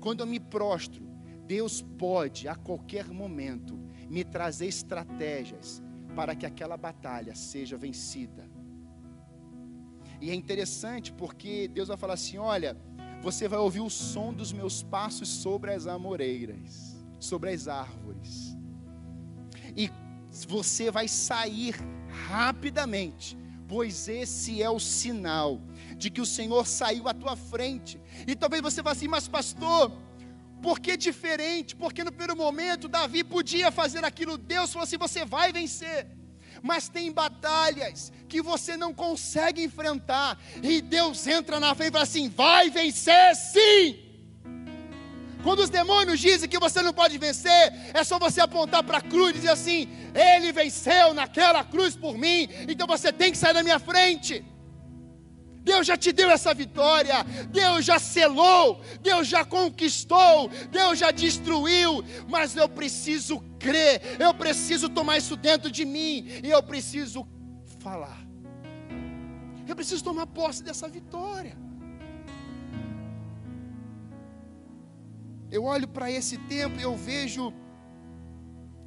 quando 0.00 0.20
eu 0.20 0.26
me 0.26 0.40
prostro, 0.40 1.06
Deus 1.46 1.82
pode 1.82 2.48
a 2.48 2.54
qualquer 2.54 3.08
momento 3.08 3.78
me 4.08 4.24
trazer 4.24 4.66
estratégias 4.66 5.82
para 6.14 6.34
que 6.34 6.46
aquela 6.46 6.76
batalha 6.76 7.34
seja 7.34 7.76
vencida. 7.76 8.48
E 10.20 10.30
é 10.30 10.34
interessante 10.34 11.12
porque 11.12 11.68
Deus 11.68 11.88
vai 11.88 11.96
falar 11.96 12.14
assim: 12.14 12.38
olha, 12.38 12.76
você 13.22 13.46
vai 13.46 13.58
ouvir 13.58 13.80
o 13.80 13.90
som 13.90 14.32
dos 14.32 14.52
meus 14.52 14.82
passos 14.82 15.28
sobre 15.28 15.72
as 15.72 15.86
amoreiras, 15.86 16.96
sobre 17.18 17.50
as 17.50 17.68
árvores, 17.68 18.56
e 19.76 19.90
você 20.48 20.90
vai 20.90 21.06
sair 21.06 21.74
rapidamente 22.28 23.36
pois 23.68 24.08
esse 24.08 24.62
é 24.62 24.70
o 24.70 24.78
sinal 24.78 25.60
de 25.96 26.10
que 26.10 26.20
o 26.20 26.26
Senhor 26.26 26.66
saiu 26.66 27.08
à 27.08 27.14
tua 27.14 27.36
frente. 27.36 28.00
E 28.26 28.34
talvez 28.34 28.62
você 28.62 28.82
vá 28.82 28.92
assim, 28.92 29.08
mas 29.08 29.26
pastor, 29.28 29.92
por 30.62 30.80
que 30.80 30.96
diferente? 30.96 31.74
Porque 31.76 32.04
no 32.04 32.10
primeiro 32.10 32.36
momento 32.36 32.88
Davi 32.88 33.22
podia 33.24 33.70
fazer 33.70 34.04
aquilo, 34.04 34.38
Deus 34.38 34.72
falou 34.72 34.84
assim: 34.84 34.98
você 34.98 35.24
vai 35.24 35.52
vencer. 35.52 36.06
Mas 36.62 36.88
tem 36.88 37.12
batalhas 37.12 38.10
que 38.28 38.40
você 38.40 38.76
não 38.76 38.92
consegue 38.92 39.62
enfrentar, 39.62 40.38
e 40.62 40.80
Deus 40.80 41.26
entra 41.26 41.60
na 41.60 41.74
frente 41.74 41.90
e 41.90 41.92
fala 41.92 42.04
assim: 42.04 42.28
vai 42.28 42.70
vencer 42.70 43.36
sim. 43.36 44.05
Quando 45.46 45.60
os 45.60 45.70
demônios 45.70 46.18
dizem 46.18 46.48
que 46.48 46.58
você 46.58 46.82
não 46.82 46.92
pode 46.92 47.16
vencer, 47.18 47.72
é 47.94 48.02
só 48.02 48.18
você 48.18 48.40
apontar 48.40 48.82
para 48.82 48.98
a 48.98 49.00
cruz 49.00 49.30
e 49.30 49.34
dizer 49.34 49.50
assim: 49.50 49.88
Ele 50.12 50.50
venceu 50.50 51.14
naquela 51.14 51.62
cruz 51.62 51.94
por 51.94 52.18
mim, 52.18 52.48
então 52.66 52.84
você 52.84 53.12
tem 53.12 53.30
que 53.30 53.38
sair 53.38 53.54
da 53.54 53.62
minha 53.62 53.78
frente. 53.78 54.44
Deus 55.62 55.86
já 55.86 55.96
te 55.96 56.10
deu 56.10 56.28
essa 56.28 56.52
vitória, 56.52 57.22
Deus 57.48 57.84
já 57.84 57.96
selou, 58.00 58.80
Deus 59.00 59.28
já 59.28 59.44
conquistou, 59.44 60.48
Deus 60.68 60.98
já 60.98 61.12
destruiu, 61.12 62.04
mas 62.28 62.56
eu 62.56 62.68
preciso 62.68 63.38
crer, 63.56 64.02
eu 64.18 64.34
preciso 64.34 64.88
tomar 64.88 65.18
isso 65.18 65.36
dentro 65.36 65.70
de 65.70 65.84
mim 65.84 66.26
e 66.42 66.50
eu 66.50 66.60
preciso 66.60 67.24
falar. 67.78 68.18
Eu 69.64 69.76
preciso 69.76 70.02
tomar 70.02 70.26
posse 70.26 70.60
dessa 70.64 70.88
vitória. 70.88 71.65
Eu 75.56 75.64
olho 75.64 75.88
para 75.88 76.10
esse 76.10 76.36
tempo 76.36 76.78
e 76.78 76.82
eu 76.82 76.94
vejo 76.94 77.50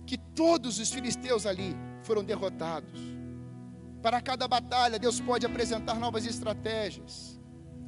que 0.06 0.20
todos 0.20 0.78
os 0.78 0.92
filisteus 0.92 1.48
ali 1.48 1.76
foram 2.04 2.24
derrotados. 2.24 3.00
Para 4.04 4.22
cada 4.22 4.48
batalha, 4.48 5.00
Deus 5.00 5.20
pode 5.20 5.48
apresentar 5.48 5.96
novas 5.96 6.28
estratégias. 6.28 7.42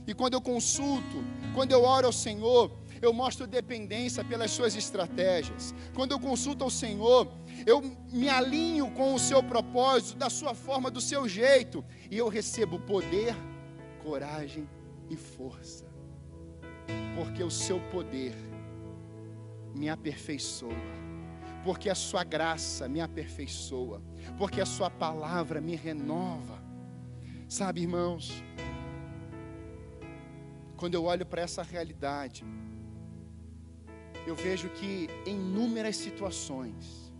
E 0.08 0.16
quando 0.16 0.34
eu 0.34 0.42
consulto, 0.42 1.24
quando 1.54 1.72
eu 1.72 1.84
oro 1.84 2.08
ao 2.08 2.12
Senhor, 2.12 2.76
eu 3.04 3.14
mostro 3.14 3.46
dependência 3.46 4.24
pelas 4.24 4.50
suas 4.50 4.76
estratégias. 4.76 5.76
Quando 5.94 6.14
eu 6.14 6.20
consulto 6.20 6.64
ao 6.64 6.72
Senhor, 6.72 7.32
eu 7.68 7.82
me 8.12 8.30
alinho 8.30 8.90
com 8.96 9.14
o 9.14 9.20
seu 9.20 9.44
propósito, 9.44 10.18
da 10.18 10.30
sua 10.32 10.56
forma, 10.56 10.90
do 10.90 11.00
seu 11.00 11.30
jeito, 11.30 11.86
e 12.10 12.18
eu 12.18 12.28
recebo 12.28 12.80
poder, 12.80 13.36
coragem 14.02 14.68
e 15.08 15.16
força. 15.16 15.86
Porque 17.16 17.44
o 17.44 17.52
seu 17.52 17.80
poder 17.92 18.34
me 19.76 19.90
aperfeiçoa 19.90 21.02
porque 21.64 21.90
a 21.90 21.96
sua 21.96 22.24
graça 22.24 22.88
me 22.88 23.02
aperfeiçoa, 23.02 24.02
porque 24.38 24.60
a 24.62 24.66
sua 24.66 24.90
palavra 24.90 25.62
me 25.62 25.76
renova. 25.76 26.62
Sabe, 27.48 27.82
irmãos, 27.82 28.44
quando 30.76 30.96
eu 30.96 31.04
olho 31.06 31.26
para 31.26 31.42
essa 31.42 31.62
realidade, 31.62 32.44
eu 34.26 34.36
vejo 34.36 34.70
que 34.70 35.08
em 35.26 35.36
inúmeras 35.36 35.96
situações 35.96 37.12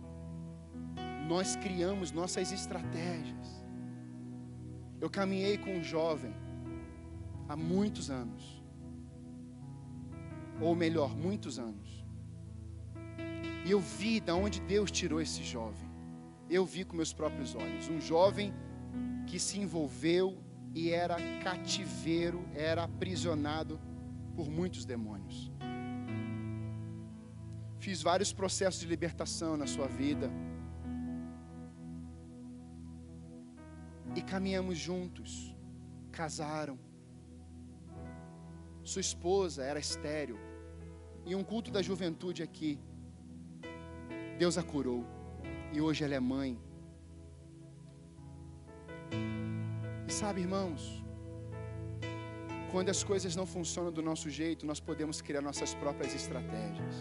nós 1.28 1.54
criamos 1.56 2.10
nossas 2.10 2.50
estratégias. 2.50 3.62
Eu 5.00 5.08
caminhei 5.10 5.56
com 5.58 5.76
um 5.76 5.82
jovem 5.82 6.34
há 7.48 7.56
muitos 7.56 8.10
anos, 8.10 8.62
ou 10.60 10.74
melhor, 10.74 11.16
muitos 11.16 11.58
anos. 11.58 12.01
E 13.64 13.70
eu 13.70 13.80
vi 13.80 14.20
de 14.20 14.32
onde 14.32 14.60
Deus 14.60 14.90
tirou 14.90 15.20
esse 15.20 15.42
jovem. 15.42 15.88
Eu 16.50 16.64
vi 16.66 16.84
com 16.84 16.96
meus 16.96 17.12
próprios 17.12 17.54
olhos. 17.54 17.88
Um 17.88 18.00
jovem 18.00 18.52
que 19.26 19.38
se 19.38 19.58
envolveu 19.58 20.36
e 20.74 20.90
era 20.90 21.16
cativeiro, 21.42 22.44
era 22.54 22.84
aprisionado 22.84 23.80
por 24.34 24.50
muitos 24.50 24.84
demônios. 24.84 25.50
Fiz 27.78 28.02
vários 28.02 28.32
processos 28.32 28.80
de 28.80 28.86
libertação 28.86 29.56
na 29.56 29.66
sua 29.66 29.86
vida. 29.86 30.30
E 34.14 34.22
caminhamos 34.22 34.78
juntos. 34.78 35.56
Casaram. 36.10 36.78
Sua 38.82 39.00
esposa 39.00 39.64
era 39.64 39.78
estéril. 39.78 40.38
E 41.24 41.34
um 41.34 41.44
culto 41.44 41.70
da 41.70 41.82
juventude 41.82 42.42
aqui. 42.42 42.78
Deus 44.42 44.58
a 44.58 44.62
curou. 44.72 45.02
E 45.72 45.80
hoje 45.80 46.02
ela 46.02 46.16
é 46.16 46.20
mãe. 46.34 46.50
E 50.08 50.12
sabe, 50.20 50.40
irmãos, 50.40 50.82
quando 52.72 52.88
as 52.94 53.04
coisas 53.10 53.36
não 53.40 53.46
funcionam 53.46 53.92
do 53.98 54.02
nosso 54.02 54.28
jeito, 54.28 54.66
nós 54.70 54.80
podemos 54.88 55.20
criar 55.26 55.42
nossas 55.42 55.74
próprias 55.82 56.12
estratégias. 56.20 56.96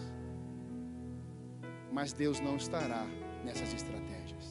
Mas 1.91 2.13
Deus 2.13 2.39
não 2.39 2.57
estará 2.57 3.03
nessas 3.43 3.73
estratégias. 3.73 4.45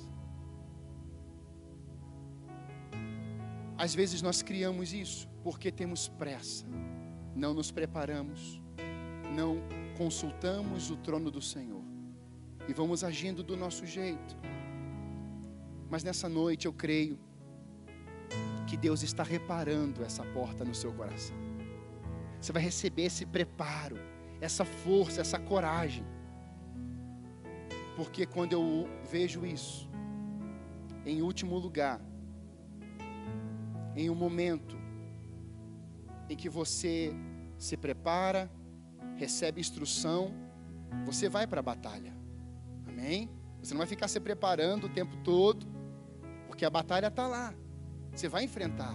Às 3.79 3.95
vezes 3.95 4.21
nós 4.21 4.43
criamos 4.43 4.93
isso 4.93 5.29
porque 5.45 5.71
temos 5.71 6.09
pressa, 6.23 6.67
não 7.37 7.55
nos 7.55 7.71
preparamos, 7.71 8.61
não 9.41 9.53
consultamos 9.97 10.91
o 10.91 10.97
trono 10.97 11.31
do 11.31 11.41
Senhor 11.41 11.80
e 12.69 12.73
vamos 12.73 13.03
agindo 13.03 13.43
do 13.43 13.57
nosso 13.57 13.87
jeito. 13.87 14.37
Mas 15.89 16.05
nessa 16.05 16.29
noite 16.29 16.67
eu 16.67 16.73
creio 16.73 17.19
que 18.67 18.77
Deus 18.77 19.03
está 19.03 19.23
reparando 19.23 20.05
essa 20.05 20.25
porta 20.25 20.65
no 20.65 20.75
seu 20.75 20.93
coração. 20.93 21.37
Você 22.41 22.53
vai 22.53 22.63
receber 22.63 23.03
esse 23.03 23.27
preparo, 23.27 23.97
essa 24.41 24.65
força, 24.65 25.21
essa 25.21 25.39
coragem. 25.39 26.05
Porque 27.97 28.25
quando 28.25 28.53
eu 28.53 28.89
vejo 29.11 29.45
isso, 29.45 29.91
em 31.05 31.21
último 31.21 31.59
lugar, 31.59 32.01
em 33.97 34.09
um 34.09 34.15
momento 34.15 34.79
em 36.29 36.37
que 36.37 36.49
você 36.49 37.13
se 37.59 37.77
prepara, 37.77 38.51
recebe 39.17 39.61
instrução, 39.61 40.33
você 41.05 41.29
vai 41.29 41.47
para 41.47 41.61
a 41.61 41.63
batalha. 41.63 42.20
Amém? 43.01 43.31
Você 43.63 43.73
não 43.73 43.79
vai 43.79 43.87
ficar 43.87 44.09
se 44.09 44.21
preparando 44.21 44.85
o 44.85 44.89
tempo 44.91 45.17
todo, 45.25 45.67
porque 46.47 46.67
a 46.67 46.71
batalha 46.71 47.07
está 47.07 47.27
lá. 47.27 47.55
Você 48.15 48.29
vai 48.29 48.45
enfrentar. 48.45 48.95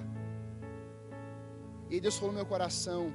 E 1.90 2.00
Deus 2.00 2.16
falou 2.16 2.32
no 2.32 2.38
meu 2.38 2.46
coração: 2.46 3.12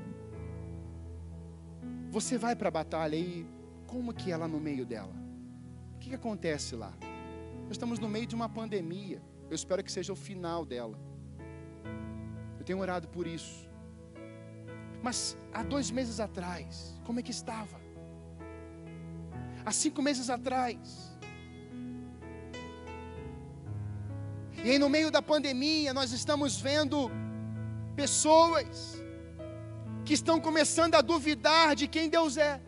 Você 2.11 2.37
vai 2.37 2.57
para 2.57 2.69
a 2.69 2.73
batalha 2.73 3.15
e 3.15 3.47
como 3.87 4.13
que 4.13 4.33
é 4.33 4.37
lá 4.37 4.49
no 4.49 4.59
meio 4.59 4.85
dela? 4.85 5.15
O 5.95 5.99
que, 6.01 6.09
que 6.09 6.15
acontece 6.15 6.75
lá? 6.75 6.93
Nós 7.63 7.73
estamos 7.73 8.01
no 8.01 8.09
meio 8.09 8.27
de 8.27 8.35
uma 8.35 8.49
pandemia. 8.49 9.23
Eu 9.49 9.55
espero 9.55 9.85
que 9.85 9.93
seja 9.93 10.13
o 10.13 10.17
final 10.17 10.65
dela. 10.65 10.99
Eu 12.59 12.65
tenho 12.65 12.81
orado 12.81 13.07
por 13.09 13.29
isso. 13.29 13.69
Mas 15.01 15.37
há 15.53 15.63
dois 15.63 15.91
meses 15.91 16.19
atrás, 16.19 17.01
como 17.05 17.21
é 17.21 17.23
que 17.23 17.31
estava? 17.31 17.80
Há 19.65 19.73
cinco 19.73 20.03
meses 20.03 20.29
atrás. 20.31 20.79
E 24.63 24.71
aí, 24.71 24.79
no 24.79 24.89
meio 24.89 25.11
da 25.11 25.23
pandemia, 25.23 25.95
nós 25.95 26.13
estamos 26.13 26.61
vendo 26.61 27.11
pessoas 27.97 29.03
que 30.05 30.15
estão 30.15 30.41
começando 30.41 30.95
a 30.97 31.01
duvidar 31.01 31.75
de 31.75 31.87
quem 31.87 32.09
Deus 32.09 32.37
é. 32.37 32.61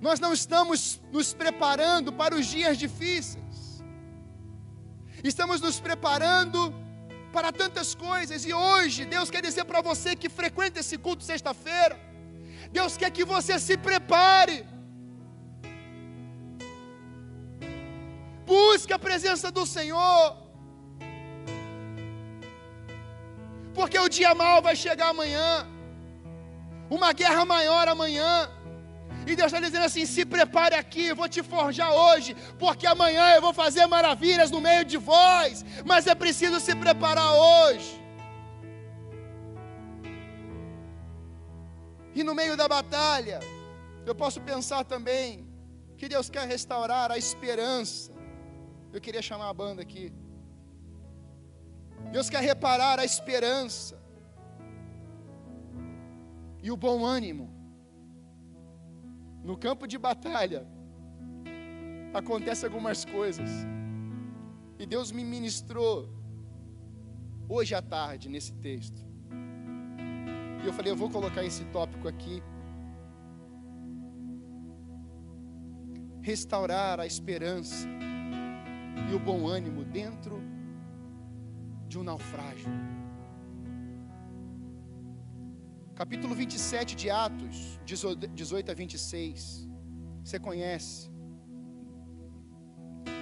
Nós 0.00 0.18
não 0.20 0.32
estamos 0.32 1.00
nos 1.12 1.32
preparando 1.32 2.12
para 2.12 2.34
os 2.34 2.46
dias 2.46 2.76
difíceis, 2.76 3.82
estamos 5.22 5.60
nos 5.60 5.78
preparando 5.78 6.74
para 7.32 7.52
tantas 7.52 7.94
coisas, 7.94 8.44
e 8.44 8.52
hoje 8.52 9.04
Deus 9.04 9.30
quer 9.30 9.42
dizer 9.42 9.64
para 9.64 9.80
você 9.80 10.16
que 10.16 10.28
frequenta 10.28 10.80
esse 10.80 10.98
culto 10.98 11.22
sexta-feira, 11.22 11.98
Deus 12.72 12.96
quer 12.96 13.10
que 13.10 13.24
você 13.24 13.58
se 13.58 13.76
prepare. 13.76 14.66
Busque 18.46 18.92
a 18.92 18.98
presença 18.98 19.50
do 19.50 19.64
Senhor. 19.66 20.36
Porque 23.74 23.98
o 23.98 24.08
dia 24.08 24.34
mal 24.34 24.60
vai 24.62 24.74
chegar 24.74 25.08
amanhã. 25.10 25.66
Uma 26.90 27.12
guerra 27.12 27.44
maior 27.44 27.88
amanhã. 27.88 28.50
E 29.26 29.36
Deus 29.36 29.52
está 29.52 29.60
dizendo 29.60 29.84
assim: 29.84 30.04
se 30.04 30.24
prepare 30.24 30.74
aqui, 30.74 31.12
vou 31.12 31.28
te 31.28 31.42
forjar 31.42 31.92
hoje, 31.92 32.34
porque 32.58 32.86
amanhã 32.86 33.34
eu 33.34 33.40
vou 33.40 33.52
fazer 33.52 33.86
maravilhas 33.86 34.50
no 34.50 34.60
meio 34.60 34.84
de 34.84 34.96
vós. 34.96 35.64
Mas 35.84 36.06
é 36.06 36.14
preciso 36.14 36.58
se 36.58 36.74
preparar 36.74 37.32
hoje. 37.32 38.01
E 42.14 42.22
no 42.22 42.34
meio 42.34 42.56
da 42.56 42.68
batalha, 42.68 43.40
eu 44.04 44.14
posso 44.14 44.40
pensar 44.40 44.84
também 44.84 45.46
que 45.96 46.08
Deus 46.08 46.28
quer 46.28 46.46
restaurar 46.46 47.10
a 47.10 47.16
esperança. 47.16 48.12
Eu 48.92 49.00
queria 49.00 49.22
chamar 49.22 49.48
a 49.48 49.54
banda 49.54 49.80
aqui. 49.82 50.12
Deus 52.10 52.28
quer 52.28 52.42
reparar 52.42 52.98
a 52.98 53.04
esperança 53.04 53.98
e 56.62 56.70
o 56.70 56.76
bom 56.76 57.04
ânimo. 57.04 57.50
No 59.42 59.56
campo 59.56 59.86
de 59.86 59.98
batalha, 59.98 60.66
acontecem 62.12 62.66
algumas 62.68 63.04
coisas. 63.04 63.50
E 64.78 64.86
Deus 64.86 65.10
me 65.10 65.24
ministrou 65.24 66.08
hoje 67.48 67.74
à 67.74 67.82
tarde 67.82 68.28
nesse 68.28 68.52
texto. 68.54 69.11
E 70.62 70.66
eu 70.66 70.72
falei, 70.72 70.92
eu 70.92 70.96
vou 70.96 71.10
colocar 71.10 71.44
esse 71.44 71.64
tópico 71.66 72.06
aqui. 72.06 72.40
Restaurar 76.22 77.00
a 77.00 77.06
esperança 77.06 77.88
e 79.10 79.14
o 79.14 79.18
bom 79.18 79.48
ânimo 79.48 79.84
dentro 79.84 80.40
de 81.88 81.98
um 81.98 82.04
naufrágio. 82.04 82.70
Capítulo 85.96 86.34
27 86.34 86.94
de 86.94 87.10
Atos, 87.10 87.80
18 87.84 88.70
a 88.70 88.74
26. 88.74 89.68
Você 90.24 90.38
conhece. 90.38 91.10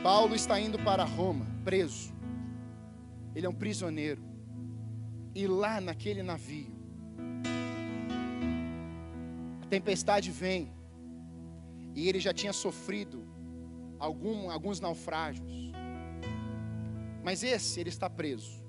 Paulo 0.03 0.35
está 0.35 0.61
indo 0.61 0.79
para 0.79 1.05
Roma, 1.05 1.47
preso. 1.65 2.13
Ele 3.35 3.47
é 3.47 3.49
um 3.49 3.55
prisioneiro. 3.55 4.23
E 5.35 5.47
lá 5.47 5.81
naquele 5.81 6.23
navio, 6.23 6.80
tempestade 9.71 10.31
vem. 10.31 10.73
e 11.95 12.09
ele 12.09 12.21
já 12.21 12.33
tinha 12.33 12.53
sofrido 12.53 13.19
algum, 13.99 14.51
alguns 14.51 14.81
naufrágios. 14.81 15.53
Mas 17.23 17.43
esse, 17.43 17.81
ele 17.81 17.89
está 17.89 18.09
preso. 18.09 18.63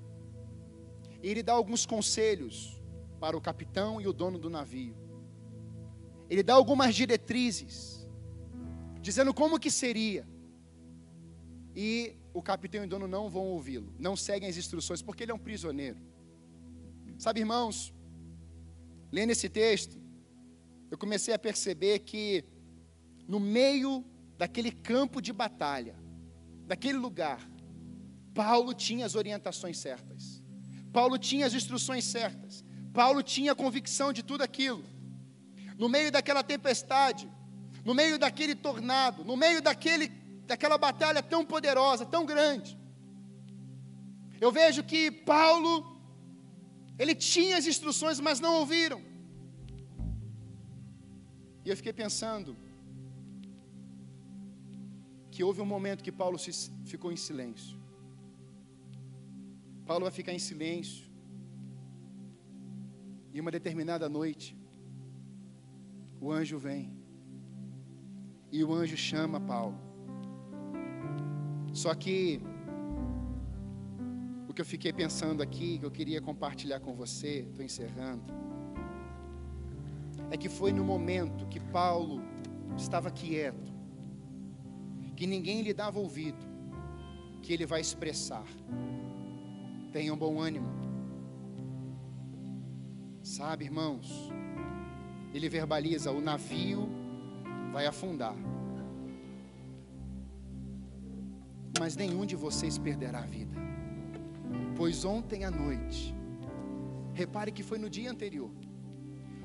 E 1.22 1.28
ele 1.28 1.42
dá 1.42 1.52
alguns 1.52 1.86
conselhos 1.86 2.82
para 3.20 3.36
o 3.36 3.40
capitão 3.40 4.00
e 4.00 4.08
o 4.08 4.12
dono 4.12 4.38
do 4.38 4.50
navio. 4.50 4.96
Ele 6.28 6.42
dá 6.42 6.54
algumas 6.54 6.94
diretrizes, 6.94 8.06
dizendo 9.00 9.32
como 9.32 9.60
que 9.60 9.70
seria. 9.70 10.26
E 11.76 12.16
o 12.34 12.42
capitão 12.42 12.82
e 12.82 12.86
o 12.86 12.88
dono 12.88 13.06
não 13.06 13.30
vão 13.30 13.44
ouvi-lo, 13.44 13.94
não 13.98 14.16
seguem 14.16 14.48
as 14.48 14.56
instruções, 14.56 15.00
porque 15.00 15.22
ele 15.22 15.32
é 15.32 15.34
um 15.34 15.38
prisioneiro. 15.38 16.00
Sabe, 17.18 17.40
irmãos, 17.40 17.94
lendo 19.12 19.30
esse 19.30 19.48
texto, 19.48 20.01
eu 20.92 20.98
comecei 20.98 21.32
a 21.32 21.38
perceber 21.38 22.00
que 22.00 22.44
no 23.26 23.40
meio 23.40 24.04
daquele 24.36 24.70
campo 24.70 25.22
de 25.22 25.32
batalha, 25.32 25.96
daquele 26.66 26.98
lugar, 26.98 27.40
Paulo 28.34 28.74
tinha 28.74 29.06
as 29.06 29.14
orientações 29.14 29.78
certas. 29.78 30.42
Paulo 30.92 31.16
tinha 31.16 31.46
as 31.46 31.54
instruções 31.54 32.04
certas. 32.04 32.62
Paulo 32.92 33.22
tinha 33.22 33.52
a 33.52 33.54
convicção 33.54 34.12
de 34.12 34.22
tudo 34.22 34.42
aquilo. 34.42 34.84
No 35.78 35.88
meio 35.88 36.12
daquela 36.12 36.42
tempestade, 36.42 37.26
no 37.86 37.94
meio 37.94 38.18
daquele 38.18 38.54
tornado, 38.54 39.24
no 39.24 39.34
meio 39.34 39.62
daquele, 39.62 40.08
daquela 40.46 40.76
batalha 40.76 41.22
tão 41.22 41.42
poderosa, 41.42 42.04
tão 42.04 42.26
grande, 42.26 42.78
eu 44.38 44.52
vejo 44.52 44.84
que 44.84 45.10
Paulo, 45.10 45.72
ele 46.98 47.14
tinha 47.14 47.56
as 47.56 47.66
instruções, 47.66 48.20
mas 48.20 48.40
não 48.40 48.56
ouviram. 48.56 49.11
E 51.64 51.70
eu 51.70 51.76
fiquei 51.76 51.92
pensando 51.92 52.56
que 55.30 55.42
houve 55.42 55.60
um 55.60 55.66
momento 55.66 56.04
que 56.06 56.12
Paulo 56.12 56.38
se, 56.38 56.50
ficou 56.84 57.10
em 57.12 57.16
silêncio. 57.16 57.80
Paulo 59.86 60.04
vai 60.04 60.12
ficar 60.12 60.32
em 60.32 60.38
silêncio. 60.38 61.10
E 63.32 63.40
uma 63.40 63.50
determinada 63.50 64.08
noite, 64.08 64.56
o 66.20 66.30
anjo 66.30 66.58
vem. 66.58 66.92
E 68.50 68.62
o 68.62 68.72
anjo 68.72 68.96
chama 68.96 69.40
Paulo. 69.40 69.78
Só 71.72 71.94
que 71.94 72.42
o 74.48 74.52
que 74.52 74.60
eu 74.60 74.66
fiquei 74.66 74.92
pensando 74.92 75.42
aqui, 75.42 75.78
que 75.78 75.86
eu 75.86 75.90
queria 75.90 76.20
compartilhar 76.20 76.80
com 76.80 76.92
você, 76.94 77.46
estou 77.48 77.64
encerrando, 77.64 78.22
é 80.32 80.36
que 80.38 80.48
foi 80.48 80.72
no 80.72 80.82
momento 80.82 81.46
que 81.46 81.60
Paulo 81.60 82.22
estava 82.74 83.10
quieto, 83.10 83.70
que 85.14 85.26
ninguém 85.26 85.60
lhe 85.60 85.74
dava 85.74 85.98
ouvido, 85.98 86.42
que 87.42 87.52
ele 87.52 87.66
vai 87.66 87.82
expressar. 87.82 88.46
Tenham 89.92 90.16
bom 90.16 90.40
ânimo. 90.40 90.70
Sabe, 93.22 93.66
irmãos, 93.66 94.32
ele 95.34 95.50
verbaliza: 95.50 96.10
o 96.10 96.20
navio 96.22 96.88
vai 97.70 97.86
afundar, 97.86 98.34
mas 101.78 101.94
nenhum 101.94 102.24
de 102.24 102.36
vocês 102.36 102.78
perderá 102.78 103.18
a 103.18 103.26
vida, 103.26 103.60
pois 104.78 105.04
ontem 105.04 105.44
à 105.44 105.50
noite, 105.50 106.14
repare 107.12 107.52
que 107.52 107.62
foi 107.62 107.78
no 107.78 107.90
dia 107.90 108.10
anterior, 108.10 108.61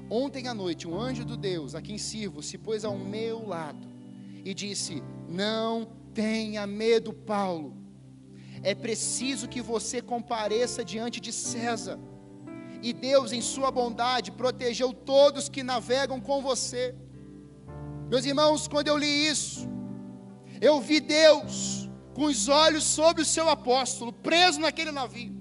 ontem 0.09 0.47
à 0.47 0.53
noite, 0.53 0.87
um 0.87 0.99
anjo 0.99 1.25
do 1.25 1.37
Deus 1.37 1.75
a 1.75 1.81
quem 1.81 1.97
sirvo 1.97 2.41
se 2.41 2.57
pôs 2.57 2.83
ao 2.85 2.97
meu 2.97 3.47
lado 3.47 3.87
e 4.43 4.53
disse: 4.53 5.03
Não 5.27 5.87
tenha 6.13 6.65
medo, 6.67 7.13
Paulo 7.13 7.87
é 8.63 8.73
preciso 8.73 9.47
que 9.47 9.61
você 9.61 10.01
compareça 10.01 10.83
diante 10.83 11.19
de 11.19 11.31
César. 11.31 11.99
E 12.81 12.93
Deus, 12.93 13.31
em 13.31 13.41
Sua 13.41 13.71
bondade, 13.71 14.31
protegeu 14.31 14.93
todos 14.93 15.49
que 15.49 15.63
navegam 15.63 16.19
com 16.19 16.41
você. 16.41 16.95
Meus 18.09 18.25
irmãos, 18.25 18.67
quando 18.67 18.87
eu 18.87 18.97
li 18.97 19.27
isso, 19.27 19.67
eu 20.61 20.79
vi 20.79 20.99
Deus 20.99 21.89
com 22.13 22.25
os 22.25 22.47
olhos 22.47 22.83
sobre 22.83 23.21
o 23.21 23.25
seu 23.25 23.49
apóstolo, 23.49 24.11
preso 24.11 24.59
naquele 24.59 24.91
navio, 24.91 25.35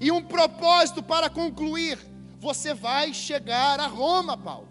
e 0.00 0.10
um 0.10 0.22
propósito 0.22 1.02
para 1.02 1.28
concluir: 1.28 1.98
você 2.40 2.72
vai 2.72 3.12
chegar 3.12 3.78
a 3.78 3.86
Roma, 3.86 4.36
Paulo. 4.36 4.68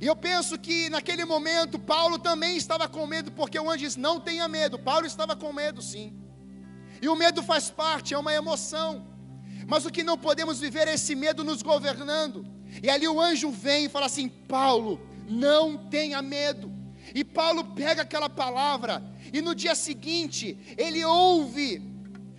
E 0.00 0.06
eu 0.06 0.14
penso 0.14 0.58
que 0.58 0.88
naquele 0.90 1.24
momento 1.24 1.78
Paulo 1.78 2.18
também 2.18 2.56
estava 2.56 2.86
com 2.88 3.06
medo, 3.06 3.32
porque 3.32 3.58
o 3.58 3.68
anjo 3.68 3.84
disse: 3.84 3.98
não 3.98 4.20
tenha 4.20 4.46
medo. 4.46 4.78
Paulo 4.78 5.06
estava 5.06 5.34
com 5.34 5.52
medo, 5.52 5.80
sim. 5.82 6.12
E 7.02 7.08
o 7.08 7.16
medo 7.16 7.42
faz 7.42 7.70
parte, 7.70 8.14
é 8.14 8.18
uma 8.18 8.32
emoção. 8.32 9.06
Mas 9.66 9.86
o 9.86 9.90
que 9.90 10.02
não 10.02 10.18
podemos 10.18 10.60
viver 10.60 10.86
é 10.88 10.94
esse 10.94 11.14
medo 11.14 11.42
nos 11.42 11.62
governando. 11.62 12.46
E 12.82 12.88
ali 12.90 13.08
o 13.08 13.20
anjo 13.20 13.50
vem 13.50 13.86
e 13.86 13.88
fala 13.88 14.06
assim: 14.06 14.28
Paulo, 14.28 15.00
não 15.28 15.76
tenha 15.88 16.20
medo. 16.20 16.70
E 17.14 17.24
Paulo 17.24 17.64
pega 17.64 18.02
aquela 18.02 18.28
palavra, 18.28 19.02
e 19.32 19.40
no 19.40 19.54
dia 19.54 19.74
seguinte, 19.74 20.56
ele 20.76 21.04
ouve 21.04 21.82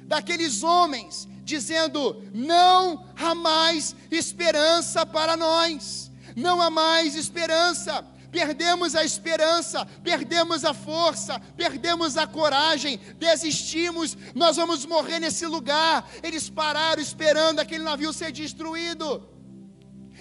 daqueles 0.03 0.63
homens 0.63 1.27
dizendo: 1.55 2.01
Não 2.33 3.05
há 3.15 3.33
mais 3.35 3.95
esperança 4.09 5.05
para 5.05 5.35
nós 5.37 6.11
não 6.35 6.61
há 6.61 6.69
mais 6.69 7.15
esperança. 7.15 8.05
Perdemos 8.31 8.95
a 8.95 9.03
esperança, 9.03 9.85
perdemos 10.01 10.63
a 10.63 10.73
força, 10.73 11.37
perdemos 11.57 12.15
a 12.15 12.25
coragem, 12.25 12.97
desistimos, 13.17 14.17
nós 14.33 14.55
vamos 14.55 14.85
morrer 14.85 15.19
nesse 15.19 15.45
lugar. 15.45 16.09
Eles 16.23 16.49
pararam 16.49 17.01
esperando 17.01 17.59
aquele 17.59 17.83
navio 17.83 18.13
ser 18.13 18.31
destruído. 18.31 19.27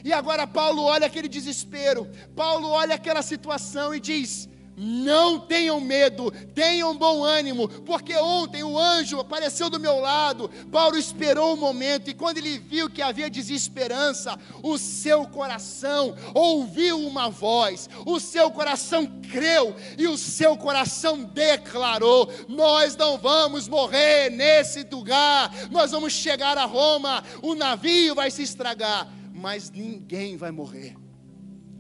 E 0.03 0.13
agora 0.13 0.45
Paulo 0.45 0.83
olha 0.83 1.07
aquele 1.07 1.29
desespero, 1.29 2.11
Paulo 2.35 2.69
olha 2.71 2.97
aquela 2.97 3.23
situação 3.23 3.95
e 3.95 4.01
diz: 4.01 4.49
não 4.77 5.39
tenham 5.39 5.81
medo, 5.81 6.31
tenham 6.55 6.97
bom 6.97 7.23
ânimo, 7.23 7.69
porque 7.69 8.17
ontem 8.17 8.63
o 8.63 8.79
anjo 8.79 9.21
apareceu 9.21 9.69
do 9.69 9.79
meu 9.79 10.01
lado. 10.01 10.51
Paulo 10.71 10.97
esperou 10.97 11.51
o 11.51 11.55
um 11.55 11.61
momento 11.61 12.09
e 12.09 12.15
quando 12.15 12.39
ele 12.39 12.59
viu 12.59 12.89
que 12.89 13.03
havia 13.03 13.29
desesperança, 13.29 14.39
o 14.63 14.79
seu 14.79 15.27
coração 15.27 16.15
ouviu 16.35 16.99
uma 17.07 17.29
voz, 17.29 17.91
o 18.07 18.19
seu 18.19 18.51
coração 18.51 19.07
creu 19.31 19.77
e 19.99 20.07
o 20.07 20.17
seu 20.17 20.57
coração 20.57 21.25
declarou: 21.25 22.31
Nós 22.49 22.97
não 22.97 23.19
vamos 23.19 23.69
morrer 23.69 24.31
nesse 24.31 24.83
lugar, 24.91 25.53
nós 25.71 25.91
vamos 25.91 26.13
chegar 26.13 26.57
a 26.57 26.65
Roma, 26.65 27.23
o 27.43 27.55
navio 27.55 28.15
vai 28.15 28.31
se 28.31 28.43
estragar, 28.43 29.07
mas 29.33 29.71
ninguém 29.71 30.37
vai 30.37 30.51
morrer. 30.51 30.97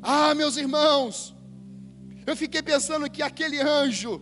Ah, 0.02 0.34
meus 0.34 0.56
irmãos, 0.56 1.34
eu 2.30 2.36
fiquei 2.36 2.62
pensando 2.62 3.10
que 3.10 3.22
aquele 3.22 3.60
anjo, 3.60 4.20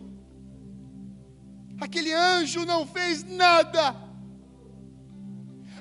aquele 1.80 2.12
anjo 2.12 2.64
não 2.64 2.86
fez 2.86 3.22
nada. 3.22 3.94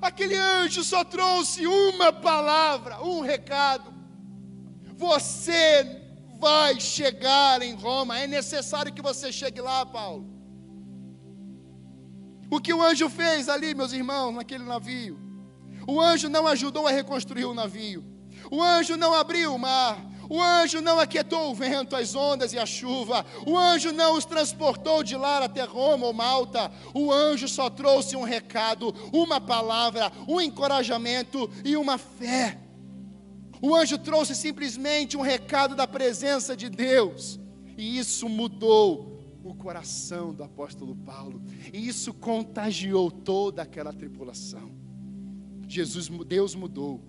Aquele 0.02 0.36
anjo 0.36 0.84
só 0.84 1.04
trouxe 1.04 1.66
uma 1.66 2.12
palavra, 2.12 3.02
um 3.04 3.22
recado. 3.22 3.94
Você 4.96 6.02
vai 6.38 6.80
chegar 6.80 7.62
em 7.62 7.74
Roma. 7.74 8.20
É 8.20 8.28
necessário 8.28 8.94
que 8.94 9.02
você 9.02 9.32
chegue 9.32 9.62
lá, 9.62 9.86
Paulo. 9.86 10.26
O 12.52 12.60
que 12.60 12.74
o 12.74 12.82
anjo 12.82 13.10
fez 13.10 13.50
ali, 13.50 13.74
meus 13.74 13.94
irmãos, 13.94 14.34
naquele 14.34 14.64
navio? 14.64 15.18
O 15.88 16.00
anjo 16.02 16.28
não 16.28 16.46
ajudou 16.48 16.88
a 16.88 16.92
reconstruir 16.92 17.46
o 17.46 17.54
navio. 17.54 18.04
O 18.52 18.62
anjo 18.62 18.98
não 18.98 19.14
abriu 19.14 19.56
o 19.56 19.60
mar. 19.60 19.98
O 20.30 20.42
anjo 20.42 20.82
não 20.82 21.00
aquietou 21.00 21.50
o 21.50 21.56
vento, 21.56 21.96
as 21.96 22.16
ondas 22.16 22.54
e 22.54 22.60
a 22.60 22.66
chuva. 22.66 23.26
O 23.46 23.58
anjo 23.58 23.92
não 23.92 24.18
os 24.18 24.26
transportou 24.26 25.04
de 25.04 25.16
lá 25.16 25.44
até 25.44 25.64
Roma 25.64 26.08
ou 26.08 26.14
Malta. 26.14 26.72
O 26.94 27.12
anjo 27.12 27.48
só 27.48 27.70
trouxe 27.70 28.16
um 28.16 28.24
recado, 28.24 28.94
uma 29.14 29.40
palavra, 29.40 30.12
um 30.28 30.42
encorajamento 30.42 31.50
e 31.64 31.78
uma 31.78 31.98
fé. 31.98 32.60
O 33.62 33.76
anjo 33.76 33.98
trouxe 33.98 34.36
simplesmente 34.36 35.18
um 35.18 35.22
recado 35.22 35.76
da 35.76 35.88
presença 35.88 36.56
de 36.56 36.70
Deus. 36.70 37.40
E 37.78 37.98
isso 37.98 38.28
mudou 38.28 39.18
o 39.44 39.56
coração 39.56 40.34
do 40.34 40.44
apóstolo 40.44 40.96
Paulo. 40.96 41.42
E 41.74 41.88
isso 41.88 42.14
contagiou 42.14 43.10
toda 43.10 43.62
aquela 43.62 43.94
tripulação. 43.94 44.76
Jesus, 45.68 46.10
Deus 46.26 46.54
mudou 46.56 47.02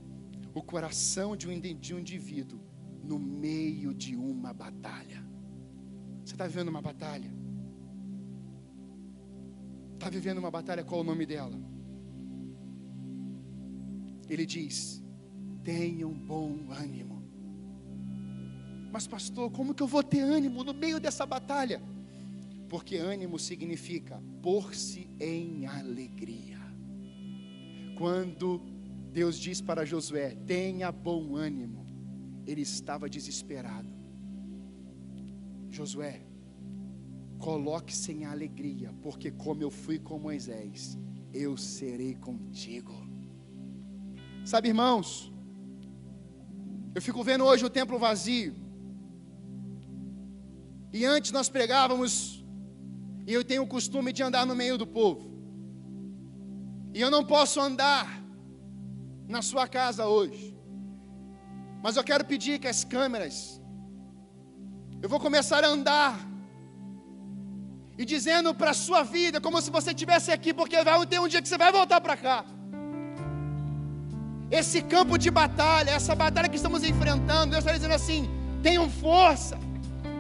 o 0.55 0.63
coração 0.63 1.37
de 1.37 1.49
um, 1.49 1.61
de 1.61 1.95
um 1.95 1.99
indivíduo 1.99 2.68
no 3.09 3.19
meio 3.19 3.95
de 3.95 4.15
uma 4.15 4.53
batalha. 4.53 5.25
Você 6.23 6.35
está 6.35 6.47
vivendo 6.47 6.69
uma 6.69 6.83
batalha? 6.83 7.33
Está 9.95 10.11
vivendo 10.11 10.39
uma 10.39 10.51
batalha, 10.51 10.85
qual 10.85 11.01
o 11.01 11.05
nome 11.05 11.25
dela? 11.25 11.59
Ele 14.29 14.45
diz: 14.45 15.03
tenham 15.65 16.13
bom 16.13 16.71
ânimo. 16.71 17.23
Mas, 18.93 19.07
pastor, 19.07 19.51
como 19.51 19.75
que 19.75 19.83
eu 19.83 19.87
vou 19.87 20.03
ter 20.03 20.21
ânimo 20.21 20.63
no 20.63 20.75
meio 20.75 21.01
dessa 21.01 21.25
batalha? 21.25 21.81
Porque 22.69 22.97
ânimo 22.97 23.39
significa 23.39 24.23
pôr-se 24.43 25.09
em 25.19 25.67
alegria. 25.67 26.59
Quando 27.97 28.61
Deus 29.13 29.39
diz 29.39 29.63
para 29.63 29.87
Josué: 29.87 30.37
tenha 30.47 30.93
bom 30.93 31.35
ânimo, 31.37 31.78
ele 32.51 32.63
estava 32.63 33.11
desesperado. 33.11 33.93
Josué, 35.69 36.23
coloque-se 37.39 38.11
em 38.11 38.25
alegria, 38.25 38.91
porque 39.03 39.31
como 39.31 39.63
eu 39.63 39.71
fui 39.71 39.99
com 39.99 40.19
Moisés, 40.19 40.99
eu 41.33 41.57
serei 41.59 42.15
contigo. 42.15 42.95
Sabe, 44.47 44.69
irmãos, 44.69 45.31
eu 46.95 47.03
fico 47.03 47.23
vendo 47.23 47.45
hoje 47.45 47.67
o 47.67 47.71
templo 47.71 47.99
vazio. 47.99 48.55
E 50.91 51.05
antes 51.05 51.31
nós 51.33 51.51
pregávamos, 51.51 52.43
e 53.27 53.33
eu 53.33 53.45
tenho 53.45 53.63
o 53.63 53.67
costume 53.67 54.11
de 54.11 54.23
andar 54.23 54.47
no 54.47 54.57
meio 54.57 54.79
do 54.79 54.87
povo. 54.87 55.31
E 56.95 57.01
eu 57.01 57.11
não 57.11 57.23
posso 57.27 57.61
andar 57.61 58.25
na 59.29 59.43
sua 59.43 59.69
casa 59.69 60.07
hoje. 60.07 60.58
Mas 61.83 61.97
eu 61.97 62.05
quero 62.05 62.25
pedir 62.25 62.59
que 62.59 62.69
as 62.69 62.85
câmeras, 62.85 63.61
eu 65.03 65.09
vou 65.09 65.21
começar 65.21 65.63
a 65.65 65.69
andar 65.69 66.19
e 67.97 68.05
dizendo 68.05 68.55
para 68.55 68.71
a 68.71 68.75
sua 68.75 69.03
vida, 69.03 69.41
como 69.41 69.61
se 69.61 69.71
você 69.71 69.91
estivesse 69.91 70.31
aqui, 70.31 70.55
porque 70.55 70.83
vai 70.83 71.07
ter 71.07 71.21
um 71.21 71.29
dia 71.29 71.43
que 71.43 71.49
você 71.49 71.59
vai 71.59 71.73
voltar 71.73 72.01
para 72.01 72.17
cá. 72.17 72.45
Esse 74.51 74.81
campo 74.83 75.19
de 75.19 75.31
batalha, 75.31 75.91
essa 75.91 76.15
batalha 76.15 76.49
que 76.49 76.57
estamos 76.57 76.83
enfrentando, 76.83 77.51
Deus 77.51 77.65
está 77.65 77.73
dizendo 77.73 77.95
assim: 77.95 78.31
tenham 78.63 78.89
força, 78.89 79.59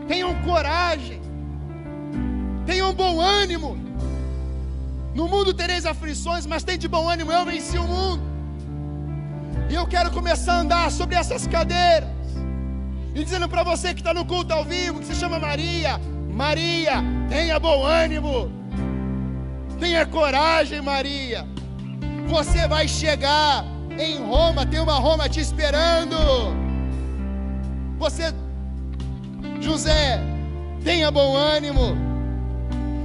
tenham 0.07 0.35
coragem, 0.43 1.21
tenham 2.67 2.93
bom 2.93 3.21
ânimo. 3.21 3.77
No 5.15 5.27
mundo 5.27 5.55
tereis 5.55 5.87
aflições, 5.87 6.47
mas 6.47 6.63
tem 6.63 6.79
de 6.79 6.87
bom 6.87 7.09
ânimo, 7.09 7.33
eu 7.33 7.45
venci 7.45 7.79
o 7.79 7.85
mundo. 7.85 8.28
E 9.71 9.75
eu 9.75 9.87
quero 9.87 10.11
começar 10.11 10.55
a 10.55 10.61
andar 10.61 10.91
sobre 10.91 11.15
essas 11.15 11.47
cadeiras, 11.47 12.09
e 13.15 13.23
dizendo 13.23 13.49
para 13.49 13.63
você 13.63 13.93
que 13.93 14.01
está 14.01 14.15
no 14.15 14.25
culto 14.25 14.53
ao 14.53 14.65
vivo, 14.65 15.01
que 15.01 15.07
se 15.07 15.15
chama 15.15 15.39
Maria, 15.39 16.01
Maria, 16.31 17.05
tenha 17.29 17.59
bom 17.61 17.85
ânimo, 17.85 18.51
tenha 19.79 20.07
coragem, 20.07 20.81
Maria. 20.81 21.47
Você 22.29 22.67
vai 22.67 22.89
chegar 22.89 23.65
em 23.99 24.19
Roma, 24.23 24.65
tem 24.65 24.81
uma 24.81 24.95
Roma 24.95 25.29
te 25.29 25.41
esperando. 25.41 26.17
Você, 27.99 28.33
José, 29.61 30.21
tenha 30.83 31.11
bom 31.11 31.37
ânimo. 31.37 31.97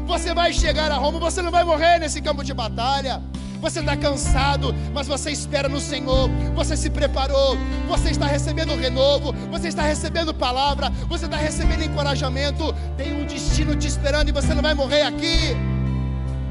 Você 0.06 0.34
vai 0.34 0.54
chegar 0.54 0.92
a 0.92 0.96
Roma, 0.96 1.20
você 1.20 1.42
não 1.42 1.52
vai 1.52 1.64
morrer 1.64 2.00
nesse 2.00 2.22
campo 2.22 2.44
de 2.44 2.54
batalha 2.54 3.22
você 3.64 3.80
está 3.80 3.96
cansado, 3.96 4.76
mas 4.94 5.08
você 5.08 5.32
espera 5.32 5.70
no 5.70 5.80
Senhor, 5.80 6.30
você 6.54 6.76
se 6.76 6.90
preparou, 6.90 7.58
você 7.88 8.10
está 8.10 8.26
recebendo 8.28 8.76
renovo, 8.76 9.34
você 9.50 9.70
está 9.70 9.84
recebendo 9.84 10.34
palavra, 10.34 10.90
você 11.08 11.26
está 11.26 11.38
recebendo 11.38 11.82
encorajamento, 11.82 12.76
tem 12.98 13.14
um 13.14 13.26
destino 13.26 13.74
te 13.74 13.88
esperando 13.88 14.28
e 14.28 14.32
você 14.34 14.54
não 14.54 14.62
vai 14.62 14.74
morrer 14.74 15.04
aqui. 15.04 15.56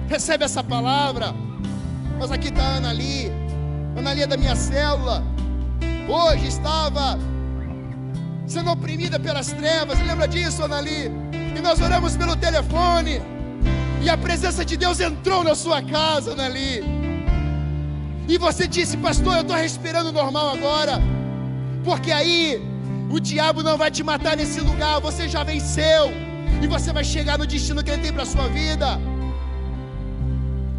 Recebe 0.08 0.44
essa 0.44 0.64
palavra. 0.64 1.34
Mas 2.18 2.32
aqui 2.32 2.48
está 2.48 2.62
Ana 2.62 2.88
ali, 2.88 3.30
Ana 3.94 4.10
ali 4.10 4.22
é 4.22 4.26
da 4.26 4.38
minha 4.38 4.56
célula, 4.56 5.22
hoje 6.08 6.46
estava 6.46 7.18
sendo 8.46 8.70
oprimida 8.70 9.20
pelas 9.20 9.52
trevas, 9.52 10.00
lembra 10.00 10.26
disso, 10.26 10.62
Ana 10.62 10.78
ali? 10.78 11.10
E 11.54 11.60
nós 11.60 11.78
oramos 11.78 12.16
pelo 12.16 12.36
telefone. 12.36 13.20
E 14.00 14.08
a 14.08 14.16
presença 14.16 14.64
de 14.64 14.76
Deus 14.78 14.98
entrou 14.98 15.44
na 15.44 15.54
sua 15.54 15.82
casa, 15.82 16.32
Ana 16.32 16.46
e 18.28 18.38
você 18.38 18.66
disse, 18.66 18.96
pastor, 18.96 19.34
eu 19.36 19.42
estou 19.42 19.56
respirando 19.56 20.12
normal 20.12 20.50
agora, 20.50 21.00
porque 21.84 22.10
aí 22.12 22.62
o 23.10 23.18
diabo 23.20 23.62
não 23.62 23.76
vai 23.76 23.90
te 23.90 24.02
matar 24.02 24.36
nesse 24.36 24.60
lugar, 24.60 25.00
você 25.00 25.28
já 25.28 25.42
venceu, 25.42 26.10
e 26.62 26.66
você 26.66 26.92
vai 26.92 27.04
chegar 27.04 27.36
no 27.38 27.46
destino 27.46 27.82
que 27.82 27.90
ele 27.90 28.02
tem 28.02 28.12
para 28.12 28.22
a 28.22 28.26
sua 28.26 28.48
vida. 28.48 28.98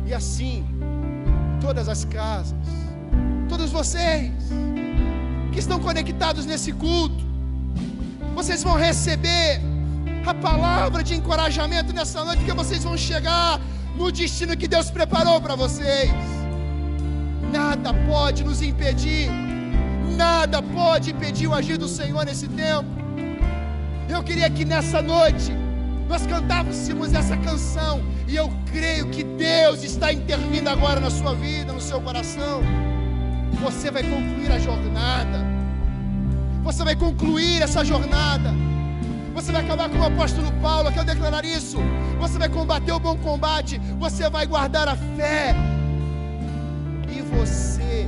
E 0.05 0.13
assim, 0.13 0.65
todas 1.61 1.87
as 1.89 2.05
casas, 2.05 2.55
todos 3.49 3.71
vocês 3.71 4.31
que 5.51 5.59
estão 5.59 5.79
conectados 5.79 6.45
nesse 6.45 6.71
culto, 6.71 7.23
vocês 8.33 8.63
vão 8.63 8.75
receber 8.75 9.61
a 10.25 10.33
palavra 10.33 11.03
de 11.03 11.13
encorajamento 11.15 11.93
nessa 11.93 12.23
noite, 12.23 12.39
porque 12.39 12.53
vocês 12.53 12.83
vão 12.83 12.97
chegar 12.97 13.59
no 13.97 14.11
destino 14.11 14.55
que 14.57 14.67
Deus 14.67 14.89
preparou 14.89 15.39
para 15.41 15.55
vocês 15.55 16.09
nada 17.53 17.93
pode 17.93 18.43
nos 18.43 18.63
impedir, 18.63 19.29
nada 20.17 20.59
pode 20.59 21.11
impedir 21.11 21.47
o 21.47 21.53
agir 21.53 21.77
do 21.77 21.87
Senhor 21.87 22.25
nesse 22.25 22.47
tempo. 22.47 22.89
Eu 24.09 24.23
queria 24.23 24.49
que 24.49 24.65
nessa 24.65 25.03
noite 25.03 25.51
nós 26.09 26.25
cantássemos 26.25 27.13
essa 27.13 27.37
canção, 27.37 28.01
e 28.27 28.35
eu 28.35 28.51
creio 28.71 29.07
que 29.09 29.23
Deus 29.23 29.83
está 29.83 30.11
intervindo 30.11 30.67
agora 30.67 30.99
na 30.99 31.11
sua 31.11 31.35
vida, 31.35 31.71
no 31.71 31.79
seu 31.79 32.01
coração. 32.01 32.63
Você 33.61 33.91
vai 33.91 34.01
concluir 34.01 34.51
a 34.51 34.57
jornada, 34.57 35.39
você 36.63 36.83
vai 36.83 36.95
concluir 36.95 37.61
essa 37.61 37.85
jornada. 37.85 38.51
Você 39.35 39.51
vai 39.51 39.63
acabar 39.63 39.89
com 39.89 39.97
o 39.97 40.05
apóstolo 40.05 40.51
Paulo, 40.61 40.91
quero 40.91 41.07
declarar 41.07 41.43
isso. 41.43 41.77
Você 42.19 42.37
vai 42.37 42.49
combater 42.49 42.91
o 42.91 42.99
bom 42.99 43.17
combate, 43.17 43.79
você 43.97 44.29
vai 44.29 44.45
guardar 44.45 44.87
a 44.87 44.95
fé, 44.95 45.55
você 47.22 48.07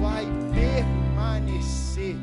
vai 0.00 0.26
permanecer 0.52 2.16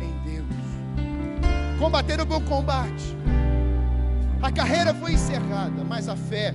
em 0.00 0.12
Deus. 0.24 1.78
Combater 1.78 2.20
o 2.20 2.26
bom 2.26 2.40
combate. 2.42 3.16
A 4.42 4.52
carreira 4.52 4.94
foi 4.94 5.12
encerrada, 5.12 5.84
mas 5.84 6.08
a 6.08 6.16
fé 6.16 6.54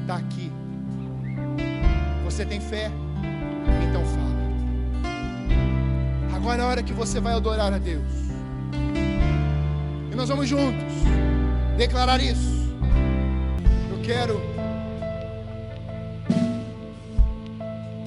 está 0.00 0.16
aqui. 0.16 0.50
Você 2.24 2.44
tem 2.44 2.60
fé? 2.60 2.90
Então 3.88 4.04
fala. 4.04 4.28
Agora 6.34 6.62
é 6.62 6.64
a 6.64 6.68
hora 6.68 6.82
que 6.82 6.92
você 6.92 7.20
vai 7.20 7.34
adorar 7.34 7.72
a 7.72 7.78
Deus. 7.78 8.12
E 10.10 10.14
nós 10.14 10.28
vamos 10.28 10.48
juntos 10.48 10.94
declarar 11.76 12.20
isso. 12.20 12.74
Eu 13.90 14.00
quero 14.02 14.57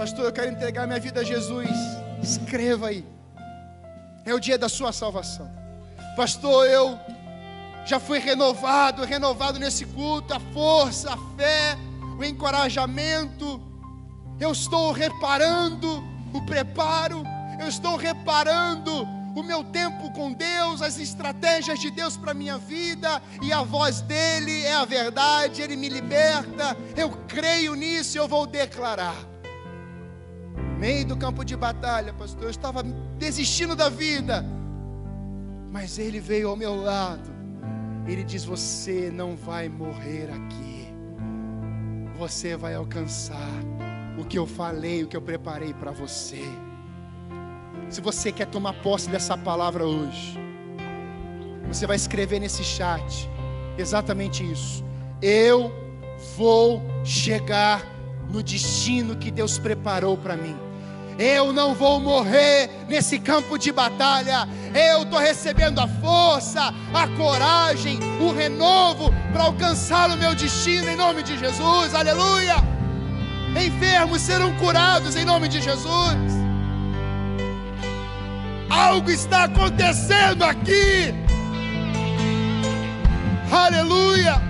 Pastor, 0.02 0.26
eu 0.26 0.34
quero 0.34 0.50
entregar 0.50 0.88
minha 0.88 1.00
vida 1.00 1.20
a 1.20 1.24
Jesus. 1.24 1.70
Escreva 2.24 2.88
aí. 2.88 3.06
É 4.26 4.34
o 4.34 4.40
dia 4.40 4.58
da 4.58 4.68
sua 4.68 4.92
salvação. 4.92 5.48
Pastor, 6.16 6.66
eu 6.66 6.98
já 7.86 8.00
fui 8.00 8.18
renovado, 8.18 9.06
renovado 9.06 9.60
nesse 9.60 9.86
culto, 9.86 10.34
a 10.34 10.40
força, 10.40 11.14
a 11.14 11.18
fé, 11.38 11.78
o 12.18 12.24
encorajamento. 12.24 13.62
Eu 14.40 14.54
estou 14.54 14.92
reparando 14.92 16.04
o 16.34 16.44
preparo, 16.48 17.22
eu 17.60 17.68
estou 17.68 17.96
reparando 17.96 19.04
o 19.36 19.44
meu 19.44 19.64
tempo 19.64 20.12
com 20.14 20.34
Deus, 20.34 20.82
as 20.82 20.98
estratégias 20.98 21.80
de 21.80 21.92
Deus 21.92 22.18
para 22.18 22.34
minha 22.34 22.58
vida, 22.58 23.22
e 23.40 23.54
a 23.54 23.62
voz 23.62 24.02
dele 24.02 24.64
é 24.64 24.74
a 24.74 24.84
verdade, 24.84 25.62
ele 25.62 25.76
me 25.76 25.90
liberta. 25.90 26.76
Eu 26.98 27.12
creio 27.28 27.76
nisso, 27.76 28.18
eu 28.18 28.28
vou 28.28 28.48
declarar 28.48 29.31
meio 30.82 31.06
do 31.06 31.16
campo 31.16 31.46
de 31.46 31.56
batalha, 31.56 32.12
pastor, 32.12 32.46
eu 32.46 32.50
estava 32.50 32.82
desistindo 33.20 33.76
da 33.76 33.88
vida, 33.88 34.44
mas 35.72 36.00
ele 36.00 36.20
veio 36.20 36.50
ao 36.50 36.56
meu 36.56 36.76
lado. 36.76 37.30
Ele 38.08 38.24
diz: 38.24 38.44
Você 38.46 39.12
não 39.14 39.36
vai 39.36 39.70
morrer 39.70 40.32
aqui, 40.32 40.88
você 42.18 42.58
vai 42.58 42.74
alcançar 42.74 43.52
o 44.18 44.26
que 44.26 44.40
eu 44.40 44.48
falei, 44.48 45.04
o 45.04 45.08
que 45.08 45.16
eu 45.16 45.22
preparei 45.22 45.72
para 45.72 45.92
você. 45.92 46.42
Se 47.88 48.02
você 48.02 48.32
quer 48.32 48.48
tomar 48.48 48.74
posse 48.82 49.08
dessa 49.08 49.38
palavra 49.38 49.86
hoje, 49.86 50.36
você 51.68 51.86
vai 51.86 51.96
escrever 51.96 52.40
nesse 52.40 52.64
chat 52.64 53.30
exatamente 53.78 54.44
isso. 54.52 54.84
Eu 55.22 55.72
vou 56.36 56.82
chegar 57.04 57.86
no 58.32 58.42
destino 58.42 59.16
que 59.16 59.30
Deus 59.30 59.60
preparou 59.60 60.18
para 60.18 60.36
mim. 60.36 60.71
Eu 61.18 61.54
não 61.54 61.74
vou 61.74 62.00
morrer 62.00 62.70
nesse 62.88 63.20
campo 63.20 63.58
de 63.58 63.72
batalha. 63.72 64.48
Eu 64.74 65.04
estou 65.04 65.20
recebendo 65.20 65.80
a 65.80 65.88
força, 65.88 66.74
a 66.94 67.08
coragem, 67.18 68.00
o 68.20 68.32
renovo 68.32 69.12
para 69.32 69.44
alcançar 69.44 70.10
o 70.10 70.18
meu 70.18 70.34
destino 70.34 70.90
em 70.90 70.96
nome 70.96 71.24
de 71.24 71.38
Jesus. 71.38 71.94
Aleluia! 71.94 72.56
Enfermos 73.56 74.22
serão 74.22 74.54
curados 74.56 75.16
em 75.16 75.26
nome 75.26 75.48
de 75.48 75.62
Jesus. 75.62 76.42
Algo 78.70 79.12
está 79.12 79.44
acontecendo 79.44 80.44
aqui. 80.44 81.14
Aleluia! 83.52 84.42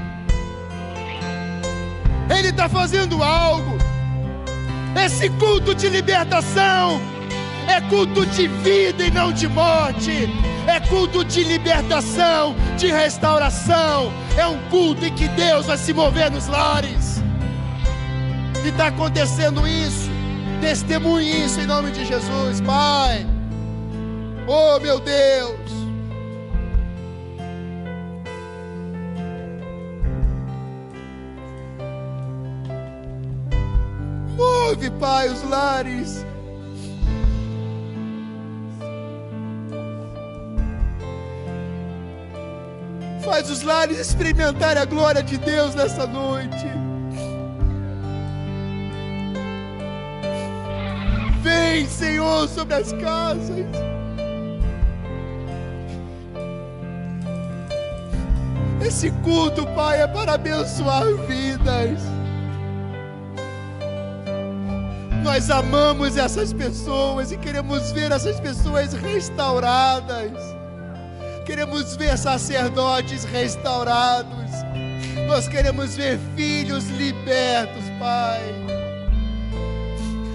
Ele 2.29 2.49
está 2.49 2.69
fazendo 2.69 3.23
algo. 3.23 3.80
Esse 4.95 5.29
culto 5.31 5.73
de 5.73 5.89
libertação 5.89 7.01
é 7.67 7.79
culto 7.81 8.25
de 8.25 8.47
vida 8.47 9.05
e 9.05 9.11
não 9.11 9.31
de 9.31 9.47
morte. 9.47 10.29
É 10.67 10.79
culto 10.79 11.23
de 11.23 11.43
libertação, 11.43 12.55
de 12.77 12.87
restauração. 12.87 14.11
É 14.37 14.45
um 14.45 14.57
culto 14.69 15.05
em 15.05 15.13
que 15.13 15.27
Deus 15.29 15.65
vai 15.65 15.77
se 15.77 15.93
mover 15.93 16.29
nos 16.29 16.47
lares. 16.47 17.21
E 18.63 18.69
está 18.69 18.87
acontecendo 18.87 19.67
isso. 19.67 20.09
Testemunhe 20.59 21.45
isso 21.45 21.59
em 21.59 21.65
nome 21.65 21.91
de 21.91 22.05
Jesus, 22.05 22.61
Pai. 22.61 23.25
Oh, 24.47 24.79
meu 24.79 24.99
Deus. 24.99 25.80
Move, 34.71 34.89
Pai, 34.91 35.27
os 35.27 35.43
lares. 35.43 36.25
Faz 43.21 43.49
os 43.49 43.63
lares 43.63 43.99
experimentarem 43.99 44.81
a 44.81 44.85
glória 44.85 45.21
de 45.21 45.37
Deus 45.37 45.75
nessa 45.75 46.07
noite. 46.07 46.65
Vem, 51.41 51.85
Senhor, 51.85 52.47
sobre 52.47 52.75
as 52.75 52.93
casas. 52.93 53.65
Esse 58.81 59.11
culto, 59.21 59.67
Pai, 59.75 60.01
é 60.01 60.07
para 60.07 60.35
abençoar 60.35 61.03
vidas. 61.27 62.20
Nós 65.31 65.49
amamos 65.49 66.17
essas 66.17 66.51
pessoas 66.51 67.31
e 67.31 67.37
queremos 67.37 67.93
ver 67.93 68.11
essas 68.11 68.37
pessoas 68.37 68.91
restauradas. 68.91 70.33
Queremos 71.45 71.95
ver 71.95 72.17
sacerdotes 72.17 73.23
restaurados. 73.23 74.51
Nós 75.29 75.47
queremos 75.47 75.95
ver 75.95 76.19
filhos 76.35 76.85
libertos, 76.89 77.81
Pai. 77.97 78.41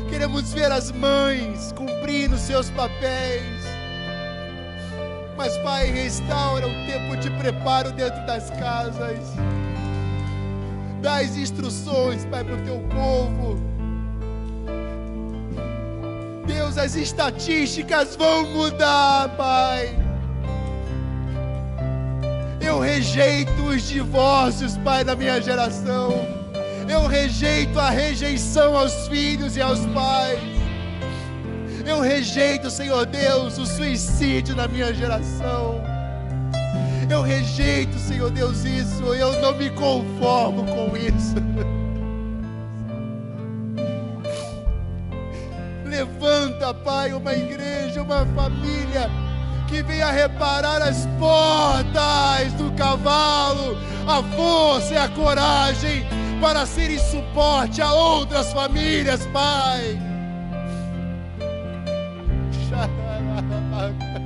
Queremos 0.08 0.54
ver 0.54 0.72
as 0.72 0.90
mães 0.90 1.72
cumprindo 1.72 2.38
seus 2.38 2.70
papéis. 2.70 3.66
Mas, 5.36 5.58
Pai, 5.58 5.90
restaura 5.90 6.66
o 6.66 6.86
tempo 6.86 7.18
de 7.18 7.28
preparo 7.32 7.92
dentro 7.92 8.24
das 8.24 8.48
casas. 8.48 9.18
Dá 11.02 11.18
as 11.18 11.36
instruções, 11.36 12.24
Pai, 12.24 12.42
para 12.42 12.54
o 12.54 12.62
teu 12.62 12.80
povo 12.88 13.65
As 16.76 16.94
estatísticas 16.94 18.16
vão 18.16 18.46
mudar, 18.52 19.30
Pai. 19.36 19.96
Eu 22.60 22.78
rejeito 22.78 23.50
os 23.62 23.88
divórcios, 23.88 24.76
Pai, 24.78 25.02
da 25.02 25.16
minha 25.16 25.40
geração. 25.40 26.12
Eu 26.88 27.06
rejeito 27.06 27.78
a 27.80 27.90
rejeição 27.90 28.76
aos 28.76 29.08
filhos 29.08 29.56
e 29.56 29.62
aos 29.62 29.80
pais. 29.86 30.38
Eu 31.84 32.00
rejeito, 32.00 32.70
Senhor 32.70 33.06
Deus, 33.06 33.58
o 33.58 33.66
suicídio 33.66 34.54
na 34.54 34.68
minha 34.68 34.92
geração. 34.92 35.80
Eu 37.08 37.22
rejeito, 37.22 37.98
Senhor 37.98 38.30
Deus, 38.30 38.64
isso. 38.64 39.02
Eu 39.14 39.40
não 39.40 39.56
me 39.56 39.70
conformo 39.70 40.64
com 40.64 40.96
isso. 40.96 41.36
Pai, 46.74 47.12
uma 47.12 47.32
igreja, 47.32 48.02
uma 48.02 48.26
família 48.26 49.10
que 49.68 49.82
venha 49.82 50.10
reparar 50.10 50.80
as 50.82 51.06
portas 51.18 52.52
do 52.54 52.72
cavalo, 52.72 53.76
a 54.06 54.22
força 54.36 54.94
e 54.94 54.96
a 54.96 55.08
coragem 55.08 56.06
para 56.40 56.64
serem 56.66 56.98
suporte 56.98 57.82
a 57.82 57.92
outras 57.92 58.52
famílias, 58.52 59.26
Pai. 59.26 59.98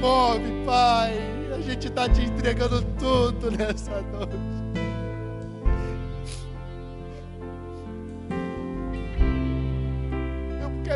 Move, 0.00 0.64
Pai. 0.64 1.18
A 1.56 1.60
gente 1.60 1.88
está 1.88 2.08
te 2.08 2.22
entregando 2.22 2.82
tudo 2.98 3.50
nessa 3.50 4.00
noite. 4.02 4.85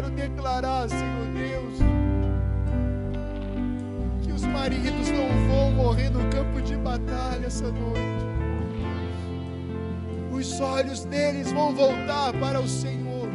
Quero 0.01 0.11
declarar, 0.13 0.89
Senhor 0.89 1.27
Deus, 1.35 1.79
que 4.23 4.33
os 4.33 4.45
maridos 4.47 5.11
não 5.11 5.29
vão 5.47 5.73
morrer 5.73 6.09
no 6.09 6.21
campo 6.31 6.63
de 6.63 6.75
batalha 6.77 7.47
essa 7.47 7.71
noite. 7.71 8.01
Os 10.33 10.59
olhos 10.59 11.05
deles 11.05 11.53
vão 11.53 11.75
voltar 11.75 12.33
para 12.41 12.59
o 12.59 12.67
Senhor. 12.67 13.29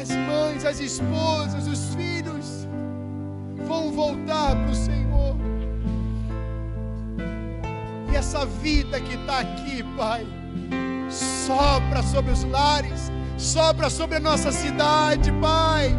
As 0.00 0.10
mães, 0.10 0.64
as 0.64 0.80
esposas, 0.80 1.68
os 1.68 1.94
filhos 1.94 2.66
vão 3.64 3.92
voltar 3.92 4.56
para 4.56 4.72
o 4.72 4.74
Senhor. 4.74 5.36
E 8.12 8.16
essa 8.16 8.44
vida 8.44 9.00
que 9.00 9.14
está 9.14 9.38
aqui, 9.38 9.84
Pai, 9.96 10.26
sopra 11.08 12.02
sobre 12.02 12.32
os 12.32 12.42
lares 12.42 13.12
sopra 13.36 13.90
sobre 13.90 14.16
a 14.16 14.20
nossa 14.20 14.50
cidade, 14.50 15.30
Pai. 15.32 15.94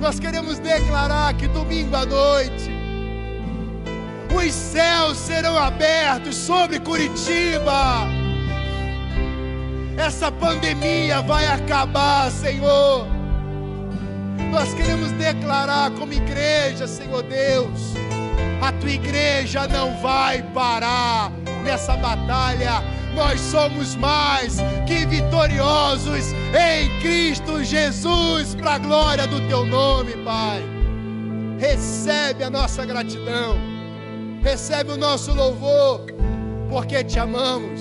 Nós 0.00 0.18
queremos 0.18 0.58
declarar 0.58 1.34
que 1.34 1.46
domingo 1.48 1.94
à 1.94 2.04
noite 2.04 2.70
os 4.34 4.52
céus 4.52 5.18
serão 5.18 5.56
abertos 5.56 6.34
sobre 6.34 6.80
Curitiba. 6.80 8.06
Essa 9.96 10.32
pandemia 10.32 11.20
vai 11.22 11.46
acabar, 11.46 12.30
Senhor. 12.30 13.06
Nós 14.50 14.74
queremos 14.74 15.12
declarar 15.12 15.90
como 15.92 16.12
igreja, 16.12 16.86
Senhor 16.86 17.22
Deus, 17.22 17.94
a 18.60 18.72
tua 18.72 18.90
igreja 18.90 19.66
não 19.68 20.00
vai 20.00 20.42
parar 20.54 21.30
nessa 21.62 21.96
batalha 21.96 22.82
nós 23.14 23.40
somos 23.40 23.94
mais 23.96 24.56
que 24.86 25.06
vitoriosos 25.06 26.32
em 26.52 27.00
Cristo 27.00 27.62
Jesus, 27.62 28.54
para 28.54 28.74
a 28.74 28.78
glória 28.78 29.26
do 29.26 29.40
teu 29.48 29.64
nome, 29.64 30.12
Pai. 30.24 30.62
Recebe 31.58 32.42
a 32.42 32.50
nossa 32.50 32.84
gratidão, 32.84 33.56
recebe 34.42 34.92
o 34.92 34.96
nosso 34.96 35.32
louvor, 35.32 36.06
porque 36.68 37.04
te 37.04 37.18
amamos, 37.18 37.80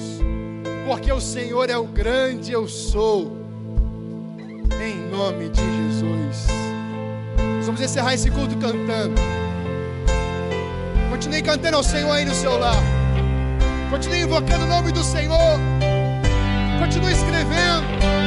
porque 0.88 1.12
o 1.12 1.20
Senhor 1.20 1.70
é 1.70 1.78
o 1.78 1.86
grande 1.86 2.52
eu 2.52 2.68
sou, 2.68 3.38
em 4.82 5.10
nome 5.10 5.50
de 5.50 5.62
Jesus. 5.62 6.48
Nós 7.58 7.66
vamos 7.66 7.82
encerrar 7.82 8.14
esse 8.14 8.30
culto 8.30 8.56
cantando. 8.58 9.16
Continue 11.10 11.42
cantando 11.42 11.78
ao 11.78 11.84
Senhor 11.84 12.12
aí 12.12 12.26
no 12.26 12.34
seu 12.34 12.58
lar. 12.58 13.01
Continue 13.92 14.22
invocando 14.22 14.64
o 14.64 14.68
nome 14.70 14.94
do 14.94 15.04
Senhor. 15.04 15.60
Continue 16.80 17.12
escrevendo. 17.12 18.20